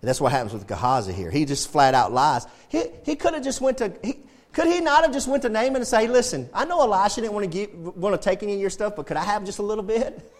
And 0.00 0.08
that's 0.08 0.20
what 0.20 0.32
happens 0.32 0.52
with 0.52 0.66
Gehazi 0.66 1.12
here. 1.12 1.30
He 1.30 1.44
just 1.44 1.70
flat 1.70 1.94
out 1.94 2.12
lies. 2.12 2.46
He, 2.68 2.84
he 3.04 3.16
could 3.16 3.34
have 3.34 3.42
just 3.42 3.60
went 3.60 3.78
to, 3.78 3.92
he, 4.02 4.18
could 4.52 4.66
he 4.66 4.80
not 4.80 5.04
have 5.04 5.12
just 5.12 5.26
went 5.26 5.42
to 5.42 5.48
Naaman 5.48 5.76
and 5.76 5.86
say, 5.86 6.06
listen, 6.06 6.48
I 6.52 6.64
know 6.64 6.80
Elisha 6.80 7.22
didn't 7.22 7.32
want 7.32 7.50
to, 7.50 7.50
give, 7.50 7.96
want 7.96 8.20
to 8.20 8.22
take 8.22 8.42
any 8.42 8.54
of 8.54 8.60
your 8.60 8.70
stuff, 8.70 8.94
but 8.96 9.06
could 9.06 9.16
I 9.16 9.24
have 9.24 9.44
just 9.44 9.58
a 9.58 9.62
little 9.62 9.84
bit? 9.84 10.30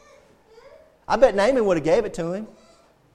I 1.09 1.17
bet 1.17 1.35
Naaman 1.35 1.65
would 1.65 1.79
have 1.79 1.85
gave 1.85 2.05
it 2.05 2.15
to 2.15 2.33
him 2.33 2.47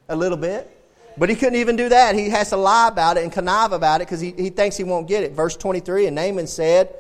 a 0.10 0.15
little 0.15 0.38
bit. 0.38 0.77
But 1.17 1.30
he 1.30 1.36
couldn't 1.36 1.56
even 1.56 1.75
do 1.75 1.89
that. 1.89 2.15
He 2.15 2.30
has 2.30 2.49
to 2.49 2.58
lie 2.58 2.88
about 2.88 3.17
it 3.17 3.23
and 3.23 3.32
connive 3.32 3.71
about 3.71 4.01
it 4.01 4.08
because 4.08 4.21
he, 4.21 4.32
he 4.32 4.49
thinks 4.49 4.77
he 4.77 4.84
won't 4.84 5.08
get 5.08 5.23
it. 5.23 5.32
Verse 5.32 5.58
23 5.58 6.08
And 6.08 6.15
Naaman 6.15 6.47
said, 6.47 6.95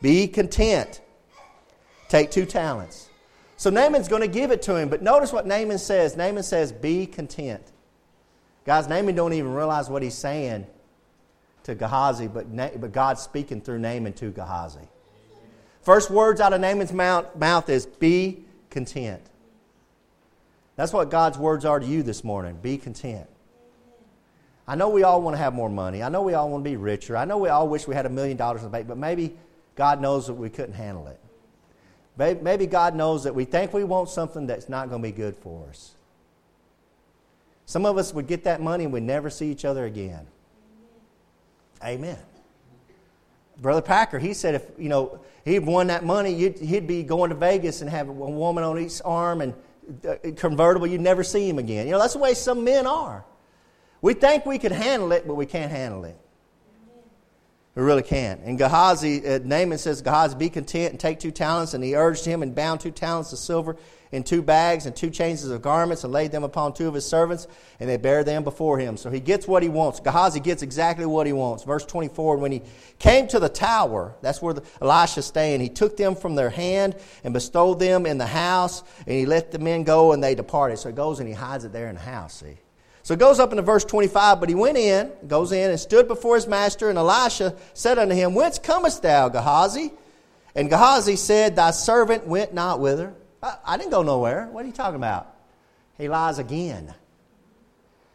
Be 0.00 0.28
content. 0.28 1.00
Take 2.08 2.30
two 2.30 2.46
talents. 2.46 3.08
So 3.56 3.70
Naaman's 3.70 4.08
going 4.08 4.22
to 4.22 4.28
give 4.28 4.50
it 4.50 4.62
to 4.62 4.76
him. 4.76 4.88
But 4.88 5.02
notice 5.02 5.32
what 5.32 5.46
Naaman 5.46 5.78
says. 5.78 6.16
Naaman 6.16 6.44
says, 6.44 6.70
Be 6.70 7.06
content. 7.06 7.72
Guys, 8.64 8.88
Naaman 8.88 9.14
don't 9.14 9.32
even 9.32 9.52
realize 9.52 9.88
what 9.88 10.02
he's 10.02 10.14
saying 10.14 10.66
to 11.64 11.74
Gehazi, 11.74 12.28
but, 12.28 12.54
but 12.80 12.92
God's 12.92 13.22
speaking 13.22 13.60
through 13.60 13.78
Naaman 13.80 14.12
to 14.14 14.30
Gehazi. 14.30 14.88
First 15.82 16.10
words 16.10 16.40
out 16.40 16.52
of 16.52 16.60
Naaman's 16.60 16.92
mouth, 16.92 17.34
mouth 17.34 17.68
is, 17.68 17.86
Be 17.86 18.44
content. 18.70 19.22
That's 20.76 20.92
what 20.92 21.10
God's 21.10 21.38
words 21.38 21.64
are 21.64 21.80
to 21.80 21.86
you 21.86 22.02
this 22.02 22.22
morning. 22.22 22.58
Be 22.60 22.76
content. 22.76 23.26
I 24.68 24.74
know 24.74 24.88
we 24.88 25.04
all 25.04 25.22
want 25.22 25.34
to 25.34 25.38
have 25.38 25.54
more 25.54 25.70
money. 25.70 26.02
I 26.02 26.08
know 26.08 26.22
we 26.22 26.34
all 26.34 26.50
want 26.50 26.64
to 26.64 26.70
be 26.70 26.76
richer. 26.76 27.16
I 27.16 27.24
know 27.24 27.38
we 27.38 27.48
all 27.48 27.68
wish 27.68 27.86
we 27.86 27.94
had 27.94 28.06
a 28.06 28.10
million 28.10 28.36
dollars 28.36 28.62
in 28.62 28.66
the 28.66 28.70
bank, 28.70 28.88
but 28.88 28.98
maybe 28.98 29.36
God 29.76 30.00
knows 30.00 30.26
that 30.26 30.34
we 30.34 30.50
couldn't 30.50 30.74
handle 30.74 31.06
it. 31.06 31.20
Maybe 32.42 32.66
God 32.66 32.96
knows 32.96 33.24
that 33.24 33.34
we 33.34 33.44
think 33.44 33.72
we 33.72 33.84
want 33.84 34.08
something 34.08 34.46
that's 34.46 34.68
not 34.68 34.88
going 34.88 35.02
to 35.02 35.08
be 35.08 35.12
good 35.12 35.36
for 35.36 35.68
us. 35.68 35.94
Some 37.66 37.84
of 37.84 37.98
us 37.98 38.14
would 38.14 38.26
get 38.26 38.44
that 38.44 38.60
money 38.60 38.84
and 38.84 38.92
we'd 38.92 39.02
never 39.02 39.28
see 39.28 39.50
each 39.50 39.64
other 39.64 39.84
again. 39.84 40.26
Amen. 41.84 42.18
Brother 43.58 43.82
Packer, 43.82 44.18
he 44.18 44.34
said 44.34 44.54
if, 44.54 44.64
you 44.78 44.88
know, 44.88 45.20
he'd 45.44 45.60
won 45.60 45.88
that 45.88 46.04
money, 46.04 46.34
he'd 46.34 46.86
be 46.86 47.02
going 47.02 47.30
to 47.30 47.36
Vegas 47.36 47.82
and 47.82 47.90
have 47.90 48.08
a 48.08 48.12
woman 48.12 48.64
on 48.64 48.78
each 48.78 49.00
arm 49.04 49.40
and 49.42 49.54
uh, 50.08 50.16
convertible, 50.36 50.86
you'd 50.86 51.00
never 51.00 51.22
see 51.22 51.48
him 51.48 51.58
again. 51.58 51.86
You 51.86 51.92
know, 51.92 51.98
that's 51.98 52.14
the 52.14 52.18
way 52.18 52.34
some 52.34 52.64
men 52.64 52.86
are. 52.86 53.24
We 54.00 54.14
think 54.14 54.46
we 54.46 54.58
could 54.58 54.72
handle 54.72 55.12
it, 55.12 55.26
but 55.26 55.34
we 55.34 55.46
can't 55.46 55.70
handle 55.70 56.04
it. 56.04 56.16
We 57.76 57.82
really 57.82 58.02
can't. 58.02 58.40
And 58.40 58.56
Gehazi, 58.56 59.26
uh, 59.26 59.40
Naaman 59.44 59.76
says, 59.76 60.00
Gehazi, 60.00 60.34
be 60.34 60.48
content 60.48 60.92
and 60.92 61.00
take 61.00 61.20
two 61.20 61.30
talents. 61.30 61.74
And 61.74 61.84
he 61.84 61.94
urged 61.94 62.24
him 62.24 62.42
and 62.42 62.54
bound 62.54 62.80
two 62.80 62.90
talents 62.90 63.34
of 63.34 63.38
silver 63.38 63.76
in 64.12 64.22
two 64.22 64.40
bags 64.40 64.86
and 64.86 64.96
two 64.96 65.10
changes 65.10 65.50
of 65.50 65.60
garments 65.60 66.02
and 66.02 66.10
laid 66.10 66.32
them 66.32 66.42
upon 66.42 66.72
two 66.72 66.88
of 66.88 66.94
his 66.94 67.06
servants, 67.06 67.46
and 67.78 67.88
they 67.88 67.98
bare 67.98 68.24
them 68.24 68.44
before 68.44 68.78
him. 68.78 68.96
So 68.96 69.10
he 69.10 69.20
gets 69.20 69.46
what 69.46 69.62
he 69.62 69.68
wants. 69.68 70.00
Gehazi 70.00 70.40
gets 70.40 70.62
exactly 70.62 71.04
what 71.04 71.26
he 71.26 71.34
wants. 71.34 71.64
Verse 71.64 71.84
24 71.84 72.38
When 72.38 72.50
he 72.50 72.62
came 72.98 73.28
to 73.28 73.38
the 73.38 73.50
tower, 73.50 74.14
that's 74.22 74.40
where 74.40 74.54
the, 74.54 74.62
Elisha 74.80 75.20
staying, 75.20 75.60
he 75.60 75.68
took 75.68 75.98
them 75.98 76.14
from 76.14 76.34
their 76.34 76.50
hand 76.50 76.96
and 77.24 77.34
bestowed 77.34 77.78
them 77.78 78.06
in 78.06 78.16
the 78.16 78.26
house, 78.26 78.82
and 79.00 79.16
he 79.16 79.26
let 79.26 79.50
the 79.50 79.58
men 79.58 79.84
go, 79.84 80.12
and 80.12 80.24
they 80.24 80.34
departed. 80.34 80.78
So 80.78 80.88
he 80.88 80.94
goes 80.94 81.20
and 81.20 81.28
he 81.28 81.34
hides 81.34 81.64
it 81.64 81.72
there 81.72 81.88
in 81.88 81.96
the 81.96 82.00
house, 82.00 82.40
see. 82.40 82.56
So 83.06 83.14
it 83.14 83.20
goes 83.20 83.38
up 83.38 83.52
into 83.52 83.62
verse 83.62 83.84
25, 83.84 84.40
but 84.40 84.48
he 84.48 84.56
went 84.56 84.76
in, 84.76 85.12
goes 85.28 85.52
in, 85.52 85.70
and 85.70 85.78
stood 85.78 86.08
before 86.08 86.34
his 86.34 86.48
master, 86.48 86.90
and 86.90 86.98
Elisha 86.98 87.54
said 87.72 88.00
unto 88.00 88.16
him, 88.16 88.34
Whence 88.34 88.58
comest 88.58 89.00
thou, 89.04 89.28
Gehazi? 89.28 89.92
And 90.56 90.68
Gehazi 90.68 91.14
said, 91.14 91.54
Thy 91.54 91.70
servant 91.70 92.26
went 92.26 92.52
not 92.52 92.80
whither. 92.80 93.14
I, 93.40 93.58
I 93.64 93.76
didn't 93.76 93.92
go 93.92 94.02
nowhere. 94.02 94.48
What 94.50 94.64
are 94.64 94.66
you 94.66 94.74
talking 94.74 94.96
about? 94.96 95.32
He 95.96 96.08
lies 96.08 96.40
again. 96.40 96.92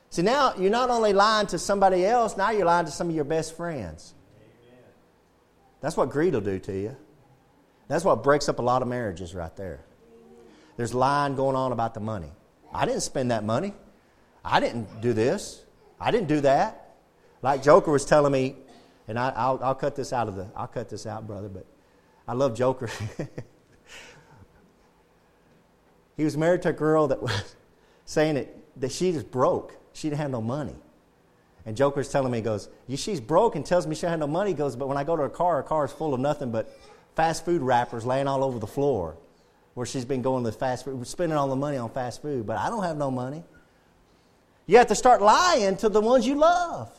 See, 0.09 0.23
now 0.23 0.55
you're 0.57 0.69
not 0.69 0.89
only 0.89 1.13
lying 1.13 1.47
to 1.47 1.57
somebody 1.57 2.05
else, 2.05 2.35
now 2.35 2.51
you're 2.51 2.65
lying 2.65 2.85
to 2.85 2.91
some 2.91 3.07
of 3.07 3.15
your 3.15 3.23
best 3.23 3.55
friends. 3.55 4.13
Amen. 4.35 4.83
That's 5.79 5.95
what 5.95 6.09
greed 6.09 6.33
will 6.33 6.41
do 6.41 6.59
to 6.59 6.77
you. 6.77 6.97
That's 7.87 8.03
what 8.03 8.23
breaks 8.23 8.49
up 8.49 8.59
a 8.59 8.61
lot 8.61 8.81
of 8.81 8.89
marriages 8.89 9.33
right 9.33 9.55
there. 9.55 9.85
There's 10.75 10.93
lying 10.93 11.37
going 11.37 11.55
on 11.55 11.71
about 11.71 11.93
the 11.93 12.01
money. 12.01 12.33
I 12.73 12.85
didn't 12.85 13.03
spend 13.03 13.31
that 13.31 13.45
money. 13.45 13.73
I 14.43 14.59
didn't 14.59 15.01
do 15.01 15.13
this. 15.13 15.63
I 15.99 16.11
didn't 16.11 16.27
do 16.27 16.41
that. 16.41 16.95
Like 17.41 17.63
Joker 17.63 17.91
was 17.91 18.05
telling 18.05 18.31
me, 18.31 18.55
and 19.07 19.17
I, 19.17 19.51
will 19.51 19.75
cut 19.75 19.95
this 19.95 20.13
out 20.13 20.27
of 20.27 20.35
the, 20.35 20.47
I'll 20.55 20.67
cut 20.67 20.89
this 20.89 21.05
out, 21.05 21.27
brother, 21.27 21.49
but 21.49 21.65
I 22.27 22.33
love 22.33 22.55
Joker. 22.55 22.89
He 26.21 26.23
was 26.23 26.37
married 26.37 26.61
to 26.61 26.69
a 26.69 26.73
girl 26.73 27.07
that 27.07 27.19
was 27.19 27.55
saying 28.05 28.35
that, 28.35 28.55
that 28.77 28.91
she 28.91 29.11
just 29.11 29.31
broke. 29.31 29.75
She 29.93 30.07
didn't 30.07 30.19
have 30.19 30.29
no 30.29 30.39
money. 30.39 30.75
And 31.65 31.75
Joker's 31.75 32.09
telling 32.09 32.31
me, 32.31 32.37
he 32.37 32.43
goes, 32.43 32.69
she's 32.95 33.19
broke 33.19 33.55
and 33.55 33.65
tells 33.65 33.87
me 33.87 33.95
she 33.95 34.05
had 34.05 34.19
no 34.19 34.27
money. 34.27 34.51
He 34.51 34.55
goes, 34.55 34.75
but 34.75 34.87
when 34.87 34.97
I 34.97 35.03
go 35.03 35.15
to 35.15 35.23
her 35.23 35.29
car, 35.29 35.57
her 35.57 35.63
car 35.63 35.85
is 35.85 35.91
full 35.91 36.13
of 36.13 36.19
nothing 36.19 36.51
but 36.51 36.77
fast 37.15 37.43
food 37.43 37.63
wrappers 37.63 38.05
laying 38.05 38.27
all 38.27 38.43
over 38.43 38.59
the 38.59 38.67
floor 38.67 39.17
where 39.73 39.87
she's 39.87 40.05
been 40.05 40.21
going 40.21 40.43
to 40.43 40.51
fast 40.51 40.85
food, 40.85 41.07
spending 41.07 41.35
all 41.35 41.47
the 41.47 41.55
money 41.55 41.77
on 41.77 41.89
fast 41.89 42.21
food. 42.21 42.45
But 42.45 42.57
I 42.57 42.69
don't 42.69 42.83
have 42.83 42.97
no 42.97 43.09
money. 43.09 43.43
You 44.67 44.77
have 44.77 44.87
to 44.87 44.95
start 44.95 45.21
lying 45.21 45.77
to 45.77 45.89
the 45.89 46.01
ones 46.01 46.25
you 46.25 46.35
love. 46.35 46.91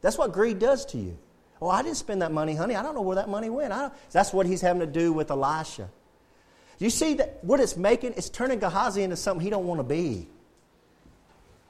That's 0.00 0.18
what 0.18 0.32
greed 0.32 0.58
does 0.58 0.84
to 0.86 0.98
you. 0.98 1.18
Oh, 1.60 1.68
I 1.68 1.82
didn't 1.82 1.96
spend 1.96 2.22
that 2.22 2.32
money, 2.32 2.54
honey. 2.54 2.76
I 2.76 2.82
don't 2.82 2.94
know 2.94 3.02
where 3.02 3.16
that 3.16 3.28
money 3.28 3.48
went. 3.48 3.72
That's 4.10 4.32
what 4.32 4.46
he's 4.46 4.60
having 4.60 4.80
to 4.80 4.86
do 4.86 5.12
with 5.12 5.30
Elisha. 5.30 5.88
You 6.78 6.90
see 6.90 7.14
that 7.14 7.38
what 7.42 7.60
it's 7.60 7.76
making? 7.76 8.14
It's 8.16 8.28
turning 8.28 8.58
Gehazi 8.58 9.02
into 9.02 9.16
something 9.16 9.42
he 9.42 9.50
don't 9.50 9.66
want 9.66 9.78
to 9.78 9.84
be. 9.84 10.28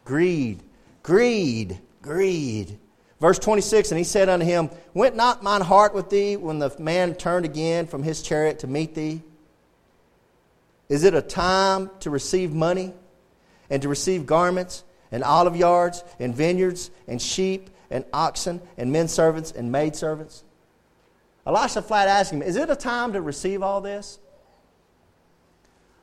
Greed, 0.04 0.62
greed, 1.02 1.78
greed. 2.02 2.78
Verse 3.20 3.38
26, 3.38 3.92
and 3.92 3.98
he 3.98 4.04
said 4.04 4.28
unto 4.28 4.44
him, 4.44 4.70
Went 4.92 5.16
not 5.16 5.42
mine 5.42 5.60
heart 5.60 5.94
with 5.94 6.10
thee 6.10 6.36
when 6.36 6.58
the 6.58 6.74
man 6.78 7.14
turned 7.14 7.44
again 7.44 7.86
from 7.86 8.02
his 8.02 8.22
chariot 8.22 8.58
to 8.60 8.66
meet 8.66 8.94
thee? 8.94 9.22
Is 10.88 11.04
it 11.04 11.14
a 11.14 11.22
time 11.22 11.90
to 12.00 12.10
receive 12.10 12.52
money 12.52 12.92
and 13.70 13.80
to 13.82 13.88
receive 13.88 14.26
garments 14.26 14.84
and 15.14 15.22
olive 15.22 15.54
yards 15.54 16.02
and 16.18 16.34
vineyards 16.34 16.90
and 17.06 17.22
sheep 17.22 17.70
and 17.88 18.04
oxen 18.12 18.60
and 18.76 18.90
men 18.90 19.06
servants 19.06 19.52
and 19.52 19.70
maid 19.70 19.94
servants? 19.94 20.42
Elisha 21.46 21.82
flat 21.82 22.08
asked 22.08 22.32
him, 22.32 22.42
Is 22.42 22.56
it 22.56 22.68
a 22.68 22.74
time 22.74 23.12
to 23.12 23.20
receive 23.20 23.62
all 23.62 23.80
this? 23.80 24.18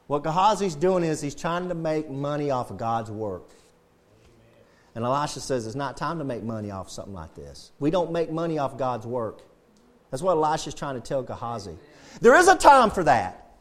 What 0.07 0.23
Gehazi's 0.23 0.75
doing 0.75 1.03
is 1.03 1.19
he's 1.19 1.35
trying 1.35 1.67
to 1.67 1.75
make 1.75 2.09
money 2.09 2.51
off 2.51 2.71
of 2.71 2.77
God's 2.77 3.11
work. 3.11 3.49
And 4.95 5.03
Elisha 5.03 5.41
says 5.41 5.67
it's 5.67 5.75
not 5.75 5.97
time 5.97 6.19
to 6.19 6.23
make 6.23 6.43
money 6.43 6.71
off 6.71 6.89
something 6.89 7.13
like 7.13 7.35
this. 7.35 7.71
We 7.79 7.91
don't 7.91 8.11
make 8.11 8.31
money 8.31 8.59
off 8.59 8.77
God's 8.77 9.05
work. 9.05 9.41
That's 10.09 10.23
what 10.23 10.33
Elisha's 10.33 10.73
trying 10.73 10.95
to 10.95 11.01
tell 11.01 11.21
Gehazi. 11.21 11.77
There 12.21 12.35
is 12.35 12.47
a 12.47 12.55
time 12.55 12.91
for 12.91 13.03
that. 13.03 13.51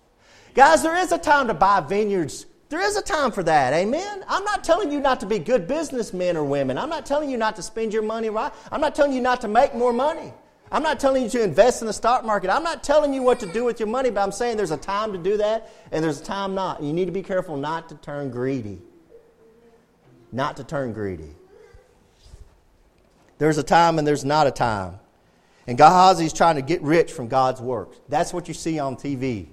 Guys, 0.55 0.83
there 0.83 0.97
is 0.97 1.13
a 1.13 1.19
time 1.19 1.47
to 1.47 1.55
buy 1.55 1.81
vineyards. 1.81 2.47
There 2.71 2.81
is 2.81 2.97
a 2.97 3.03
time 3.03 3.33
for 3.33 3.43
that. 3.43 3.73
Amen? 3.73 4.25
I'm 4.29 4.45
not 4.45 4.63
telling 4.63 4.93
you 4.93 5.01
not 5.01 5.19
to 5.21 5.27
be 5.27 5.41
good 5.41 5.67
businessmen 5.67 6.37
or 6.37 6.45
women. 6.45 6.79
I'm 6.79 6.89
not 6.89 7.05
telling 7.05 7.29
you 7.29 7.37
not 7.37 7.57
to 7.57 7.63
spend 7.63 7.93
your 7.93 8.05
money 8.05 8.31
right. 8.31 8.53
I'm 8.71 8.81
not 8.81 8.95
telling 8.95 9.13
you 9.13 9.21
not 9.21 9.41
to 9.41 9.49
make 9.49 9.75
more 9.75 9.93
money. 9.93 10.33
I'm 10.71 10.85
not 10.85 11.01
telling 11.01 11.25
you 11.25 11.29
to 11.31 11.43
invest 11.43 11.81
in 11.83 11.89
the 11.89 11.93
stock 11.93 12.25
market. 12.25 12.49
I'm 12.49 12.63
not 12.63 12.85
telling 12.85 13.13
you 13.13 13.23
what 13.23 13.41
to 13.41 13.47
do 13.47 13.65
with 13.65 13.81
your 13.81 13.89
money, 13.89 14.09
but 14.11 14.21
I'm 14.21 14.31
saying 14.31 14.57
there's 14.57 14.71
a 14.71 14.77
time 14.77 15.13
to 15.13 15.19
do 15.19 15.37
that 15.39 15.69
and 15.91 16.03
there's 16.03 16.21
a 16.21 16.25
time 16.25 16.55
not. 16.55 16.81
You 16.81 16.93
need 16.93 17.07
to 17.07 17.13
be 17.13 17.25
careful 17.25 17.57
not 17.57 17.89
to 17.89 17.97
turn 17.97 18.31
greedy. 18.31 18.79
Not 20.31 20.57
to 20.59 20.65
turn 20.65 20.93
greedy. 20.93 21.35
There's 23.39 23.59
a 23.59 23.65
time 23.65 23.99
and 23.99 24.07
there's 24.07 24.25
not 24.25 24.47
a 24.47 24.53
time. 24.53 25.01
And 25.67 25.77
Gehazi's 25.77 26.33
trying 26.33 26.55
to 26.55 26.63
get 26.63 26.83
rich 26.83 27.11
from 27.11 27.27
God's 27.27 27.61
works. 27.61 27.99
That's 28.09 28.33
what 28.33 28.47
you 28.47 28.55
see 28.55 28.79
on 28.79 28.95
TV. 28.95 29.49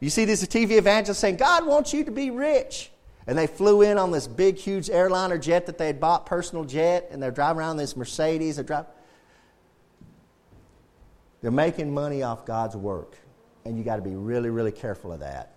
You 0.00 0.10
see 0.10 0.24
these 0.24 0.46
TV 0.46 0.72
evangelists 0.72 1.18
saying, 1.18 1.36
God 1.36 1.66
wants 1.66 1.92
you 1.92 2.04
to 2.04 2.10
be 2.10 2.30
rich. 2.30 2.90
And 3.26 3.36
they 3.36 3.46
flew 3.46 3.82
in 3.82 3.98
on 3.98 4.12
this 4.12 4.26
big, 4.26 4.56
huge 4.56 4.88
airliner 4.88 5.38
jet 5.38 5.66
that 5.66 5.78
they 5.78 5.88
had 5.88 5.98
bought, 5.98 6.26
personal 6.26 6.64
jet, 6.64 7.08
and 7.10 7.20
they're 7.20 7.32
driving 7.32 7.58
around 7.58 7.76
this 7.76 7.96
Mercedes. 7.96 8.56
They're 8.56 8.64
driving. 8.64 8.90
They're 11.42 11.50
making 11.50 11.92
money 11.92 12.22
off 12.22 12.46
God's 12.46 12.76
work. 12.76 13.16
And 13.64 13.76
you 13.76 13.84
got 13.84 13.96
to 13.96 14.02
be 14.02 14.14
really, 14.14 14.50
really 14.50 14.70
careful 14.70 15.12
of 15.12 15.20
that. 15.20 15.56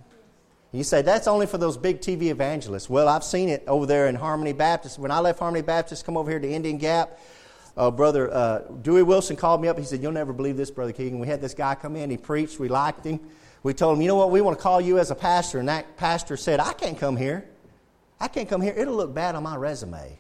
You 0.72 0.84
say, 0.84 1.02
that's 1.02 1.28
only 1.28 1.48
for 1.48 1.58
those 1.58 1.78
big 1.78 2.00
TV 2.00 2.24
evangelists. 2.24 2.90
Well, 2.90 3.08
I've 3.08 3.24
seen 3.24 3.50
it 3.50 3.64
over 3.68 3.86
there 3.86 4.08
in 4.08 4.16
Harmony 4.16 4.54
Baptist. 4.54 5.00
When 5.00 5.12
I 5.12 5.20
left 5.20 5.40
Harmony 5.40 5.64
Baptist, 5.64 6.06
come 6.06 6.16
over 6.16 6.30
here 6.30 6.40
to 6.40 6.50
Indian 6.50 6.78
Gap, 6.78 7.20
uh, 7.76 7.90
Brother 7.90 8.32
uh, 8.32 8.60
Dewey 8.82 9.04
Wilson 9.04 9.36
called 9.36 9.62
me 9.62 9.68
up. 9.68 9.80
He 9.80 9.86
said, 9.86 10.02
You'll 10.02 10.12
never 10.12 10.34
believe 10.34 10.58
this, 10.58 10.70
Brother 10.70 10.92
Keegan. 10.92 11.20
We 11.20 11.28
had 11.28 11.42
this 11.42 11.54
guy 11.54 11.76
come 11.76 11.96
in, 11.96 12.10
he 12.10 12.18
preached, 12.18 12.60
we 12.60 12.68
liked 12.68 13.06
him. 13.06 13.20
We 13.64 13.74
told 13.74 13.98
him, 13.98 14.02
You 14.02 14.08
know 14.08 14.16
what, 14.16 14.32
we 14.32 14.42
want 14.42 14.58
to 14.58 14.62
call 14.64 14.80
you 14.80 15.00
as 15.00 15.12
a 15.12 15.16
pastor. 15.16 15.60
And 15.60 15.68
that 15.68 15.98
pastor 15.98 16.38
said, 16.38 16.60
I 16.60 16.74
can't 16.74 16.98
come 16.98 17.18
here. 17.18 17.46
I 18.20 18.28
can't 18.28 18.50
come 18.50 18.62
here. 18.62 18.74
It'll 18.76 18.96
look 18.96 19.14
bad 19.14 19.36
on 19.36 19.44
my 19.44 19.56
resume. 19.56 20.20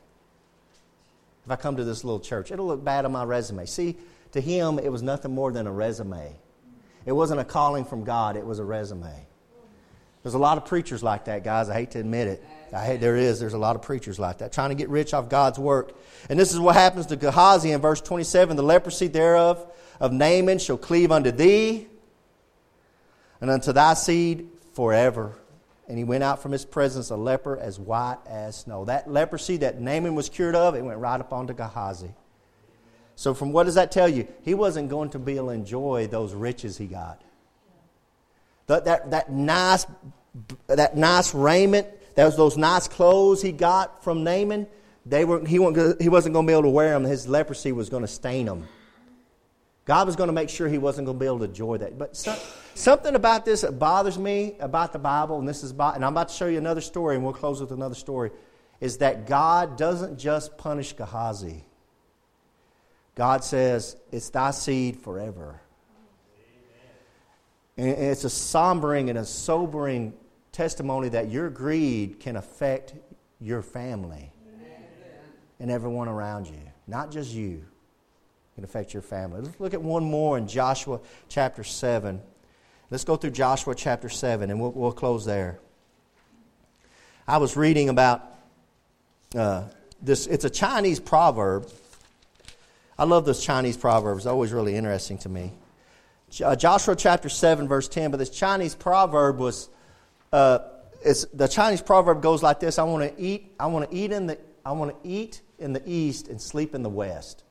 If 1.45 1.51
I 1.51 1.55
come 1.55 1.77
to 1.77 1.83
this 1.83 2.03
little 2.03 2.19
church, 2.19 2.51
it'll 2.51 2.67
look 2.67 2.83
bad 2.83 3.05
on 3.05 3.11
my 3.11 3.23
resume. 3.23 3.65
See, 3.65 3.97
to 4.33 4.41
him, 4.41 4.79
it 4.79 4.91
was 4.91 5.01
nothing 5.01 5.33
more 5.33 5.51
than 5.51 5.67
a 5.67 5.71
resume. 5.71 6.35
It 7.05 7.11
wasn't 7.11 7.39
a 7.39 7.45
calling 7.45 7.85
from 7.85 8.03
God, 8.03 8.35
it 8.35 8.45
was 8.45 8.59
a 8.59 8.63
resume. 8.63 9.25
There's 10.21 10.33
a 10.33 10.39
lot 10.39 10.57
of 10.57 10.65
preachers 10.65 11.01
like 11.01 11.25
that, 11.25 11.43
guys. 11.43 11.69
I 11.69 11.73
hate 11.75 11.91
to 11.91 11.99
admit 11.99 12.27
it. 12.27 12.43
I 12.73 12.85
hate 12.85 12.99
there 12.99 13.15
is. 13.15 13.39
There's 13.39 13.53
a 13.53 13.57
lot 13.57 13.75
of 13.75 13.81
preachers 13.81 14.19
like 14.19 14.39
that, 14.39 14.51
trying 14.51 14.69
to 14.69 14.75
get 14.75 14.89
rich 14.89 15.13
off 15.13 15.29
God's 15.29 15.57
work. 15.57 15.97
And 16.29 16.37
this 16.37 16.53
is 16.53 16.59
what 16.59 16.75
happens 16.75 17.05
to 17.07 17.15
Gehazi 17.15 17.71
in 17.71 17.81
verse 17.81 18.01
27 18.01 18.57
The 18.57 18.63
leprosy 18.63 19.07
thereof 19.07 19.65
of 19.99 20.11
Naaman 20.11 20.59
shall 20.59 20.77
cleave 20.77 21.11
unto 21.11 21.31
thee, 21.31 21.87
and 23.41 23.49
unto 23.49 23.71
thy 23.73 23.93
seed 23.93 24.47
forever. 24.73 25.33
And 25.87 25.97
he 25.97 26.03
went 26.03 26.23
out 26.23 26.41
from 26.41 26.51
his 26.51 26.65
presence 26.65 27.09
a 27.09 27.15
leper 27.15 27.57
as 27.57 27.79
white 27.79 28.19
as 28.27 28.57
snow. 28.57 28.85
That 28.85 29.09
leprosy 29.09 29.57
that 29.57 29.81
Naaman 29.81 30.13
was 30.13 30.29
cured 30.29 30.55
of, 30.55 30.75
it 30.75 30.83
went 30.83 30.99
right 30.99 31.19
up 31.19 31.33
onto 31.33 31.53
Gehazi. 31.53 32.11
So, 33.15 33.33
from 33.33 33.51
what 33.51 33.65
does 33.65 33.75
that 33.75 33.91
tell 33.91 34.07
you? 34.07 34.27
He 34.43 34.53
wasn't 34.53 34.89
going 34.89 35.09
to 35.09 35.19
be 35.19 35.35
able 35.35 35.47
to 35.47 35.53
enjoy 35.53 36.07
those 36.07 36.33
riches 36.33 36.77
he 36.77 36.85
got. 36.85 37.21
That, 38.67 38.85
that, 38.85 39.11
that, 39.11 39.31
nice, 39.31 39.85
that 40.67 40.95
nice 40.95 41.33
raiment, 41.33 41.87
those, 42.15 42.37
those 42.37 42.55
nice 42.55 42.87
clothes 42.87 43.41
he 43.41 43.51
got 43.51 44.03
from 44.03 44.23
Naaman, 44.23 44.67
they 45.05 45.25
were, 45.25 45.43
he, 45.43 45.57
wasn't, 45.57 46.01
he 46.01 46.07
wasn't 46.07 46.33
going 46.33 46.45
to 46.45 46.49
be 46.49 46.53
able 46.53 46.63
to 46.63 46.69
wear 46.69 46.91
them. 46.91 47.03
His 47.03 47.27
leprosy 47.27 47.71
was 47.71 47.89
going 47.89 48.03
to 48.03 48.07
stain 48.07 48.45
them. 48.45 48.67
God 49.85 50.05
was 50.05 50.15
going 50.15 50.27
to 50.27 50.33
make 50.33 50.49
sure 50.49 50.67
he 50.67 50.77
wasn't 50.77 51.07
going 51.07 51.17
to 51.17 51.19
be 51.19 51.25
able 51.25 51.39
to 51.39 51.45
enjoy 51.45 51.77
that. 51.79 51.97
But 51.97 52.15
something 52.79 53.15
about 53.15 53.45
this 53.45 53.61
that 53.61 53.77
bothers 53.77 54.17
me 54.17 54.55
about 54.59 54.93
the 54.93 54.99
Bible, 54.99 55.39
and 55.39 55.47
this 55.47 55.63
is 55.63 55.71
about, 55.71 55.95
and 55.95 56.05
I'm 56.05 56.13
about 56.13 56.29
to 56.29 56.35
show 56.35 56.47
you 56.47 56.57
another 56.57 56.81
story, 56.81 57.15
and 57.15 57.23
we'll 57.23 57.33
close 57.33 57.61
with 57.61 57.71
another 57.71 57.95
story, 57.95 58.31
is 58.79 58.97
that 58.97 59.27
God 59.27 59.77
doesn't 59.77 60.17
just 60.17 60.57
punish 60.57 60.93
Gehazi. 60.93 61.65
God 63.15 63.43
says, 63.43 63.97
It's 64.11 64.29
thy 64.29 64.51
seed 64.51 64.97
forever. 64.97 65.59
And 67.75 67.87
it's 67.87 68.25
a 68.25 68.29
sombering 68.29 69.09
and 69.09 69.17
a 69.17 69.25
sobering 69.25 70.13
testimony 70.51 71.09
that 71.09 71.29
your 71.29 71.49
greed 71.49 72.19
can 72.19 72.35
affect 72.35 72.93
your 73.39 73.61
family 73.61 74.33
Amen. 74.53 74.83
and 75.61 75.71
everyone 75.71 76.09
around 76.09 76.47
you, 76.47 76.59
not 76.87 77.09
just 77.09 77.31
you. 77.31 77.55
It 77.55 78.55
can 78.55 78.63
affect 78.65 78.93
your 78.93 79.01
family. 79.01 79.41
Let's 79.41 79.59
look 79.61 79.73
at 79.73 79.81
one 79.81 80.03
more 80.03 80.37
in 80.37 80.45
Joshua 80.45 80.99
chapter 81.29 81.63
7. 81.63 82.21
Let's 82.91 83.03
go 83.03 83.17
through 83.17 83.31
Joshua 83.31 83.75
chapter 83.75 84.09
7, 84.09 84.49
and 84.49 84.59
we'll, 84.59 84.71
we'll 84.71 84.91
close 84.91 85.23
there. 85.23 85.59
I 87.27 87.37
was 87.37 87.55
reading 87.55 87.87
about 87.87 88.23
uh, 89.35 89.65
this, 90.01 90.25
it's 90.25 90.43
a 90.43 90.49
Chinese 90.49 90.99
proverb. 90.99 91.69
I 92.97 93.03
love 93.03 93.25
those 93.25 93.43
Chinese 93.43 93.77
proverbs, 93.77 94.25
always 94.25 94.51
really 94.51 94.75
interesting 94.75 95.19
to 95.19 95.29
me. 95.29 95.51
Uh, 96.43 96.55
Joshua 96.55 96.95
chapter 96.95 97.29
7, 97.29 97.67
verse 97.67 97.87
10, 97.87 98.09
but 98.09 98.17
this 98.17 98.31
Chinese 98.31 98.73
proverb 98.73 99.37
was, 99.37 99.69
uh, 100.33 100.57
it's, 101.05 101.25
the 101.25 101.47
Chinese 101.47 101.83
proverb 101.83 102.23
goes 102.23 102.41
like 102.41 102.59
this 102.59 102.79
I 102.79 102.83
want 102.83 103.15
to 103.15 103.23
eat, 103.23 103.51
I 103.59 103.67
want 103.67 103.89
to 103.89 103.95
eat 103.95 104.11
in 104.11 104.25
the, 104.25 104.39
I 104.65 104.71
want 104.71 104.91
to 104.91 105.07
eat 105.07 105.41
in 105.59 105.73
the 105.73 105.83
east 105.85 106.27
and 106.27 106.41
sleep 106.41 106.73
in 106.73 106.81
the 106.81 106.89
west. 106.89 107.43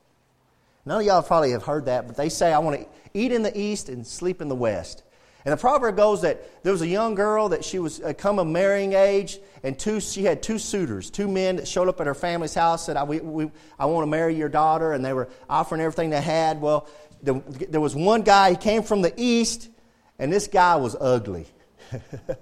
None 0.85 0.99
of 0.99 1.07
y'all 1.07 1.23
probably 1.23 1.51
have 1.51 1.63
heard 1.63 1.85
that, 1.85 2.07
but 2.07 2.17
they 2.17 2.27
say, 2.27 2.51
I 2.51 2.59
want 2.59 2.81
to 2.81 2.87
eat 3.13 3.31
in 3.31 3.41
the 3.41 3.57
east 3.57 3.87
and 3.87 4.05
sleep 4.05 4.41
in 4.41 4.49
the 4.49 4.55
west. 4.55 5.03
And 5.45 5.53
the 5.53 5.57
proverb 5.57 5.95
goes 5.95 6.21
that 6.23 6.63
there 6.63 6.73
was 6.73 6.81
a 6.81 6.87
young 6.87 7.15
girl 7.15 7.49
that 7.49 7.63
she 7.63 7.79
was 7.79 8.01
uh, 8.01 8.13
come 8.17 8.39
of 8.39 8.47
marrying 8.47 8.93
age, 8.93 9.39
and 9.63 9.79
two, 9.79 10.01
she 10.01 10.23
had 10.23 10.43
two 10.43 10.59
suitors, 10.59 11.09
two 11.09 11.27
men 11.27 11.55
that 11.55 11.67
showed 11.67 11.87
up 11.87 12.01
at 12.01 12.07
her 12.07 12.13
family's 12.13 12.53
house, 12.53 12.85
said, 12.85 12.97
I, 12.97 13.03
we, 13.03 13.19
we, 13.21 13.51
I 13.77 13.85
want 13.85 14.03
to 14.03 14.09
marry 14.09 14.35
your 14.35 14.49
daughter, 14.49 14.91
and 14.91 15.03
they 15.03 15.13
were 15.13 15.29
offering 15.49 15.81
everything 15.81 16.09
they 16.09 16.21
had. 16.21 16.59
Well, 16.59 16.89
the, 17.23 17.41
there 17.69 17.79
was 17.79 17.95
one 17.95 18.23
guy, 18.23 18.51
he 18.51 18.55
came 18.57 18.83
from 18.83 19.01
the 19.01 19.13
east, 19.15 19.69
and 20.17 20.31
this 20.31 20.47
guy 20.47 20.75
was 20.75 20.95
ugly. 20.99 21.47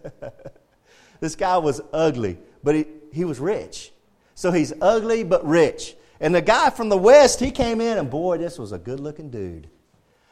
this 1.19 1.36
guy 1.36 1.57
was 1.60 1.81
ugly, 1.93 2.39
but 2.63 2.73
he, 2.73 2.86
he 3.13 3.25
was 3.25 3.39
rich. 3.39 3.91
So 4.33 4.51
he's 4.51 4.73
ugly 4.81 5.23
but 5.23 5.45
rich. 5.45 5.95
And 6.19 6.33
the 6.33 6.41
guy 6.41 6.71
from 6.71 6.89
the 6.89 6.97
west, 6.97 7.39
he 7.39 7.51
came 7.51 7.79
in, 7.79 7.99
and 7.99 8.10
boy, 8.10 8.39
this 8.39 8.57
was 8.57 8.71
a 8.71 8.79
good 8.79 8.99
looking 8.99 9.29
dude. 9.29 9.69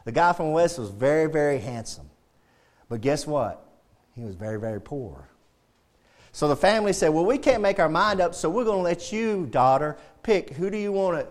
The 0.03 0.11
guy 0.11 0.33
from 0.33 0.47
the 0.47 0.51
west 0.53 0.79
was 0.79 0.89
very, 0.89 1.29
very 1.29 1.59
handsome. 1.59 2.09
But 2.89 3.01
guess 3.01 3.25
what? 3.25 3.65
He 4.15 4.23
was 4.23 4.35
very, 4.35 4.59
very 4.59 4.79
poor. 4.79 5.27
So 6.31 6.47
the 6.47 6.55
family 6.55 6.93
said, 6.93 7.09
Well, 7.09 7.25
we 7.25 7.37
can't 7.37 7.61
make 7.61 7.79
our 7.79 7.89
mind 7.89 8.21
up, 8.21 8.35
so 8.35 8.49
we're 8.49 8.65
going 8.65 8.79
to 8.79 8.83
let 8.83 9.11
you, 9.11 9.45
daughter, 9.45 9.97
pick 10.23 10.51
who 10.51 10.69
do 10.69 10.77
you 10.77 10.91
want 10.91 11.19
to 11.19 11.27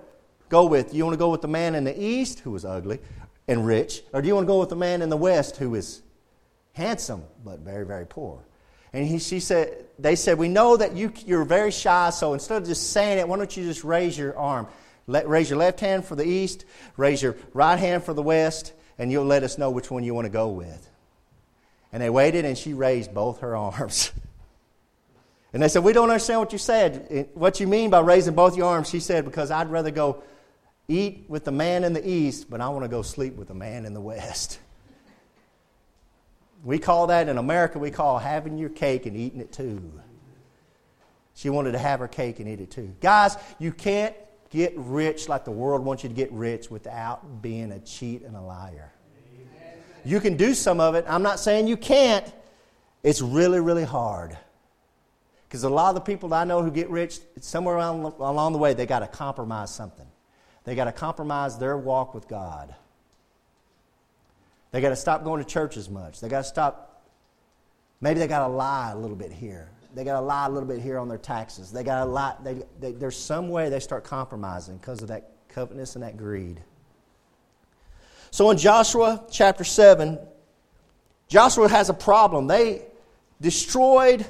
go 0.48 0.66
with? 0.66 0.90
Do 0.90 0.96
you 0.96 1.04
want 1.04 1.14
to 1.14 1.18
go 1.18 1.30
with 1.30 1.42
the 1.42 1.48
man 1.48 1.74
in 1.74 1.84
the 1.84 2.02
east 2.02 2.40
who 2.40 2.50
was 2.50 2.64
ugly 2.64 3.00
and 3.46 3.66
rich, 3.66 4.02
or 4.12 4.22
do 4.22 4.28
you 4.28 4.34
want 4.34 4.46
to 4.46 4.48
go 4.48 4.60
with 4.60 4.70
the 4.70 4.76
man 4.76 5.02
in 5.02 5.10
the 5.10 5.16
west 5.16 5.56
who 5.56 5.74
is 5.74 6.02
handsome 6.72 7.24
but 7.44 7.60
very, 7.60 7.84
very 7.84 8.06
poor? 8.06 8.42
And 8.94 9.06
he, 9.06 9.18
she 9.18 9.40
said, 9.40 9.86
they 9.98 10.16
said, 10.16 10.38
We 10.38 10.48
know 10.48 10.76
that 10.76 10.94
you, 10.96 11.12
you're 11.26 11.44
very 11.44 11.70
shy, 11.70 12.10
so 12.10 12.32
instead 12.32 12.62
of 12.62 12.68
just 12.68 12.92
saying 12.92 13.18
it, 13.18 13.28
why 13.28 13.36
don't 13.36 13.54
you 13.56 13.64
just 13.64 13.84
raise 13.84 14.16
your 14.16 14.36
arm? 14.38 14.68
Let, 15.06 15.28
raise 15.28 15.50
your 15.50 15.58
left 15.58 15.80
hand 15.80 16.04
for 16.04 16.14
the 16.14 16.24
east, 16.24 16.64
raise 16.96 17.20
your 17.20 17.36
right 17.52 17.78
hand 17.78 18.04
for 18.04 18.14
the 18.14 18.22
west, 18.22 18.72
and 18.96 19.12
you'll 19.12 19.24
let 19.24 19.42
us 19.42 19.58
know 19.58 19.70
which 19.70 19.90
one 19.90 20.04
you 20.04 20.14
want 20.14 20.24
to 20.24 20.30
go 20.30 20.48
with. 20.48 20.88
And 21.94 22.02
they 22.02 22.10
waited, 22.10 22.44
and 22.44 22.58
she 22.58 22.74
raised 22.74 23.14
both 23.14 23.38
her 23.38 23.54
arms. 23.56 24.10
and 25.52 25.62
they 25.62 25.68
said, 25.68 25.84
We 25.84 25.92
don't 25.92 26.10
understand 26.10 26.40
what 26.40 26.52
you 26.52 26.58
said. 26.58 27.28
What 27.34 27.60
you 27.60 27.68
mean 27.68 27.88
by 27.88 28.00
raising 28.00 28.34
both 28.34 28.56
your 28.56 28.66
arms? 28.66 28.90
She 28.90 28.98
said, 28.98 29.24
Because 29.24 29.52
I'd 29.52 29.70
rather 29.70 29.92
go 29.92 30.24
eat 30.88 31.26
with 31.28 31.44
the 31.44 31.52
man 31.52 31.84
in 31.84 31.92
the 31.92 32.06
east, 32.06 32.50
but 32.50 32.60
I 32.60 32.68
want 32.70 32.84
to 32.84 32.88
go 32.88 33.02
sleep 33.02 33.36
with 33.36 33.46
the 33.46 33.54
man 33.54 33.86
in 33.86 33.94
the 33.94 34.00
west. 34.00 34.58
We 36.64 36.78
call 36.78 37.08
that 37.08 37.28
in 37.28 37.36
America, 37.36 37.78
we 37.78 37.90
call 37.90 38.18
having 38.18 38.56
your 38.56 38.70
cake 38.70 39.04
and 39.04 39.14
eating 39.18 39.42
it 39.42 39.52
too. 39.52 39.82
She 41.34 41.50
wanted 41.50 41.72
to 41.72 41.78
have 41.78 42.00
her 42.00 42.08
cake 42.08 42.40
and 42.40 42.48
eat 42.48 42.58
it 42.58 42.70
too. 42.70 42.94
Guys, 43.02 43.36
you 43.58 43.70
can't 43.70 44.16
get 44.48 44.72
rich 44.74 45.28
like 45.28 45.44
the 45.44 45.50
world 45.50 45.84
wants 45.84 46.04
you 46.04 46.08
to 46.08 46.14
get 46.14 46.32
rich 46.32 46.70
without 46.70 47.42
being 47.42 47.70
a 47.70 47.80
cheat 47.80 48.22
and 48.22 48.34
a 48.34 48.40
liar. 48.40 48.93
You 50.04 50.20
can 50.20 50.36
do 50.36 50.54
some 50.54 50.80
of 50.80 50.94
it. 50.94 51.04
I'm 51.08 51.22
not 51.22 51.40
saying 51.40 51.66
you 51.66 51.76
can't. 51.76 52.30
It's 53.02 53.20
really, 53.20 53.60
really 53.60 53.84
hard. 53.84 54.36
Because 55.48 55.64
a 55.64 55.68
lot 55.68 55.90
of 55.90 55.94
the 55.94 56.00
people 56.00 56.30
that 56.30 56.40
I 56.42 56.44
know 56.44 56.62
who 56.62 56.70
get 56.70 56.90
rich, 56.90 57.20
somewhere 57.40 57.76
along, 57.76 58.52
the 58.52 58.58
way, 58.58 58.74
they 58.74 58.86
got 58.86 59.00
to 59.00 59.06
compromise 59.06 59.72
something. 59.72 60.06
They 60.64 60.74
got 60.74 60.84
to 60.86 60.92
compromise 60.92 61.58
their 61.58 61.76
walk 61.76 62.14
with 62.14 62.26
God. 62.26 62.74
They 64.72 64.80
got 64.80 64.88
to 64.88 64.96
stop 64.96 65.22
going 65.22 65.42
to 65.42 65.48
church 65.48 65.76
as 65.76 65.88
much. 65.88 66.20
They 66.20 66.28
got 66.28 66.38
to 66.38 66.48
stop. 66.48 67.04
Maybe 68.00 68.18
they 68.18 68.26
got 68.26 68.46
to 68.46 68.52
lie 68.52 68.90
a 68.90 68.96
little 68.96 69.16
bit 69.16 69.30
here. 69.30 69.70
They 69.94 70.02
got 70.02 70.18
to 70.18 70.26
lie 70.26 70.46
a 70.46 70.50
little 70.50 70.68
bit 70.68 70.80
here 70.80 70.98
on 70.98 71.08
their 71.08 71.18
taxes. 71.18 71.70
They 71.70 71.84
got 71.84 72.04
to 72.04 72.10
lie. 72.10 72.34
They, 72.42 72.62
they, 72.80 72.92
there's 72.92 73.16
some 73.16 73.48
way 73.48 73.68
they 73.68 73.78
start 73.78 74.02
compromising 74.02 74.78
because 74.78 75.02
of 75.02 75.08
that 75.08 75.30
covetousness 75.50 75.94
and 75.94 76.02
that 76.02 76.16
greed. 76.16 76.60
So 78.34 78.50
in 78.50 78.58
Joshua 78.58 79.22
chapter 79.30 79.62
7, 79.62 80.18
Joshua 81.28 81.68
has 81.68 81.88
a 81.88 81.94
problem. 81.94 82.48
They 82.48 82.82
destroyed, 83.40 84.26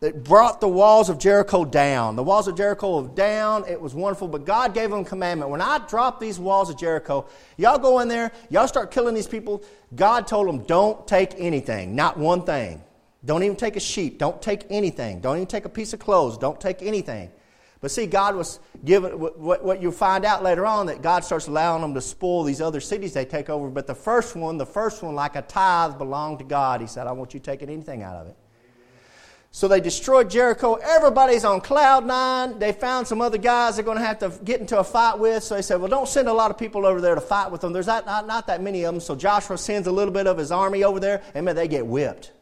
they 0.00 0.12
brought 0.12 0.60
the 0.60 0.68
walls 0.68 1.08
of 1.08 1.18
Jericho 1.18 1.64
down. 1.64 2.16
The 2.16 2.22
walls 2.22 2.48
of 2.48 2.56
Jericho 2.58 3.00
were 3.00 3.08
down. 3.08 3.64
It 3.66 3.80
was 3.80 3.94
wonderful, 3.94 4.28
but 4.28 4.44
God 4.44 4.74
gave 4.74 4.90
them 4.90 4.98
a 5.00 5.04
commandment. 5.06 5.50
When 5.50 5.62
I 5.62 5.78
drop 5.88 6.20
these 6.20 6.38
walls 6.38 6.68
of 6.68 6.76
Jericho, 6.76 7.24
y'all 7.56 7.78
go 7.78 8.00
in 8.00 8.08
there, 8.08 8.30
y'all 8.50 8.68
start 8.68 8.90
killing 8.90 9.14
these 9.14 9.26
people. 9.26 9.64
God 9.94 10.26
told 10.26 10.46
them, 10.46 10.64
don't 10.64 11.08
take 11.08 11.32
anything, 11.38 11.96
not 11.96 12.18
one 12.18 12.42
thing. 12.42 12.84
Don't 13.24 13.42
even 13.42 13.56
take 13.56 13.76
a 13.76 13.80
sheep. 13.80 14.18
Don't 14.18 14.42
take 14.42 14.66
anything. 14.68 15.22
Don't 15.22 15.36
even 15.36 15.46
take 15.46 15.64
a 15.64 15.70
piece 15.70 15.94
of 15.94 15.98
clothes. 15.98 16.36
Don't 16.36 16.60
take 16.60 16.82
anything. 16.82 17.30
But 17.80 17.92
see, 17.92 18.06
God 18.06 18.34
was 18.34 18.58
giving, 18.84 19.12
what, 19.12 19.64
what 19.64 19.80
you'll 19.80 19.92
find 19.92 20.24
out 20.24 20.42
later 20.42 20.66
on, 20.66 20.86
that 20.86 21.00
God 21.00 21.24
starts 21.24 21.46
allowing 21.46 21.80
them 21.80 21.94
to 21.94 22.00
spoil 22.00 22.42
these 22.42 22.60
other 22.60 22.80
cities 22.80 23.12
they 23.12 23.24
take 23.24 23.48
over. 23.48 23.68
But 23.68 23.86
the 23.86 23.94
first 23.94 24.34
one, 24.34 24.58
the 24.58 24.66
first 24.66 25.02
one, 25.02 25.14
like 25.14 25.36
a 25.36 25.42
tithe, 25.42 25.96
belonged 25.96 26.40
to 26.40 26.44
God. 26.44 26.80
He 26.80 26.88
said, 26.88 27.06
I 27.06 27.12
want 27.12 27.34
you 27.34 27.40
taking 27.40 27.68
anything 27.68 28.02
out 28.02 28.16
of 28.16 28.26
it. 28.26 28.36
So 29.50 29.66
they 29.66 29.80
destroyed 29.80 30.28
Jericho. 30.28 30.74
Everybody's 30.74 31.44
on 31.44 31.60
cloud 31.60 32.04
nine. 32.04 32.58
They 32.58 32.72
found 32.72 33.06
some 33.06 33.20
other 33.20 33.38
guys 33.38 33.76
they're 33.76 33.84
going 33.84 33.96
to 33.96 34.04
have 34.04 34.18
to 34.18 34.32
get 34.44 34.60
into 34.60 34.78
a 34.78 34.84
fight 34.84 35.18
with. 35.18 35.42
So 35.42 35.54
they 35.54 35.62
said, 35.62 35.80
Well, 35.80 35.88
don't 35.88 36.08
send 36.08 36.28
a 36.28 36.32
lot 36.32 36.50
of 36.50 36.58
people 36.58 36.84
over 36.84 37.00
there 37.00 37.14
to 37.14 37.20
fight 37.20 37.50
with 37.50 37.62
them. 37.62 37.72
There's 37.72 37.86
not, 37.86 38.04
not, 38.04 38.26
not 38.26 38.46
that 38.48 38.62
many 38.62 38.84
of 38.84 38.92
them. 38.92 39.00
So 39.00 39.16
Joshua 39.16 39.56
sends 39.56 39.88
a 39.88 39.92
little 39.92 40.12
bit 40.12 40.26
of 40.26 40.36
his 40.36 40.52
army 40.52 40.84
over 40.84 41.00
there, 41.00 41.22
and 41.34 41.46
man, 41.46 41.56
they 41.56 41.66
get 41.66 41.86
whipped. 41.86 42.32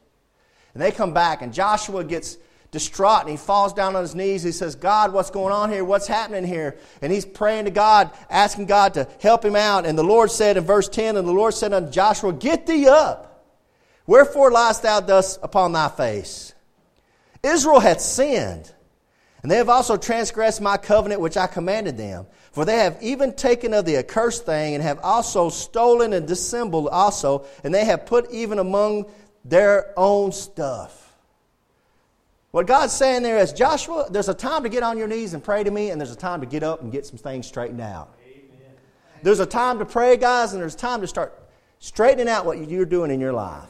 And 0.75 0.83
they 0.83 0.91
come 0.91 1.15
back, 1.15 1.43
and 1.43 1.55
Joshua 1.55 2.03
gets 2.03 2.39
distraught 2.71 3.23
and 3.23 3.31
he 3.31 3.37
falls 3.37 3.73
down 3.73 3.97
on 3.97 4.03
his 4.03 4.15
knees. 4.15 4.43
He 4.43 4.53
says, 4.53 4.75
God, 4.75 5.13
what's 5.13 5.31
going 5.31 5.53
on 5.53 5.71
here? 5.71 5.85
What's 5.85 6.07
happening 6.07 6.45
here? 6.45 6.77
And 7.01 7.13
he's 7.13 7.25
praying 7.25 7.67
to 7.67 7.71
God, 7.71 8.11
asking 8.29 8.67
God 8.67 8.95
to 8.95 9.09
help 9.21 9.45
him 9.45 9.57
out. 9.57 9.87
And 9.87 9.97
the 9.97 10.05
Lord 10.05 10.31
said 10.31 10.57
in 10.57 10.65
verse 10.65 10.89
10, 10.89 11.17
And 11.17 11.27
the 11.27 11.33
Lord 11.33 11.55
said 11.55 11.73
unto 11.73 11.91
Joshua, 11.91 12.33
Get 12.33 12.67
thee 12.67 12.87
up. 12.89 13.27
Wherefore 14.07 14.51
liest 14.51 14.83
thou 14.83 15.01
thus 15.01 15.39
upon 15.43 15.73
thy 15.73 15.89
face? 15.89 16.55
Israel 17.43 17.81
hath 17.81 18.01
sinned, 18.01 18.73
and 19.43 19.51
they 19.51 19.57
have 19.57 19.69
also 19.69 19.97
transgressed 19.97 20.61
my 20.61 20.77
covenant 20.77 21.21
which 21.21 21.37
I 21.37 21.47
commanded 21.47 21.97
them. 21.97 22.27
For 22.53 22.65
they 22.65 22.79
have 22.79 22.99
even 23.03 23.35
taken 23.35 23.75
of 23.75 23.85
the 23.85 23.99
accursed 23.99 24.47
thing, 24.47 24.75
and 24.75 24.83
have 24.83 25.01
also 25.01 25.51
stolen 25.51 26.13
and 26.13 26.27
dissembled 26.27 26.89
also, 26.89 27.47
and 27.63 27.75
they 27.75 27.85
have 27.85 28.07
put 28.07 28.31
even 28.31 28.59
among 28.59 29.07
their 29.45 29.93
own 29.97 30.33
stuff. 30.33 31.06
What 32.57 32.67
God's 32.67 32.95
saying 32.95 33.23
there 33.23 33.37
is, 33.37 33.53
Joshua, 33.53 34.07
there's 34.11 34.31
a 34.31 34.35
time 34.35 34.63
to 34.63 34.71
get 34.71 34.83
on 34.83 34.97
your 34.97 35.09
knees 35.09 35.35
and 35.35 35.45
pray 35.45 35.63
to 35.63 35.71
me, 35.71 35.91
and 35.91 36.01
there's 36.01 36.11
a 36.11 36.17
time 36.17 36.41
to 36.41 36.47
get 36.47 36.63
up 36.63 36.81
and 36.81 36.91
get 36.91 37.05
some 37.05 37.19
things 37.19 37.47
straightened 37.47 37.83
out. 37.83 38.17
Amen. 38.27 38.73
There's 39.23 39.41
a 39.41 39.45
time 39.45 39.79
to 39.79 39.85
pray, 39.85 40.17
guys, 40.17 40.55
and 40.55 40.63
there's 40.63 40.75
time 40.75 41.03
to 41.03 41.07
start 41.07 41.39
straightening 41.81 42.31
out 42.31 42.47
what 42.47 42.67
you're 42.67 42.87
doing 42.87 43.11
in 43.11 43.21
your 43.21 43.35
life. 43.35 43.69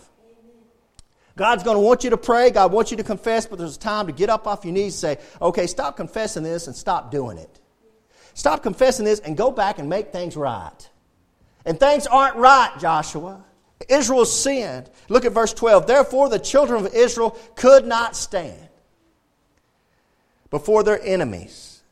God's 1.34 1.64
going 1.64 1.74
to 1.74 1.80
want 1.80 2.04
you 2.04 2.10
to 2.10 2.16
pray. 2.16 2.50
God 2.50 2.70
wants 2.70 2.92
you 2.92 2.96
to 2.98 3.02
confess, 3.02 3.44
but 3.44 3.58
there's 3.58 3.74
a 3.74 3.80
time 3.80 4.06
to 4.06 4.12
get 4.12 4.30
up 4.30 4.46
off 4.46 4.64
your 4.64 4.72
knees 4.72 5.02
and 5.02 5.18
say, 5.18 5.24
okay, 5.42 5.66
stop 5.66 5.96
confessing 5.96 6.44
this 6.44 6.68
and 6.68 6.76
stop 6.76 7.10
doing 7.10 7.38
it. 7.38 7.58
Stop 8.34 8.62
confessing 8.62 9.04
this 9.04 9.18
and 9.18 9.36
go 9.36 9.50
back 9.50 9.80
and 9.80 9.88
make 9.88 10.12
things 10.12 10.36
right. 10.36 10.90
And 11.64 11.80
things 11.80 12.06
aren't 12.06 12.36
right, 12.36 12.70
Joshua. 12.78 13.44
Israel 13.88 14.24
sinned. 14.24 14.88
Look 15.08 15.24
at 15.24 15.32
verse 15.32 15.52
12. 15.52 15.88
Therefore, 15.88 16.28
the 16.28 16.38
children 16.38 16.86
of 16.86 16.94
Israel 16.94 17.36
could 17.56 17.84
not 17.84 18.14
stand 18.14 18.65
before 20.50 20.82
their 20.82 21.00
enemies. 21.02 21.82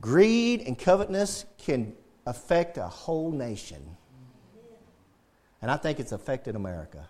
Greed 0.00 0.62
and 0.62 0.78
covetousness 0.78 1.44
can 1.58 1.94
affect 2.26 2.76
a 2.76 2.86
whole 2.88 3.30
nation. 3.30 3.96
And 5.60 5.70
I 5.70 5.76
think 5.76 6.00
it's 6.00 6.12
affected 6.12 6.56
America. 6.56 7.08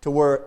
To 0.00 0.10
where 0.10 0.46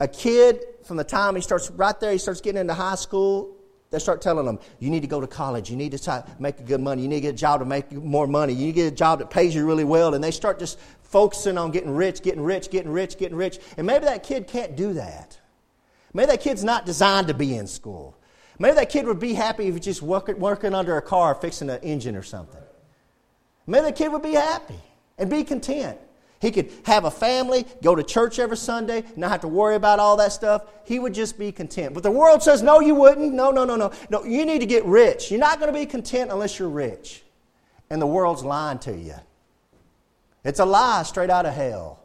a 0.00 0.08
kid, 0.08 0.60
from 0.84 0.96
the 0.96 1.04
time 1.04 1.36
he 1.36 1.40
starts 1.40 1.70
right 1.70 1.98
there, 2.00 2.12
he 2.12 2.18
starts 2.18 2.40
getting 2.40 2.60
into 2.60 2.74
high 2.74 2.96
school, 2.96 3.56
they 3.90 4.00
start 4.00 4.20
telling 4.20 4.44
them, 4.44 4.58
you 4.80 4.90
need 4.90 5.02
to 5.02 5.06
go 5.06 5.20
to 5.20 5.26
college, 5.26 5.70
you 5.70 5.76
need 5.76 5.92
to 5.92 6.24
make 6.40 6.66
good 6.66 6.80
money, 6.80 7.02
you 7.02 7.08
need 7.08 7.16
to 7.16 7.20
get 7.20 7.34
a 7.34 7.38
job 7.38 7.60
to 7.60 7.64
make 7.64 7.92
more 7.92 8.26
money, 8.26 8.52
you 8.52 8.66
need 8.66 8.72
to 8.72 8.80
get 8.82 8.92
a 8.92 8.96
job 8.96 9.20
that 9.20 9.30
pays 9.30 9.54
you 9.54 9.64
really 9.64 9.84
well. 9.84 10.14
And 10.14 10.24
they 10.24 10.32
start 10.32 10.58
just 10.58 10.80
focusing 11.02 11.56
on 11.56 11.70
getting 11.70 11.92
rich, 11.92 12.20
getting 12.22 12.42
rich, 12.42 12.70
getting 12.70 12.90
rich, 12.90 13.16
getting 13.18 13.36
rich. 13.36 13.60
And 13.76 13.86
maybe 13.86 14.04
that 14.06 14.24
kid 14.24 14.48
can't 14.48 14.74
do 14.74 14.94
that. 14.94 15.38
Maybe 16.14 16.26
that 16.28 16.40
kid's 16.40 16.64
not 16.64 16.86
designed 16.86 17.26
to 17.28 17.34
be 17.34 17.56
in 17.56 17.66
school. 17.66 18.16
Maybe 18.58 18.76
that 18.76 18.88
kid 18.88 19.06
would 19.06 19.18
be 19.18 19.34
happy 19.34 19.66
if 19.66 19.74
he's 19.74 19.84
just 19.84 20.02
working, 20.02 20.38
working 20.38 20.74
under 20.74 20.96
a 20.96 21.02
car 21.02 21.34
fixing 21.34 21.68
an 21.68 21.80
engine 21.82 22.14
or 22.14 22.22
something. 22.22 22.62
Maybe 23.66 23.86
that 23.86 23.96
kid 23.96 24.12
would 24.12 24.22
be 24.22 24.34
happy 24.34 24.78
and 25.18 25.28
be 25.28 25.42
content. 25.42 25.98
He 26.40 26.50
could 26.50 26.70
have 26.84 27.04
a 27.04 27.10
family, 27.10 27.64
go 27.82 27.94
to 27.94 28.02
church 28.02 28.38
every 28.38 28.58
Sunday, 28.58 29.02
not 29.16 29.30
have 29.30 29.40
to 29.40 29.48
worry 29.48 29.76
about 29.76 29.98
all 29.98 30.16
that 30.18 30.30
stuff. 30.30 30.66
He 30.84 30.98
would 30.98 31.14
just 31.14 31.38
be 31.38 31.50
content. 31.50 31.94
But 31.94 32.02
the 32.02 32.10
world 32.10 32.42
says, 32.42 32.62
no, 32.62 32.80
you 32.80 32.94
wouldn't. 32.94 33.32
No, 33.32 33.50
no, 33.50 33.64
no, 33.64 33.76
no. 33.76 33.90
No, 34.10 34.24
you 34.24 34.44
need 34.44 34.60
to 34.60 34.66
get 34.66 34.84
rich. 34.84 35.30
You're 35.30 35.40
not 35.40 35.58
going 35.58 35.72
to 35.72 35.78
be 35.78 35.86
content 35.86 36.30
unless 36.30 36.58
you're 36.58 36.68
rich. 36.68 37.22
And 37.90 38.00
the 38.00 38.06
world's 38.06 38.44
lying 38.44 38.78
to 38.80 38.94
you. 38.94 39.14
It's 40.44 40.60
a 40.60 40.66
lie 40.66 41.02
straight 41.04 41.30
out 41.30 41.46
of 41.46 41.54
hell. 41.54 42.03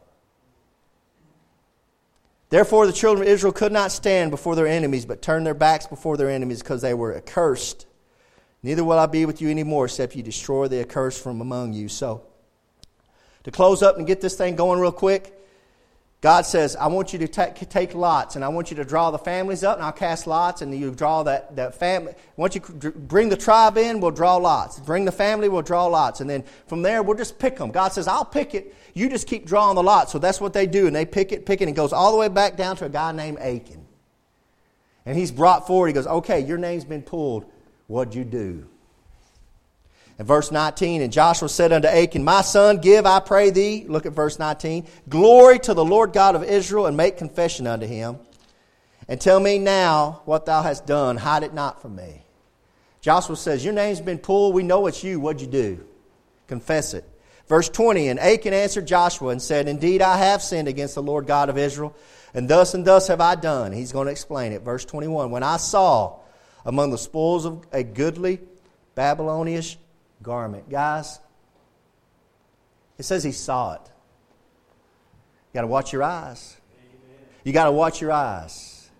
Therefore, 2.50 2.86
the 2.86 2.92
children 2.92 3.26
of 3.26 3.32
Israel 3.32 3.52
could 3.52 3.72
not 3.72 3.92
stand 3.92 4.32
before 4.32 4.56
their 4.56 4.66
enemies, 4.66 5.06
but 5.06 5.22
turned 5.22 5.46
their 5.46 5.54
backs 5.54 5.86
before 5.86 6.16
their 6.16 6.28
enemies 6.28 6.60
because 6.60 6.82
they 6.82 6.94
were 6.94 7.16
accursed. 7.16 7.86
Neither 8.62 8.84
will 8.84 8.98
I 8.98 9.06
be 9.06 9.24
with 9.24 9.40
you 9.40 9.48
anymore, 9.48 9.86
except 9.86 10.16
you 10.16 10.22
destroy 10.22 10.66
the 10.68 10.80
accursed 10.80 11.22
from 11.22 11.40
among 11.40 11.72
you. 11.72 11.88
So, 11.88 12.24
to 13.44 13.50
close 13.50 13.82
up 13.82 13.96
and 13.96 14.06
get 14.06 14.20
this 14.20 14.34
thing 14.34 14.56
going 14.56 14.80
real 14.80 14.92
quick, 14.92 15.39
God 16.20 16.42
says, 16.44 16.76
I 16.76 16.88
want 16.88 17.14
you 17.14 17.18
to 17.20 17.28
take, 17.28 17.94
lots, 17.94 18.36
and 18.36 18.44
I 18.44 18.48
want 18.48 18.70
you 18.70 18.76
to 18.76 18.84
draw 18.84 19.10
the 19.10 19.18
families 19.18 19.64
up, 19.64 19.76
and 19.78 19.84
I'll 19.84 19.92
cast 19.92 20.26
lots, 20.26 20.60
and 20.60 20.74
you 20.78 20.90
draw 20.90 21.22
that, 21.22 21.56
that 21.56 21.76
family. 21.76 22.12
Once 22.36 22.54
you 22.54 22.60
bring 22.60 23.30
the 23.30 23.38
tribe 23.38 23.78
in, 23.78 24.00
we'll 24.00 24.10
draw 24.10 24.36
lots. 24.36 24.78
Bring 24.80 25.06
the 25.06 25.12
family, 25.12 25.48
we'll 25.48 25.62
draw 25.62 25.86
lots. 25.86 26.20
And 26.20 26.28
then 26.28 26.44
from 26.66 26.82
there, 26.82 27.02
we'll 27.02 27.16
just 27.16 27.38
pick 27.38 27.56
them. 27.56 27.70
God 27.70 27.88
says, 27.88 28.06
I'll 28.06 28.26
pick 28.26 28.54
it. 28.54 28.74
You 28.92 29.08
just 29.08 29.26
keep 29.26 29.46
drawing 29.46 29.76
the 29.76 29.82
lots. 29.82 30.12
So 30.12 30.18
that's 30.18 30.42
what 30.42 30.52
they 30.52 30.66
do, 30.66 30.86
and 30.86 30.94
they 30.94 31.06
pick 31.06 31.32
it, 31.32 31.46
pick 31.46 31.62
it, 31.62 31.64
and 31.64 31.74
it 31.74 31.76
goes 31.76 31.94
all 31.94 32.12
the 32.12 32.18
way 32.18 32.28
back 32.28 32.54
down 32.54 32.76
to 32.76 32.84
a 32.84 32.90
guy 32.90 33.12
named 33.12 33.38
Achan. 33.38 33.86
And 35.06 35.16
he's 35.16 35.32
brought 35.32 35.66
forward, 35.66 35.86
he 35.86 35.92
goes, 35.94 36.06
Okay, 36.06 36.40
your 36.40 36.58
name's 36.58 36.84
been 36.84 37.02
pulled. 37.02 37.50
What'd 37.86 38.14
you 38.14 38.24
do? 38.24 38.69
In 40.20 40.26
verse 40.26 40.50
19, 40.52 41.00
and 41.00 41.10
Joshua 41.10 41.48
said 41.48 41.72
unto 41.72 41.88
Achan, 41.88 42.22
My 42.22 42.42
son, 42.42 42.76
give, 42.76 43.06
I 43.06 43.20
pray 43.20 43.48
thee, 43.48 43.86
look 43.88 44.04
at 44.04 44.12
verse 44.12 44.38
19, 44.38 44.86
glory 45.08 45.58
to 45.60 45.72
the 45.72 45.82
Lord 45.82 46.12
God 46.12 46.36
of 46.36 46.44
Israel, 46.44 46.84
and 46.84 46.94
make 46.94 47.16
confession 47.16 47.66
unto 47.66 47.86
him. 47.86 48.18
And 49.08 49.18
tell 49.18 49.40
me 49.40 49.58
now 49.58 50.20
what 50.26 50.44
thou 50.44 50.60
hast 50.60 50.84
done, 50.84 51.16
hide 51.16 51.42
it 51.42 51.54
not 51.54 51.80
from 51.80 51.96
me. 51.96 52.22
Joshua 53.00 53.34
says, 53.34 53.64
Your 53.64 53.72
name's 53.72 54.02
been 54.02 54.18
pulled, 54.18 54.54
we 54.54 54.62
know 54.62 54.86
it's 54.88 55.02
you, 55.02 55.18
what'd 55.18 55.40
you 55.40 55.46
do? 55.46 55.86
Confess 56.48 56.92
it. 56.92 57.08
Verse 57.48 57.70
20, 57.70 58.08
and 58.08 58.20
Achan 58.20 58.52
answered 58.52 58.86
Joshua 58.86 59.30
and 59.30 59.40
said, 59.40 59.68
Indeed, 59.68 60.02
I 60.02 60.18
have 60.18 60.42
sinned 60.42 60.68
against 60.68 60.96
the 60.96 61.02
Lord 61.02 61.26
God 61.26 61.48
of 61.48 61.56
Israel, 61.56 61.96
and 62.34 62.46
thus 62.46 62.74
and 62.74 62.84
thus 62.84 63.08
have 63.08 63.22
I 63.22 63.36
done. 63.36 63.72
He's 63.72 63.92
going 63.92 64.04
to 64.04 64.12
explain 64.12 64.52
it. 64.52 64.60
Verse 64.60 64.84
21, 64.84 65.30
when 65.30 65.42
I 65.42 65.56
saw 65.56 66.18
among 66.66 66.90
the 66.90 66.98
spoils 66.98 67.46
of 67.46 67.64
a 67.72 67.82
goodly 67.82 68.40
Babylonish 68.94 69.78
garment. 70.22 70.68
Guys, 70.68 71.18
it 72.98 73.04
says 73.04 73.24
he 73.24 73.32
saw 73.32 73.74
it. 73.74 73.80
You 73.84 75.54
got 75.54 75.62
to 75.62 75.66
watch 75.66 75.92
your 75.92 76.02
eyes. 76.02 76.56
You 77.44 77.52
got 77.52 77.64
to 77.64 77.72
watch 77.72 78.00
your 78.00 78.12
eyes. 78.12 78.90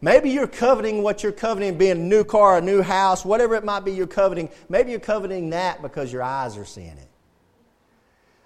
Maybe 0.00 0.30
you're 0.30 0.46
coveting 0.46 1.02
what 1.02 1.22
you're 1.22 1.32
coveting, 1.32 1.78
being 1.78 1.92
a 1.92 1.94
new 1.94 2.24
car, 2.24 2.58
a 2.58 2.60
new 2.60 2.82
house, 2.82 3.24
whatever 3.24 3.54
it 3.54 3.64
might 3.64 3.80
be 3.80 3.92
you're 3.92 4.06
coveting. 4.06 4.50
Maybe 4.68 4.90
you're 4.90 5.00
coveting 5.00 5.50
that 5.50 5.82
because 5.82 6.12
your 6.12 6.22
eyes 6.22 6.56
are 6.56 6.64
seeing 6.64 6.88
it. 6.88 7.08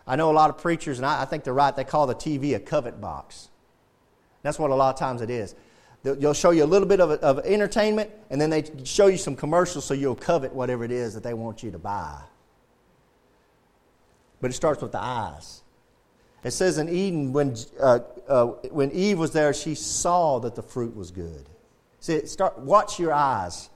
I 0.06 0.16
know 0.16 0.30
a 0.30 0.32
lot 0.32 0.50
of 0.50 0.58
preachers, 0.58 0.98
and 0.98 1.06
I, 1.06 1.22
I 1.22 1.24
think 1.24 1.44
they're 1.44 1.54
right, 1.54 1.74
they 1.74 1.84
call 1.84 2.06
the 2.06 2.14
TV 2.14 2.54
a 2.54 2.60
covet 2.60 3.00
box. 3.00 3.48
That's 4.42 4.58
what 4.58 4.70
a 4.70 4.74
lot 4.74 4.94
of 4.94 4.98
times 4.98 5.20
it 5.20 5.30
is. 5.30 5.54
They'll 6.02 6.34
show 6.34 6.50
you 6.50 6.64
a 6.64 6.66
little 6.66 6.86
bit 6.86 7.00
of, 7.00 7.10
of 7.10 7.44
entertainment, 7.44 8.10
and 8.30 8.40
then 8.40 8.50
they 8.50 8.64
show 8.84 9.08
you 9.08 9.16
some 9.16 9.34
commercials 9.34 9.84
so 9.84 9.94
you'll 9.94 10.14
covet 10.14 10.54
whatever 10.54 10.84
it 10.84 10.92
is 10.92 11.14
that 11.14 11.22
they 11.22 11.34
want 11.34 11.62
you 11.62 11.72
to 11.72 11.78
buy. 11.78 12.20
But 14.40 14.50
it 14.50 14.54
starts 14.54 14.80
with 14.80 14.92
the 14.92 15.02
eyes. 15.02 15.62
It 16.44 16.52
says 16.52 16.78
in 16.78 16.88
Eden, 16.88 17.32
when, 17.32 17.56
uh, 17.80 17.98
uh, 18.28 18.44
when 18.70 18.92
Eve 18.92 19.18
was 19.18 19.32
there, 19.32 19.52
she 19.52 19.74
saw 19.74 20.38
that 20.40 20.54
the 20.54 20.62
fruit 20.62 20.94
was 20.94 21.10
good. 21.10 21.44
See, 22.00 22.24
start, 22.26 22.58
watch 22.60 23.00
your 23.00 23.12
eyes. 23.12 23.68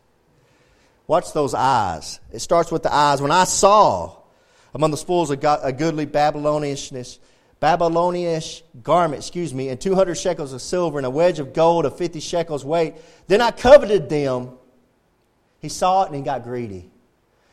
Watch 1.09 1.33
those 1.33 1.55
eyes. 1.55 2.21
It 2.33 2.39
starts 2.39 2.71
with 2.71 2.85
the 2.85 2.95
eyes. 2.95 3.21
When 3.21 3.33
I 3.33 3.45
saw 3.45 4.17
among 4.75 4.93
the 4.93 4.97
spoils 4.97 5.31
of 5.31 5.43
a 5.43 5.73
goodly 5.73 6.07
Babylonianishness, 6.07 7.19
Babylonish 7.63 8.65
garment, 8.83 9.23
excuse 9.23 9.55
me, 9.55 9.69
and 9.69 9.81
200 9.81 10.17
shekels 10.17 10.53
of 10.53 10.61
silver 10.61 10.99
and 10.99 11.07
a 11.07 11.11
wedge 11.11 11.39
of 11.39 11.53
gold 11.53 11.85
of 11.85 11.97
50 11.97 12.19
shekels 12.19 12.65
weight. 12.65 12.97
Then 13.29 13.41
I 13.41 13.53
coveted 13.53 14.09
them. 14.09 14.51
He 15.61 15.69
saw 15.69 16.03
it 16.03 16.07
and 16.09 16.17
he 16.17 16.23
got 16.23 16.43
greedy. 16.43 16.91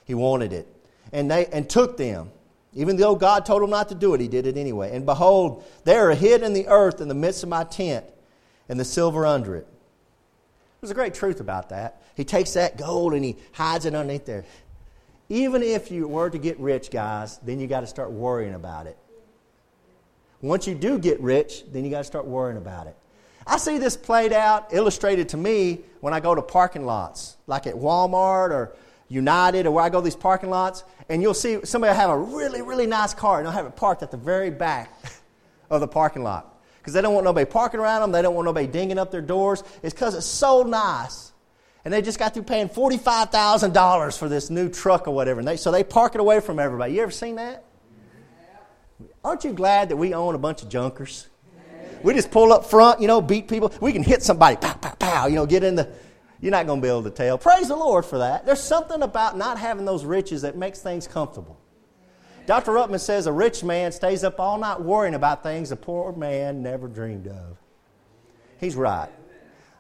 He 0.06 0.16
wanted 0.16 0.52
it. 0.52 0.68
And, 1.14 1.30
they, 1.30 1.46
and 1.46 1.70
took 1.70 1.96
them. 1.96 2.32
Even 2.74 2.98
though 2.98 3.14
God 3.14 3.46
told 3.46 3.62
him 3.62 3.70
not 3.70 3.90
to 3.90 3.96
do 3.96 4.16
it, 4.16 4.20
he 4.20 4.28
did 4.28 4.48
it 4.48 4.58
anyway. 4.58 4.96
And 4.96 5.06
behold, 5.06 5.64
they 5.84 5.96
are 5.96 6.10
hid 6.10 6.42
in 6.42 6.54
the 6.54 6.68
earth 6.70 7.02
in 7.02 7.08
the 7.08 7.14
midst 7.14 7.44
of 7.44 7.50
my 7.50 7.64
tent, 7.64 8.04
and 8.68 8.80
the 8.80 8.86
silver 8.86 9.28
under 9.28 9.58
it. 9.58 9.68
There's 10.82 10.90
a 10.90 10.96
great 10.96 11.14
truth 11.14 11.40
about 11.40 11.70
that. 11.70 12.02
He 12.16 12.24
takes 12.24 12.54
that 12.54 12.80
gold 12.80 13.14
and 13.14 13.24
he 13.24 13.36
hides 13.52 13.86
it 13.86 13.94
underneath 13.94 14.26
there. 14.26 14.46
Even 15.30 15.62
if 15.62 15.92
you 15.92 16.08
were 16.08 16.32
to 16.32 16.40
get 16.40 16.60
rich, 16.60 16.90
guys, 16.90 17.38
then 17.44 17.60
you 17.60 17.68
got 17.68 17.82
to 17.82 17.88
start 17.88 18.12
worrying 18.12 18.56
about 18.56 18.88
it. 18.88 18.98
Once 20.42 20.68
you 20.68 20.76
do 20.76 20.98
get 20.98 21.20
rich, 21.20 21.64
then 21.72 21.84
you 21.84 21.90
got 21.90 22.00
to 22.00 22.04
start 22.04 22.26
worrying 22.26 22.58
about 22.58 22.88
it. 22.88 22.96
I 23.46 23.58
see 23.58 23.78
this 23.78 23.98
played 23.98 24.32
out, 24.32 24.74
illustrated 24.74 25.30
to 25.30 25.38
me 25.38 25.80
when 26.02 26.14
I 26.14 26.20
go 26.20 26.36
to 26.36 26.42
parking 26.42 26.86
lots, 26.86 27.38
like 27.48 27.68
at 27.68 27.76
Walmart 27.76 28.52
or 28.52 28.76
United 29.10 29.66
or 29.66 29.72
where 29.72 29.84
I 29.84 29.90
go 29.90 30.02
these 30.02 30.16
parking 30.16 30.50
lots, 30.50 30.84
and 31.10 31.22
you'll 31.22 31.34
see 31.34 31.60
somebody 31.64 31.96
have 31.96 32.12
a 32.12 32.18
really, 32.18 32.62
really 32.62 32.86
nice 32.86 33.14
car 33.14 33.38
and 33.38 33.46
they'll 33.46 33.54
have 33.54 33.66
it 33.66 33.76
parked 33.76 34.04
at 34.04 34.12
the 34.12 34.18
very 34.18 34.52
back 34.52 34.94
of 35.70 35.82
the 35.82 35.88
parking 35.88 36.24
lot. 36.24 36.56
Because 36.78 36.94
they 36.94 37.02
don't 37.02 37.14
want 37.14 37.26
nobody 37.26 37.50
parking 37.50 37.80
around 37.80 38.02
them, 38.02 38.12
they 38.12 38.22
don't 38.22 38.36
want 38.36 38.46
nobody 38.46 38.68
dinging 38.68 39.00
up 39.00 39.12
their 39.12 39.22
doors. 39.22 39.64
It's 39.84 39.94
because 39.94 40.16
it's 40.16 40.26
so 40.26 40.64
nice. 40.64 41.34
And 41.84 41.94
they 41.94 42.02
just 42.02 42.20
got 42.20 42.34
through 42.34 42.44
paying 42.44 42.70
$45,000 42.70 44.18
for 44.18 44.30
this 44.30 44.50
new 44.50 44.70
truck 44.70 45.08
or 45.08 45.12
whatever. 45.12 45.40
And 45.40 45.48
they, 45.48 45.58
so 45.58 45.72
they 45.72 45.84
park 45.84 46.14
it 46.14 46.22
away 46.22 46.40
from 46.40 46.60
everybody. 46.60 46.94
You 46.94 47.02
ever 47.02 47.12
seen 47.12 47.36
that? 47.36 47.64
Aren't 49.24 49.44
you 49.44 49.54
glad 49.54 49.90
that 49.90 49.98
we 49.98 50.14
own 50.14 50.36
a 50.36 50.38
bunch 50.38 50.64
of 50.64 50.70
junkers? 50.70 51.28
We 52.04 52.14
just 52.14 52.32
pull 52.32 52.54
up 52.54 52.66
front, 52.66 53.02
you 53.02 53.08
know, 53.08 53.22
beat 53.22 53.48
people. 53.48 53.74
We 53.82 53.92
can 53.92 54.04
hit 54.04 54.24
somebody, 54.24 54.56
pow, 54.56 54.74
pow, 54.74 54.96
pow, 54.98 55.28
you 55.28 55.36
know, 55.36 55.46
get 55.46 55.64
in 55.64 55.76
the. 55.76 55.90
You're 56.40 56.52
not 56.52 56.66
going 56.66 56.80
to 56.80 56.86
be 56.86 56.90
able 56.90 57.04
to 57.04 57.10
tell. 57.10 57.38
Praise 57.38 57.68
the 57.68 57.76
Lord 57.76 58.06
for 58.06 58.20
that. 58.20 58.46
There's 58.46 58.64
something 58.64 59.02
about 59.02 59.38
not 59.38 59.58
having 59.58 59.84
those 59.84 60.06
riches 60.06 60.44
that 60.44 60.56
makes 60.56 60.80
things 60.80 61.06
comfortable. 61.06 61.60
Dr. 62.46 62.72
Ruckman 62.72 63.02
says 63.02 63.28
a 63.28 63.32
rich 63.32 63.62
man 63.62 63.92
stays 63.92 64.24
up 64.24 64.40
all 64.40 64.58
night 64.58 64.80
worrying 64.80 65.16
about 65.16 65.44
things 65.44 65.72
a 65.72 65.76
poor 65.76 66.14
man 66.14 66.64
never 66.64 66.88
dreamed 66.88 67.28
of. 67.28 67.58
He's 68.60 68.76
right. 68.76 69.10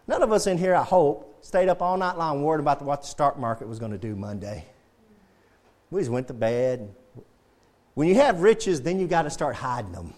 None 0.06 0.22
of 0.22 0.32
us 0.34 0.48
in 0.48 0.58
here, 0.58 0.76
I 0.76 0.84
hope, 0.84 1.40
stayed 1.42 1.70
up 1.70 1.82
all 1.82 1.98
night 1.98 2.18
long 2.18 2.44
worried 2.44 2.60
about 2.60 2.82
what 2.82 3.02
the 3.02 3.08
stock 3.08 3.40
market 3.40 3.68
was 3.68 3.80
going 3.80 3.92
to 3.92 3.98
do 3.98 4.16
Monday. 4.16 4.66
We 5.90 6.02
just 6.02 6.12
went 6.12 6.28
to 6.28 6.34
bed, 6.34 6.94
when 8.00 8.08
you 8.08 8.16
have 8.16 8.40
riches, 8.40 8.82
then 8.82 8.98
you 8.98 9.08
got 9.08 9.24
to 9.24 9.30
start 9.30 9.58
hiding 9.58 9.92
them. 9.92 10.14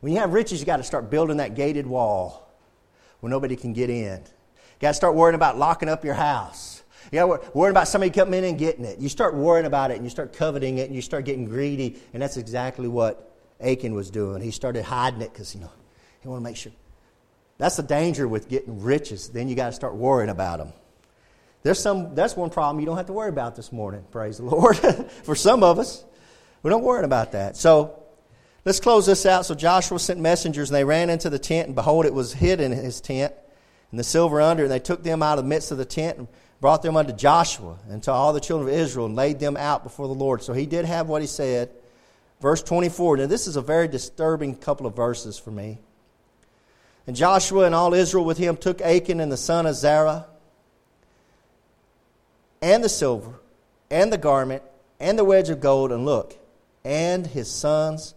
When 0.00 0.12
you 0.12 0.18
have 0.18 0.34
riches, 0.34 0.60
you 0.60 0.66
got 0.66 0.76
to 0.76 0.82
start 0.82 1.08
building 1.08 1.38
that 1.38 1.54
gated 1.54 1.86
wall 1.86 2.52
where 3.20 3.30
nobody 3.30 3.56
can 3.56 3.72
get 3.72 3.88
in. 3.88 4.18
You 4.18 4.78
got 4.78 4.88
to 4.88 4.94
start 4.94 5.14
worrying 5.14 5.34
about 5.34 5.56
locking 5.56 5.88
up 5.88 6.04
your 6.04 6.12
house. 6.12 6.82
You 7.10 7.12
got 7.12 7.26
to 7.44 7.50
worry 7.58 7.70
about 7.70 7.88
somebody 7.88 8.10
coming 8.10 8.34
in 8.40 8.44
and 8.44 8.58
getting 8.58 8.84
it. 8.84 8.98
You 8.98 9.08
start 9.08 9.34
worrying 9.34 9.64
about 9.64 9.90
it 9.90 9.94
and 9.94 10.04
you 10.04 10.10
start 10.10 10.34
coveting 10.34 10.76
it 10.76 10.88
and 10.88 10.94
you 10.94 11.00
start 11.00 11.24
getting 11.24 11.46
greedy. 11.46 11.98
And 12.12 12.22
that's 12.22 12.36
exactly 12.36 12.88
what 12.88 13.34
Achan 13.58 13.94
was 13.94 14.10
doing. 14.10 14.42
He 14.42 14.50
started 14.50 14.84
hiding 14.84 15.22
it 15.22 15.32
because, 15.32 15.54
you 15.54 15.62
know, 15.62 15.72
he 16.20 16.28
wanted 16.28 16.40
to 16.40 16.44
make 16.44 16.56
sure. 16.58 16.72
That's 17.56 17.76
the 17.76 17.84
danger 17.84 18.28
with 18.28 18.50
getting 18.50 18.82
riches. 18.82 19.30
Then 19.30 19.48
you 19.48 19.54
got 19.54 19.68
to 19.68 19.72
start 19.72 19.94
worrying 19.94 20.28
about 20.28 20.58
them. 20.58 20.74
There's 21.62 21.78
some, 21.78 22.14
that's 22.14 22.36
one 22.36 22.50
problem 22.50 22.80
you 22.80 22.86
don't 22.86 22.96
have 22.96 23.06
to 23.06 23.12
worry 23.12 23.28
about 23.28 23.54
this 23.54 23.70
morning, 23.70 24.04
praise 24.10 24.38
the 24.38 24.44
Lord. 24.44 24.76
For 25.22 25.36
some 25.36 25.62
of 25.62 25.78
us, 25.78 26.04
we 26.62 26.70
don't 26.70 26.82
worry 26.82 27.04
about 27.04 27.32
that. 27.32 27.56
So 27.56 28.02
let's 28.64 28.80
close 28.80 29.06
this 29.06 29.26
out. 29.26 29.46
So 29.46 29.54
Joshua 29.54 29.98
sent 29.98 30.18
messengers, 30.18 30.70
and 30.70 30.76
they 30.76 30.84
ran 30.84 31.08
into 31.08 31.30
the 31.30 31.38
tent, 31.38 31.68
and 31.68 31.76
behold, 31.76 32.04
it 32.04 32.14
was 32.14 32.32
hid 32.32 32.60
in 32.60 32.72
his 32.72 33.00
tent, 33.00 33.32
and 33.90 34.00
the 34.00 34.04
silver 34.04 34.40
under, 34.40 34.64
and 34.64 34.72
they 34.72 34.80
took 34.80 35.04
them 35.04 35.22
out 35.22 35.38
of 35.38 35.44
the 35.44 35.48
midst 35.48 35.70
of 35.70 35.78
the 35.78 35.84
tent 35.84 36.18
and 36.18 36.28
brought 36.60 36.82
them 36.82 36.96
unto 36.96 37.12
Joshua 37.12 37.76
and 37.88 38.02
to 38.04 38.12
all 38.12 38.32
the 38.32 38.40
children 38.40 38.68
of 38.68 38.80
Israel, 38.80 39.06
and 39.06 39.14
laid 39.14 39.38
them 39.38 39.56
out 39.56 39.84
before 39.84 40.08
the 40.08 40.14
Lord. 40.14 40.42
So 40.42 40.52
he 40.52 40.66
did 40.66 40.84
have 40.84 41.08
what 41.08 41.20
he 41.20 41.28
said. 41.28 41.70
Verse 42.40 42.62
24. 42.62 43.18
Now, 43.18 43.26
this 43.26 43.46
is 43.46 43.54
a 43.54 43.60
very 43.60 43.86
disturbing 43.86 44.56
couple 44.56 44.86
of 44.86 44.96
verses 44.96 45.38
for 45.38 45.52
me. 45.52 45.78
And 47.06 47.14
Joshua 47.14 47.66
and 47.66 47.74
all 47.74 47.94
Israel 47.94 48.24
with 48.24 48.38
him 48.38 48.56
took 48.56 48.80
Achan 48.80 49.20
and 49.20 49.30
the 49.30 49.36
son 49.36 49.66
of 49.66 49.76
Zerah 49.76 50.26
and 52.62 52.82
the 52.82 52.88
silver, 52.88 53.34
and 53.90 54.10
the 54.10 54.18
garment, 54.18 54.62
and 54.98 55.18
the 55.18 55.24
wedge 55.24 55.50
of 55.50 55.60
gold, 55.60 55.92
and 55.92 56.06
look, 56.06 56.38
and 56.84 57.26
his 57.26 57.50
sons 57.50 58.14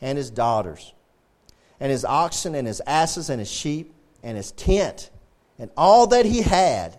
and 0.00 0.18
his 0.18 0.30
daughters, 0.30 0.94
and 1.78 1.92
his 1.92 2.04
oxen, 2.04 2.54
and 2.54 2.66
his 2.66 2.80
asses, 2.86 3.30
and 3.30 3.38
his 3.38 3.50
sheep, 3.50 3.94
and 4.22 4.36
his 4.36 4.50
tent 4.52 5.10
and 5.60 5.70
all 5.76 6.06
that 6.08 6.24
he 6.24 6.40
had, 6.40 6.98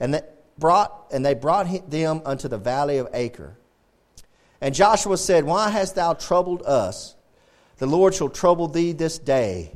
and 0.00 0.14
that 0.14 0.36
brought 0.58 1.06
and 1.12 1.24
they 1.24 1.34
brought 1.34 1.90
them 1.90 2.22
unto 2.24 2.48
the 2.48 2.58
valley 2.58 2.96
of 2.96 3.08
Achor. 3.12 3.56
And 4.60 4.74
Joshua 4.74 5.18
said, 5.18 5.44
Why 5.44 5.68
hast 5.68 5.94
thou 5.94 6.14
troubled 6.14 6.62
us? 6.62 7.14
The 7.76 7.86
Lord 7.86 8.14
shall 8.14 8.30
trouble 8.30 8.68
thee 8.68 8.92
this 8.92 9.18
day. 9.18 9.72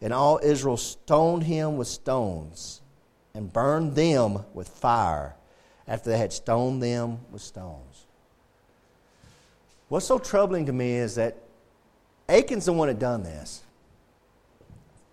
And 0.00 0.12
all 0.12 0.38
Israel 0.42 0.76
stoned 0.76 1.44
him 1.44 1.78
with 1.78 1.88
stones 1.88 2.82
and 3.34 3.50
burned 3.50 3.94
them 3.94 4.44
with 4.52 4.68
fire 4.68 5.34
after 5.86 6.10
they 6.10 6.18
had 6.18 6.32
stoned 6.32 6.82
them 6.82 7.18
with 7.30 7.42
stones. 7.42 8.06
What's 9.88 10.06
so 10.06 10.18
troubling 10.18 10.66
to 10.66 10.72
me 10.72 10.94
is 10.94 11.14
that 11.16 11.36
Achan's 12.28 12.64
the 12.64 12.72
one 12.72 12.88
that 12.88 12.98
done 12.98 13.22
this. 13.22 13.62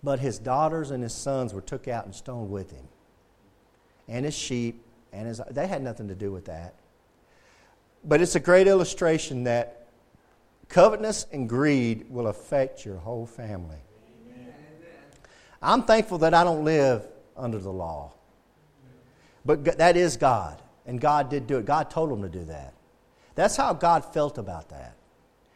But 0.02 0.18
his 0.18 0.38
daughters 0.38 0.90
and 0.90 1.02
his 1.02 1.14
sons 1.14 1.54
were 1.54 1.60
took 1.60 1.86
out 1.86 2.06
and 2.06 2.14
stoned 2.14 2.50
with 2.50 2.70
him. 2.72 2.88
And 4.08 4.24
his 4.24 4.34
sheep, 4.34 4.82
and 5.12 5.28
his, 5.28 5.40
they 5.50 5.66
had 5.66 5.82
nothing 5.82 6.08
to 6.08 6.14
do 6.14 6.32
with 6.32 6.46
that. 6.46 6.74
But 8.04 8.20
it's 8.20 8.34
a 8.34 8.40
great 8.40 8.66
illustration 8.66 9.44
that 9.44 9.86
covetousness 10.68 11.26
and 11.32 11.48
greed 11.48 12.06
will 12.10 12.26
affect 12.26 12.84
your 12.84 12.96
whole 12.96 13.26
family. 13.26 13.76
Amen. 14.32 14.52
I'm 15.62 15.84
thankful 15.84 16.18
that 16.18 16.34
I 16.34 16.42
don't 16.42 16.64
live 16.64 17.06
under 17.36 17.58
the 17.58 17.72
law. 17.72 18.12
But 19.44 19.78
that 19.78 19.96
is 19.96 20.16
God. 20.16 20.62
And 20.86 21.00
God 21.00 21.30
did 21.30 21.46
do 21.46 21.58
it. 21.58 21.64
God 21.64 21.90
told 21.90 22.10
him 22.10 22.22
to 22.22 22.28
do 22.28 22.44
that. 22.46 22.74
That's 23.34 23.56
how 23.56 23.72
God 23.72 24.12
felt 24.12 24.38
about 24.38 24.68
that. 24.70 24.96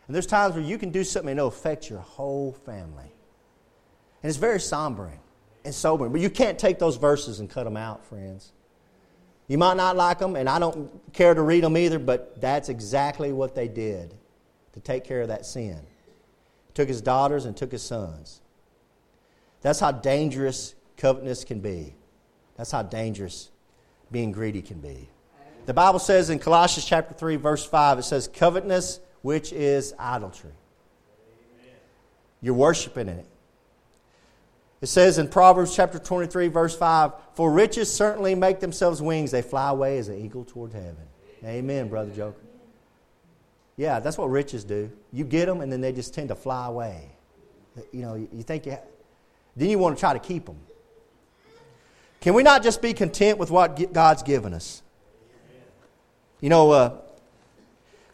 And 0.06 0.14
there's 0.14 0.26
times 0.26 0.54
where 0.54 0.64
you 0.64 0.78
can 0.78 0.90
do 0.90 1.04
something 1.04 1.30
and 1.30 1.38
it'll 1.38 1.48
affect 1.48 1.90
your 1.90 1.98
whole 1.98 2.52
family. 2.52 3.12
And 4.22 4.30
it's 4.30 4.38
very 4.38 4.58
sombering 4.58 5.18
and 5.64 5.74
sobering. 5.74 6.12
But 6.12 6.20
you 6.20 6.30
can't 6.30 6.58
take 6.58 6.78
those 6.78 6.96
verses 6.96 7.40
and 7.40 7.50
cut 7.50 7.64
them 7.64 7.76
out, 7.76 8.04
friends. 8.06 8.52
You 9.48 9.58
might 9.58 9.76
not 9.76 9.96
like 9.96 10.18
them, 10.18 10.34
and 10.34 10.48
I 10.48 10.58
don't 10.58 10.90
care 11.12 11.34
to 11.34 11.42
read 11.42 11.62
them 11.62 11.76
either, 11.76 11.98
but 11.98 12.40
that's 12.40 12.68
exactly 12.68 13.32
what 13.32 13.54
they 13.54 13.68
did 13.68 14.14
to 14.72 14.80
take 14.80 15.04
care 15.04 15.22
of 15.22 15.28
that 15.28 15.46
sin. 15.46 15.78
Took 16.74 16.88
his 16.88 17.00
daughters 17.00 17.44
and 17.44 17.56
took 17.56 17.72
his 17.72 17.82
sons. 17.82 18.40
That's 19.60 19.80
how 19.80 19.92
dangerous 19.92 20.74
covetousness 20.96 21.44
can 21.44 21.60
be. 21.60 21.94
That's 22.56 22.70
how 22.70 22.82
dangerous 22.82 23.50
being 24.10 24.32
greedy 24.32 24.62
can 24.62 24.80
be. 24.80 25.08
The 25.66 25.74
Bible 25.74 25.98
says 25.98 26.30
in 26.30 26.38
Colossians 26.38 26.86
chapter 26.86 27.12
3, 27.12 27.36
verse 27.36 27.64
5, 27.64 27.98
it 27.98 28.02
says, 28.04 28.28
Covetousness, 28.28 29.00
which 29.22 29.52
is 29.52 29.94
idolatry. 29.98 30.52
You're 32.40 32.54
worshiping 32.54 33.08
in 33.08 33.18
it. 33.18 33.26
It 34.80 34.86
says 34.86 35.18
in 35.18 35.26
Proverbs 35.28 35.74
chapter 35.74 35.98
23, 35.98 36.48
verse 36.48 36.76
5 36.76 37.12
For 37.34 37.50
riches 37.50 37.92
certainly 37.92 38.34
make 38.34 38.60
themselves 38.60 39.02
wings, 39.02 39.32
they 39.32 39.42
fly 39.42 39.70
away 39.70 39.98
as 39.98 40.08
an 40.08 40.18
eagle 40.18 40.44
toward 40.44 40.72
heaven. 40.72 40.96
Amen, 41.44 41.88
Brother 41.88 42.12
Joker. 42.12 42.40
Yeah, 43.76 44.00
that's 44.00 44.16
what 44.16 44.30
riches 44.30 44.64
do. 44.64 44.90
You 45.12 45.24
get 45.24 45.46
them, 45.46 45.60
and 45.60 45.70
then 45.70 45.80
they 45.80 45.92
just 45.92 46.14
tend 46.14 46.28
to 46.28 46.34
fly 46.34 46.66
away. 46.66 47.10
You 47.92 48.02
know, 48.02 48.14
you 48.14 48.42
think 48.42 48.66
you. 48.66 48.78
Then 49.54 49.68
you 49.70 49.78
want 49.78 49.96
to 49.96 50.00
try 50.00 50.12
to 50.12 50.18
keep 50.18 50.46
them. 50.46 50.58
Can 52.26 52.34
we 52.34 52.42
not 52.42 52.64
just 52.64 52.82
be 52.82 52.92
content 52.92 53.38
with 53.38 53.52
what 53.52 53.92
God's 53.92 54.24
given 54.24 54.52
us? 54.52 54.82
You 56.40 56.48
know, 56.48 56.72
uh, 56.72 56.98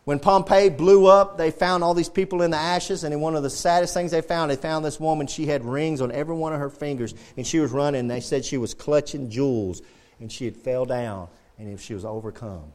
when 0.05 0.19
Pompeii 0.19 0.69
blew 0.69 1.07
up, 1.07 1.39
they 1.39 1.51
found 1.51 1.83
all 1.83 1.95
these 1.95 2.11
people 2.11 2.43
in 2.43 2.51
the 2.51 2.59
ashes, 2.59 3.05
and 3.05 3.23
one 3.23 3.37
of 3.37 3.43
the 3.43 3.49
saddest 3.49 3.95
things 3.95 4.11
they 4.11 4.21
found, 4.21 4.51
they 4.51 4.57
found 4.57 4.85
this 4.85 5.01
woman. 5.01 5.29
She 5.29 5.47
had 5.47 5.65
rings 5.65 6.03
on 6.03 6.13
every 6.13 6.35
one 6.35 6.53
of 6.53 6.61
her 6.61 6.69
fingers, 6.69 7.15
and 7.39 7.47
she 7.47 7.59
was 7.59 7.71
running. 7.71 8.01
And 8.01 8.11
They 8.11 8.21
said 8.21 8.45
she 8.45 8.59
was 8.59 8.75
clutching 8.75 9.31
jewels, 9.31 9.81
and 10.21 10.31
she 10.31 10.45
had 10.45 10.59
fell 10.59 10.85
down, 10.85 11.29
and 11.57 11.81
she 11.81 11.95
was 11.95 12.05
overcome. 12.05 12.71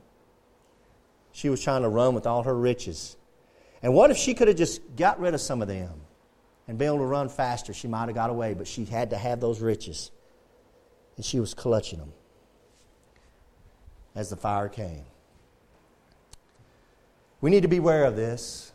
She 1.33 1.49
was 1.49 1.61
trying 1.61 1.83
to 1.83 1.89
run 1.89 2.15
with 2.15 2.25
all 2.25 2.41
her 2.41 2.57
riches. 2.57 3.15
And 3.83 3.93
what 3.93 4.09
if 4.09 4.17
she 4.17 4.33
could 4.33 4.47
have 4.47 4.57
just 4.57 4.81
got 4.95 5.19
rid 5.19 5.35
of 5.35 5.41
some 5.41 5.61
of 5.61 5.67
them 5.67 6.01
and 6.67 6.79
been 6.79 6.87
able 6.87 6.97
to 6.97 7.05
run 7.05 7.29
faster? 7.29 7.75
She 7.75 7.87
might 7.87 8.07
have 8.07 8.15
got 8.15 8.31
away, 8.31 8.55
but 8.55 8.67
she 8.67 8.85
had 8.85 9.11
to 9.11 9.17
have 9.17 9.39
those 9.39 9.59
riches, 9.61 10.09
and 11.17 11.25
she 11.25 11.39
was 11.39 11.53
clutching 11.53 11.99
them 11.99 12.13
as 14.15 14.29
the 14.29 14.35
fire 14.35 14.69
came. 14.69 15.03
We 17.41 17.51
need 17.51 17.63
to 17.63 17.67
be 17.67 17.77
aware 17.77 18.05
of 18.05 18.15
this. 18.15 18.71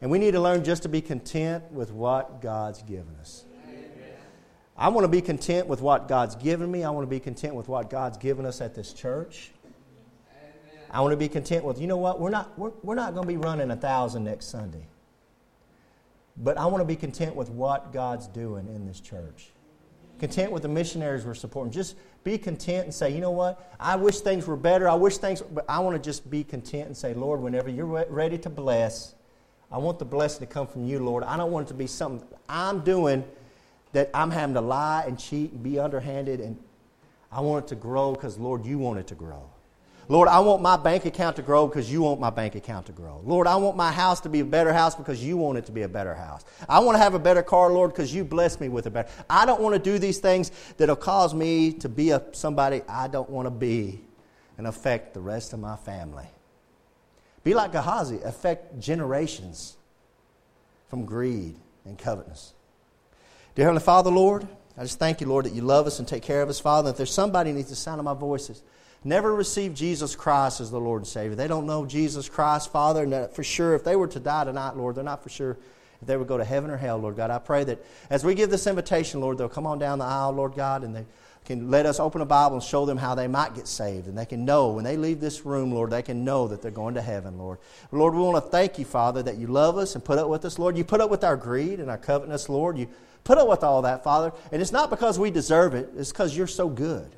And 0.00 0.10
we 0.10 0.18
need 0.18 0.30
to 0.32 0.40
learn 0.40 0.62
just 0.62 0.84
to 0.84 0.88
be 0.88 1.00
content 1.00 1.64
with 1.72 1.90
what 1.90 2.40
God's 2.40 2.82
given 2.82 3.16
us. 3.20 3.44
Amen. 3.64 3.84
I 4.76 4.88
want 4.88 5.04
to 5.04 5.08
be 5.08 5.20
content 5.20 5.66
with 5.66 5.80
what 5.80 6.06
God's 6.06 6.36
given 6.36 6.70
me. 6.70 6.84
I 6.84 6.90
want 6.90 7.04
to 7.04 7.10
be 7.10 7.18
content 7.18 7.54
with 7.54 7.68
what 7.68 7.90
God's 7.90 8.16
given 8.16 8.46
us 8.46 8.60
at 8.60 8.74
this 8.74 8.92
church. 8.92 9.50
Amen. 9.66 10.84
I 10.90 11.00
want 11.00 11.12
to 11.12 11.16
be 11.16 11.28
content 11.28 11.64
with, 11.64 11.80
you 11.80 11.88
know 11.88 11.96
what, 11.96 12.20
we're 12.20 12.30
not, 12.30 12.56
we're, 12.56 12.70
we're 12.82 12.94
not 12.94 13.14
going 13.14 13.24
to 13.24 13.28
be 13.28 13.36
running 13.36 13.72
a 13.72 13.76
thousand 13.76 14.24
next 14.24 14.46
Sunday. 14.46 14.86
But 16.36 16.56
I 16.56 16.66
want 16.66 16.80
to 16.80 16.86
be 16.86 16.96
content 16.96 17.34
with 17.34 17.50
what 17.50 17.92
God's 17.92 18.28
doing 18.28 18.68
in 18.68 18.86
this 18.86 19.00
church. 19.00 19.50
Content 20.18 20.50
with 20.50 20.62
the 20.62 20.68
missionaries 20.68 21.24
we're 21.24 21.34
supporting. 21.34 21.72
Just 21.72 21.96
be 22.24 22.38
content 22.38 22.84
and 22.84 22.94
say, 22.94 23.10
you 23.10 23.20
know 23.20 23.30
what? 23.30 23.72
I 23.78 23.96
wish 23.96 24.20
things 24.20 24.46
were 24.46 24.56
better. 24.56 24.88
I 24.88 24.94
wish 24.94 25.18
things, 25.18 25.42
but 25.42 25.64
I 25.68 25.78
want 25.78 25.96
to 25.96 26.02
just 26.02 26.28
be 26.28 26.42
content 26.42 26.86
and 26.86 26.96
say, 26.96 27.14
Lord, 27.14 27.40
whenever 27.40 27.68
you're 27.68 27.86
ready 28.08 28.38
to 28.38 28.50
bless, 28.50 29.14
I 29.70 29.78
want 29.78 29.98
the 29.98 30.04
blessing 30.04 30.40
to 30.40 30.52
come 30.52 30.66
from 30.66 30.86
you, 30.86 30.98
Lord. 30.98 31.22
I 31.24 31.36
don't 31.36 31.52
want 31.52 31.66
it 31.66 31.68
to 31.68 31.74
be 31.74 31.86
something 31.86 32.26
I'm 32.48 32.80
doing 32.80 33.24
that 33.92 34.10
I'm 34.12 34.30
having 34.30 34.54
to 34.54 34.60
lie 34.60 35.04
and 35.06 35.18
cheat 35.18 35.52
and 35.52 35.62
be 35.62 35.78
underhanded. 35.78 36.40
And 36.40 36.58
I 37.30 37.40
want 37.40 37.66
it 37.66 37.68
to 37.68 37.74
grow 37.76 38.12
because, 38.12 38.38
Lord, 38.38 38.64
you 38.64 38.78
want 38.78 38.98
it 38.98 39.06
to 39.08 39.14
grow. 39.14 39.48
Lord, 40.10 40.26
I 40.26 40.40
want 40.40 40.62
my 40.62 40.78
bank 40.78 41.04
account 41.04 41.36
to 41.36 41.42
grow 41.42 41.66
because 41.66 41.92
you 41.92 42.00
want 42.00 42.18
my 42.18 42.30
bank 42.30 42.54
account 42.54 42.86
to 42.86 42.92
grow. 42.92 43.20
Lord, 43.24 43.46
I 43.46 43.56
want 43.56 43.76
my 43.76 43.92
house 43.92 44.20
to 44.20 44.30
be 44.30 44.40
a 44.40 44.44
better 44.44 44.72
house 44.72 44.94
because 44.94 45.22
you 45.22 45.36
want 45.36 45.58
it 45.58 45.66
to 45.66 45.72
be 45.72 45.82
a 45.82 45.88
better 45.88 46.14
house. 46.14 46.46
I 46.66 46.78
want 46.78 46.96
to 46.96 47.02
have 47.02 47.12
a 47.12 47.18
better 47.18 47.42
car, 47.42 47.70
Lord, 47.70 47.90
because 47.90 48.14
you 48.14 48.24
bless 48.24 48.58
me 48.58 48.70
with 48.70 48.86
a 48.86 48.90
better. 48.90 49.10
I 49.28 49.44
don't 49.44 49.60
want 49.60 49.74
to 49.74 49.78
do 49.78 49.98
these 49.98 50.18
things 50.18 50.50
that'll 50.78 50.96
cause 50.96 51.34
me 51.34 51.72
to 51.74 51.90
be 51.90 52.10
a, 52.10 52.22
somebody 52.32 52.80
I 52.88 53.08
don't 53.08 53.28
want 53.28 53.46
to 53.46 53.50
be 53.50 54.00
and 54.56 54.66
affect 54.66 55.12
the 55.12 55.20
rest 55.20 55.52
of 55.52 55.60
my 55.60 55.76
family. 55.76 56.26
Be 57.44 57.52
like 57.52 57.72
Gehazi, 57.72 58.20
affect 58.24 58.80
generations 58.80 59.76
from 60.88 61.04
greed 61.04 61.54
and 61.84 61.98
covetousness. 61.98 62.54
Dear 63.54 63.66
Heavenly 63.66 63.84
Father, 63.84 64.10
Lord, 64.10 64.48
I 64.76 64.82
just 64.82 64.98
thank 64.98 65.20
you, 65.20 65.26
Lord, 65.26 65.44
that 65.44 65.52
you 65.52 65.62
love 65.62 65.86
us 65.86 65.98
and 65.98 66.08
take 66.08 66.22
care 66.22 66.40
of 66.40 66.48
us, 66.48 66.60
Father. 66.60 66.90
If 66.90 66.96
there's 66.96 67.12
somebody 67.12 67.52
needs 67.52 67.68
the 67.68 67.76
sound 67.76 67.98
of 67.98 68.04
my 68.04 68.14
voices, 68.14 68.62
never 69.04 69.34
received 69.34 69.76
Jesus 69.76 70.16
Christ 70.16 70.60
as 70.60 70.70
the 70.70 70.80
Lord 70.80 71.02
and 71.02 71.06
Savior. 71.06 71.34
They 71.34 71.48
don't 71.48 71.66
know 71.66 71.86
Jesus 71.86 72.28
Christ, 72.28 72.72
Father, 72.72 73.02
and 73.04 73.30
for 73.34 73.44
sure, 73.44 73.74
if 73.74 73.84
they 73.84 73.96
were 73.96 74.08
to 74.08 74.20
die 74.20 74.44
tonight, 74.44 74.76
Lord, 74.76 74.96
they're 74.96 75.04
not 75.04 75.22
for 75.22 75.28
sure 75.28 75.56
if 76.00 76.06
they 76.06 76.16
would 76.16 76.28
go 76.28 76.38
to 76.38 76.44
heaven 76.44 76.70
or 76.70 76.76
hell, 76.76 76.98
Lord 76.98 77.16
God. 77.16 77.30
I 77.30 77.38
pray 77.38 77.64
that 77.64 77.84
as 78.10 78.24
we 78.24 78.34
give 78.34 78.50
this 78.50 78.66
invitation, 78.66 79.20
Lord, 79.20 79.38
they'll 79.38 79.48
come 79.48 79.66
on 79.66 79.78
down 79.78 79.98
the 79.98 80.04
aisle, 80.04 80.32
Lord 80.32 80.54
God, 80.54 80.84
and 80.84 80.94
they 80.94 81.06
can 81.44 81.70
let 81.70 81.86
us 81.86 81.98
open 81.98 82.20
a 82.20 82.26
Bible 82.26 82.56
and 82.56 82.62
show 82.62 82.84
them 82.84 82.98
how 82.98 83.14
they 83.14 83.26
might 83.26 83.54
get 83.54 83.66
saved. 83.66 84.06
And 84.06 84.18
they 84.18 84.26
can 84.26 84.44
know 84.44 84.68
when 84.68 84.84
they 84.84 84.96
leave 84.98 85.18
this 85.18 85.46
room, 85.46 85.72
Lord, 85.72 85.90
they 85.90 86.02
can 86.02 86.22
know 86.22 86.46
that 86.48 86.60
they're 86.60 86.70
going 86.70 86.94
to 86.94 87.02
heaven, 87.02 87.38
Lord. 87.38 87.58
Lord, 87.90 88.14
we 88.14 88.20
want 88.20 88.44
to 88.44 88.50
thank 88.50 88.78
you, 88.78 88.84
Father, 88.84 89.22
that 89.22 89.38
you 89.38 89.46
love 89.46 89.78
us 89.78 89.94
and 89.94 90.04
put 90.04 90.18
up 90.18 90.28
with 90.28 90.44
us, 90.44 90.58
Lord. 90.58 90.76
You 90.76 90.84
put 90.84 91.00
up 91.00 91.10
with 91.10 91.24
our 91.24 91.36
greed 91.36 91.80
and 91.80 91.90
our 91.90 91.96
covetousness, 91.96 92.50
Lord. 92.50 92.76
You 92.76 92.86
put 93.24 93.38
up 93.38 93.48
with 93.48 93.64
all 93.64 93.82
that, 93.82 94.04
Father. 94.04 94.32
And 94.52 94.60
it's 94.60 94.72
not 94.72 94.90
because 94.90 95.18
we 95.18 95.30
deserve 95.30 95.74
it, 95.74 95.88
it's 95.96 96.12
because 96.12 96.36
you're 96.36 96.46
so 96.46 96.68
good. 96.68 97.10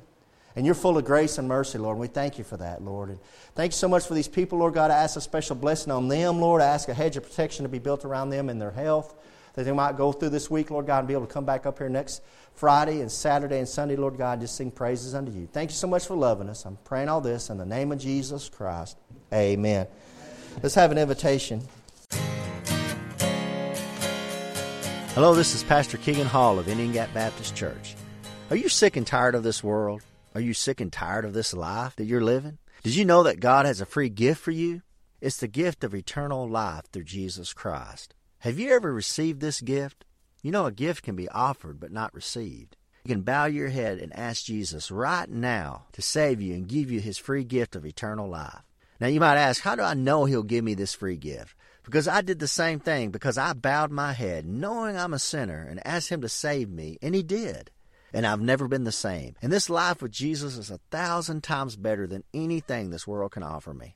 And 0.55 0.65
you're 0.65 0.75
full 0.75 0.97
of 0.97 1.05
grace 1.05 1.37
and 1.37 1.47
mercy, 1.47 1.77
Lord. 1.77 1.95
And 1.95 2.01
we 2.01 2.07
thank 2.07 2.37
you 2.37 2.43
for 2.43 2.57
that, 2.57 2.83
Lord. 2.83 3.09
And 3.09 3.19
thank 3.55 3.71
you 3.71 3.77
so 3.77 3.87
much 3.87 4.05
for 4.05 4.13
these 4.13 4.27
people, 4.27 4.59
Lord 4.59 4.73
God. 4.73 4.91
I 4.91 4.95
ask 4.95 5.15
a 5.15 5.21
special 5.21 5.55
blessing 5.55 5.91
on 5.91 6.07
them, 6.07 6.41
Lord. 6.41 6.61
I 6.61 6.65
ask 6.65 6.89
a 6.89 6.93
hedge 6.93 7.15
of 7.15 7.23
protection 7.23 7.63
to 7.63 7.69
be 7.69 7.79
built 7.79 8.03
around 8.03 8.31
them 8.31 8.49
and 8.49 8.61
their 8.61 8.71
health, 8.71 9.15
that 9.53 9.63
they 9.63 9.71
might 9.71 9.95
go 9.95 10.11
through 10.11 10.29
this 10.29 10.51
week, 10.51 10.69
Lord 10.69 10.87
God, 10.87 10.99
and 10.99 11.07
be 11.07 11.13
able 11.13 11.25
to 11.25 11.33
come 11.33 11.45
back 11.45 11.65
up 11.65 11.77
here 11.77 11.87
next 11.87 12.21
Friday 12.53 12.99
and 12.99 13.09
Saturday 13.09 13.59
and 13.59 13.67
Sunday, 13.67 13.95
Lord 13.95 14.17
God, 14.17 14.33
and 14.33 14.41
just 14.41 14.55
sing 14.55 14.71
praises 14.71 15.15
unto 15.15 15.31
you. 15.31 15.47
Thank 15.51 15.69
you 15.69 15.75
so 15.75 15.87
much 15.87 16.05
for 16.05 16.15
loving 16.15 16.49
us. 16.49 16.65
I'm 16.65 16.77
praying 16.83 17.07
all 17.07 17.21
this 17.21 17.49
in 17.49 17.57
the 17.57 17.65
name 17.65 17.93
of 17.93 17.99
Jesus 17.99 18.49
Christ. 18.49 18.97
Amen. 19.33 19.87
Let's 20.61 20.75
have 20.75 20.91
an 20.91 20.97
invitation. 20.97 21.61
Hello, 25.13 25.33
this 25.33 25.55
is 25.55 25.63
Pastor 25.63 25.97
Keegan 25.97 26.27
Hall 26.27 26.59
of 26.59 26.67
Indian 26.67 26.91
Gap 26.91 27.13
Baptist 27.13 27.55
Church. 27.55 27.95
Are 28.49 28.55
you 28.57 28.67
sick 28.69 28.97
and 28.97 29.07
tired 29.07 29.35
of 29.35 29.43
this 29.43 29.63
world? 29.63 30.01
Are 30.33 30.41
you 30.41 30.53
sick 30.53 30.79
and 30.79 30.91
tired 30.91 31.25
of 31.25 31.33
this 31.33 31.53
life 31.53 31.95
that 31.97 32.05
you're 32.05 32.23
living? 32.23 32.57
Did 32.83 32.95
you 32.95 33.03
know 33.03 33.23
that 33.23 33.41
God 33.41 33.65
has 33.65 33.81
a 33.81 33.85
free 33.85 34.09
gift 34.09 34.41
for 34.41 34.51
you? 34.51 34.81
It's 35.19 35.37
the 35.37 35.47
gift 35.47 35.83
of 35.83 35.93
eternal 35.93 36.47
life 36.47 36.85
through 36.91 37.03
Jesus 37.03 37.53
Christ. 37.53 38.15
Have 38.39 38.57
you 38.57 38.71
ever 38.73 38.93
received 38.93 39.41
this 39.41 39.61
gift? 39.61 40.05
You 40.41 40.51
know, 40.51 40.65
a 40.65 40.71
gift 40.71 41.03
can 41.03 41.15
be 41.15 41.29
offered 41.29 41.79
but 41.79 41.91
not 41.91 42.13
received. 42.13 42.77
You 43.03 43.13
can 43.13 43.21
bow 43.23 43.45
your 43.45 43.69
head 43.69 43.99
and 43.99 44.15
ask 44.17 44.45
Jesus 44.45 44.89
right 44.89 45.29
now 45.29 45.87
to 45.91 46.01
save 46.01 46.41
you 46.41 46.53
and 46.53 46.67
give 46.67 46.89
you 46.89 46.99
his 46.99 47.17
free 47.17 47.43
gift 47.43 47.75
of 47.75 47.85
eternal 47.85 48.29
life. 48.29 48.61
Now, 48.99 49.07
you 49.07 49.19
might 49.19 49.37
ask, 49.37 49.61
how 49.61 49.75
do 49.75 49.81
I 49.81 49.95
know 49.95 50.25
he'll 50.25 50.43
give 50.43 50.63
me 50.63 50.75
this 50.75 50.93
free 50.93 51.17
gift? 51.17 51.55
Because 51.83 52.07
I 52.07 52.21
did 52.21 52.39
the 52.39 52.47
same 52.47 52.79
thing, 52.79 53.09
because 53.09 53.37
I 53.37 53.53
bowed 53.53 53.91
my 53.91 54.13
head, 54.13 54.45
knowing 54.45 54.95
I'm 54.95 55.13
a 55.13 55.19
sinner, 55.19 55.67
and 55.67 55.85
asked 55.85 56.09
him 56.09 56.21
to 56.21 56.29
save 56.29 56.69
me, 56.69 56.99
and 57.01 57.15
he 57.15 57.23
did. 57.23 57.71
And 58.13 58.25
I've 58.25 58.41
never 58.41 58.67
been 58.67 58.83
the 58.83 58.91
same. 58.91 59.35
And 59.41 59.51
this 59.51 59.69
life 59.69 60.01
with 60.01 60.11
Jesus 60.11 60.57
is 60.57 60.69
a 60.69 60.79
thousand 60.89 61.43
times 61.43 61.75
better 61.75 62.07
than 62.07 62.23
anything 62.33 62.89
this 62.89 63.07
world 63.07 63.31
can 63.31 63.43
offer 63.43 63.73
me. 63.73 63.95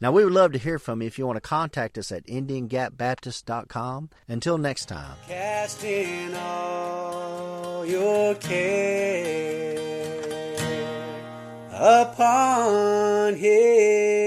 Now, 0.00 0.10
we 0.10 0.24
would 0.24 0.32
love 0.32 0.50
to 0.52 0.58
hear 0.58 0.80
from 0.80 1.00
you 1.00 1.06
if 1.06 1.16
you 1.16 1.26
want 1.28 1.36
to 1.36 1.40
contact 1.40 1.96
us 1.96 2.10
at 2.10 2.26
IndianGapBaptist.com. 2.26 4.10
Until 4.26 4.58
next 4.58 4.86
time. 4.86 5.16
Casting 5.28 6.34
all 6.34 7.86
your 7.86 8.34
care 8.34 9.78
upon 11.70 13.36
Him. 13.36 14.21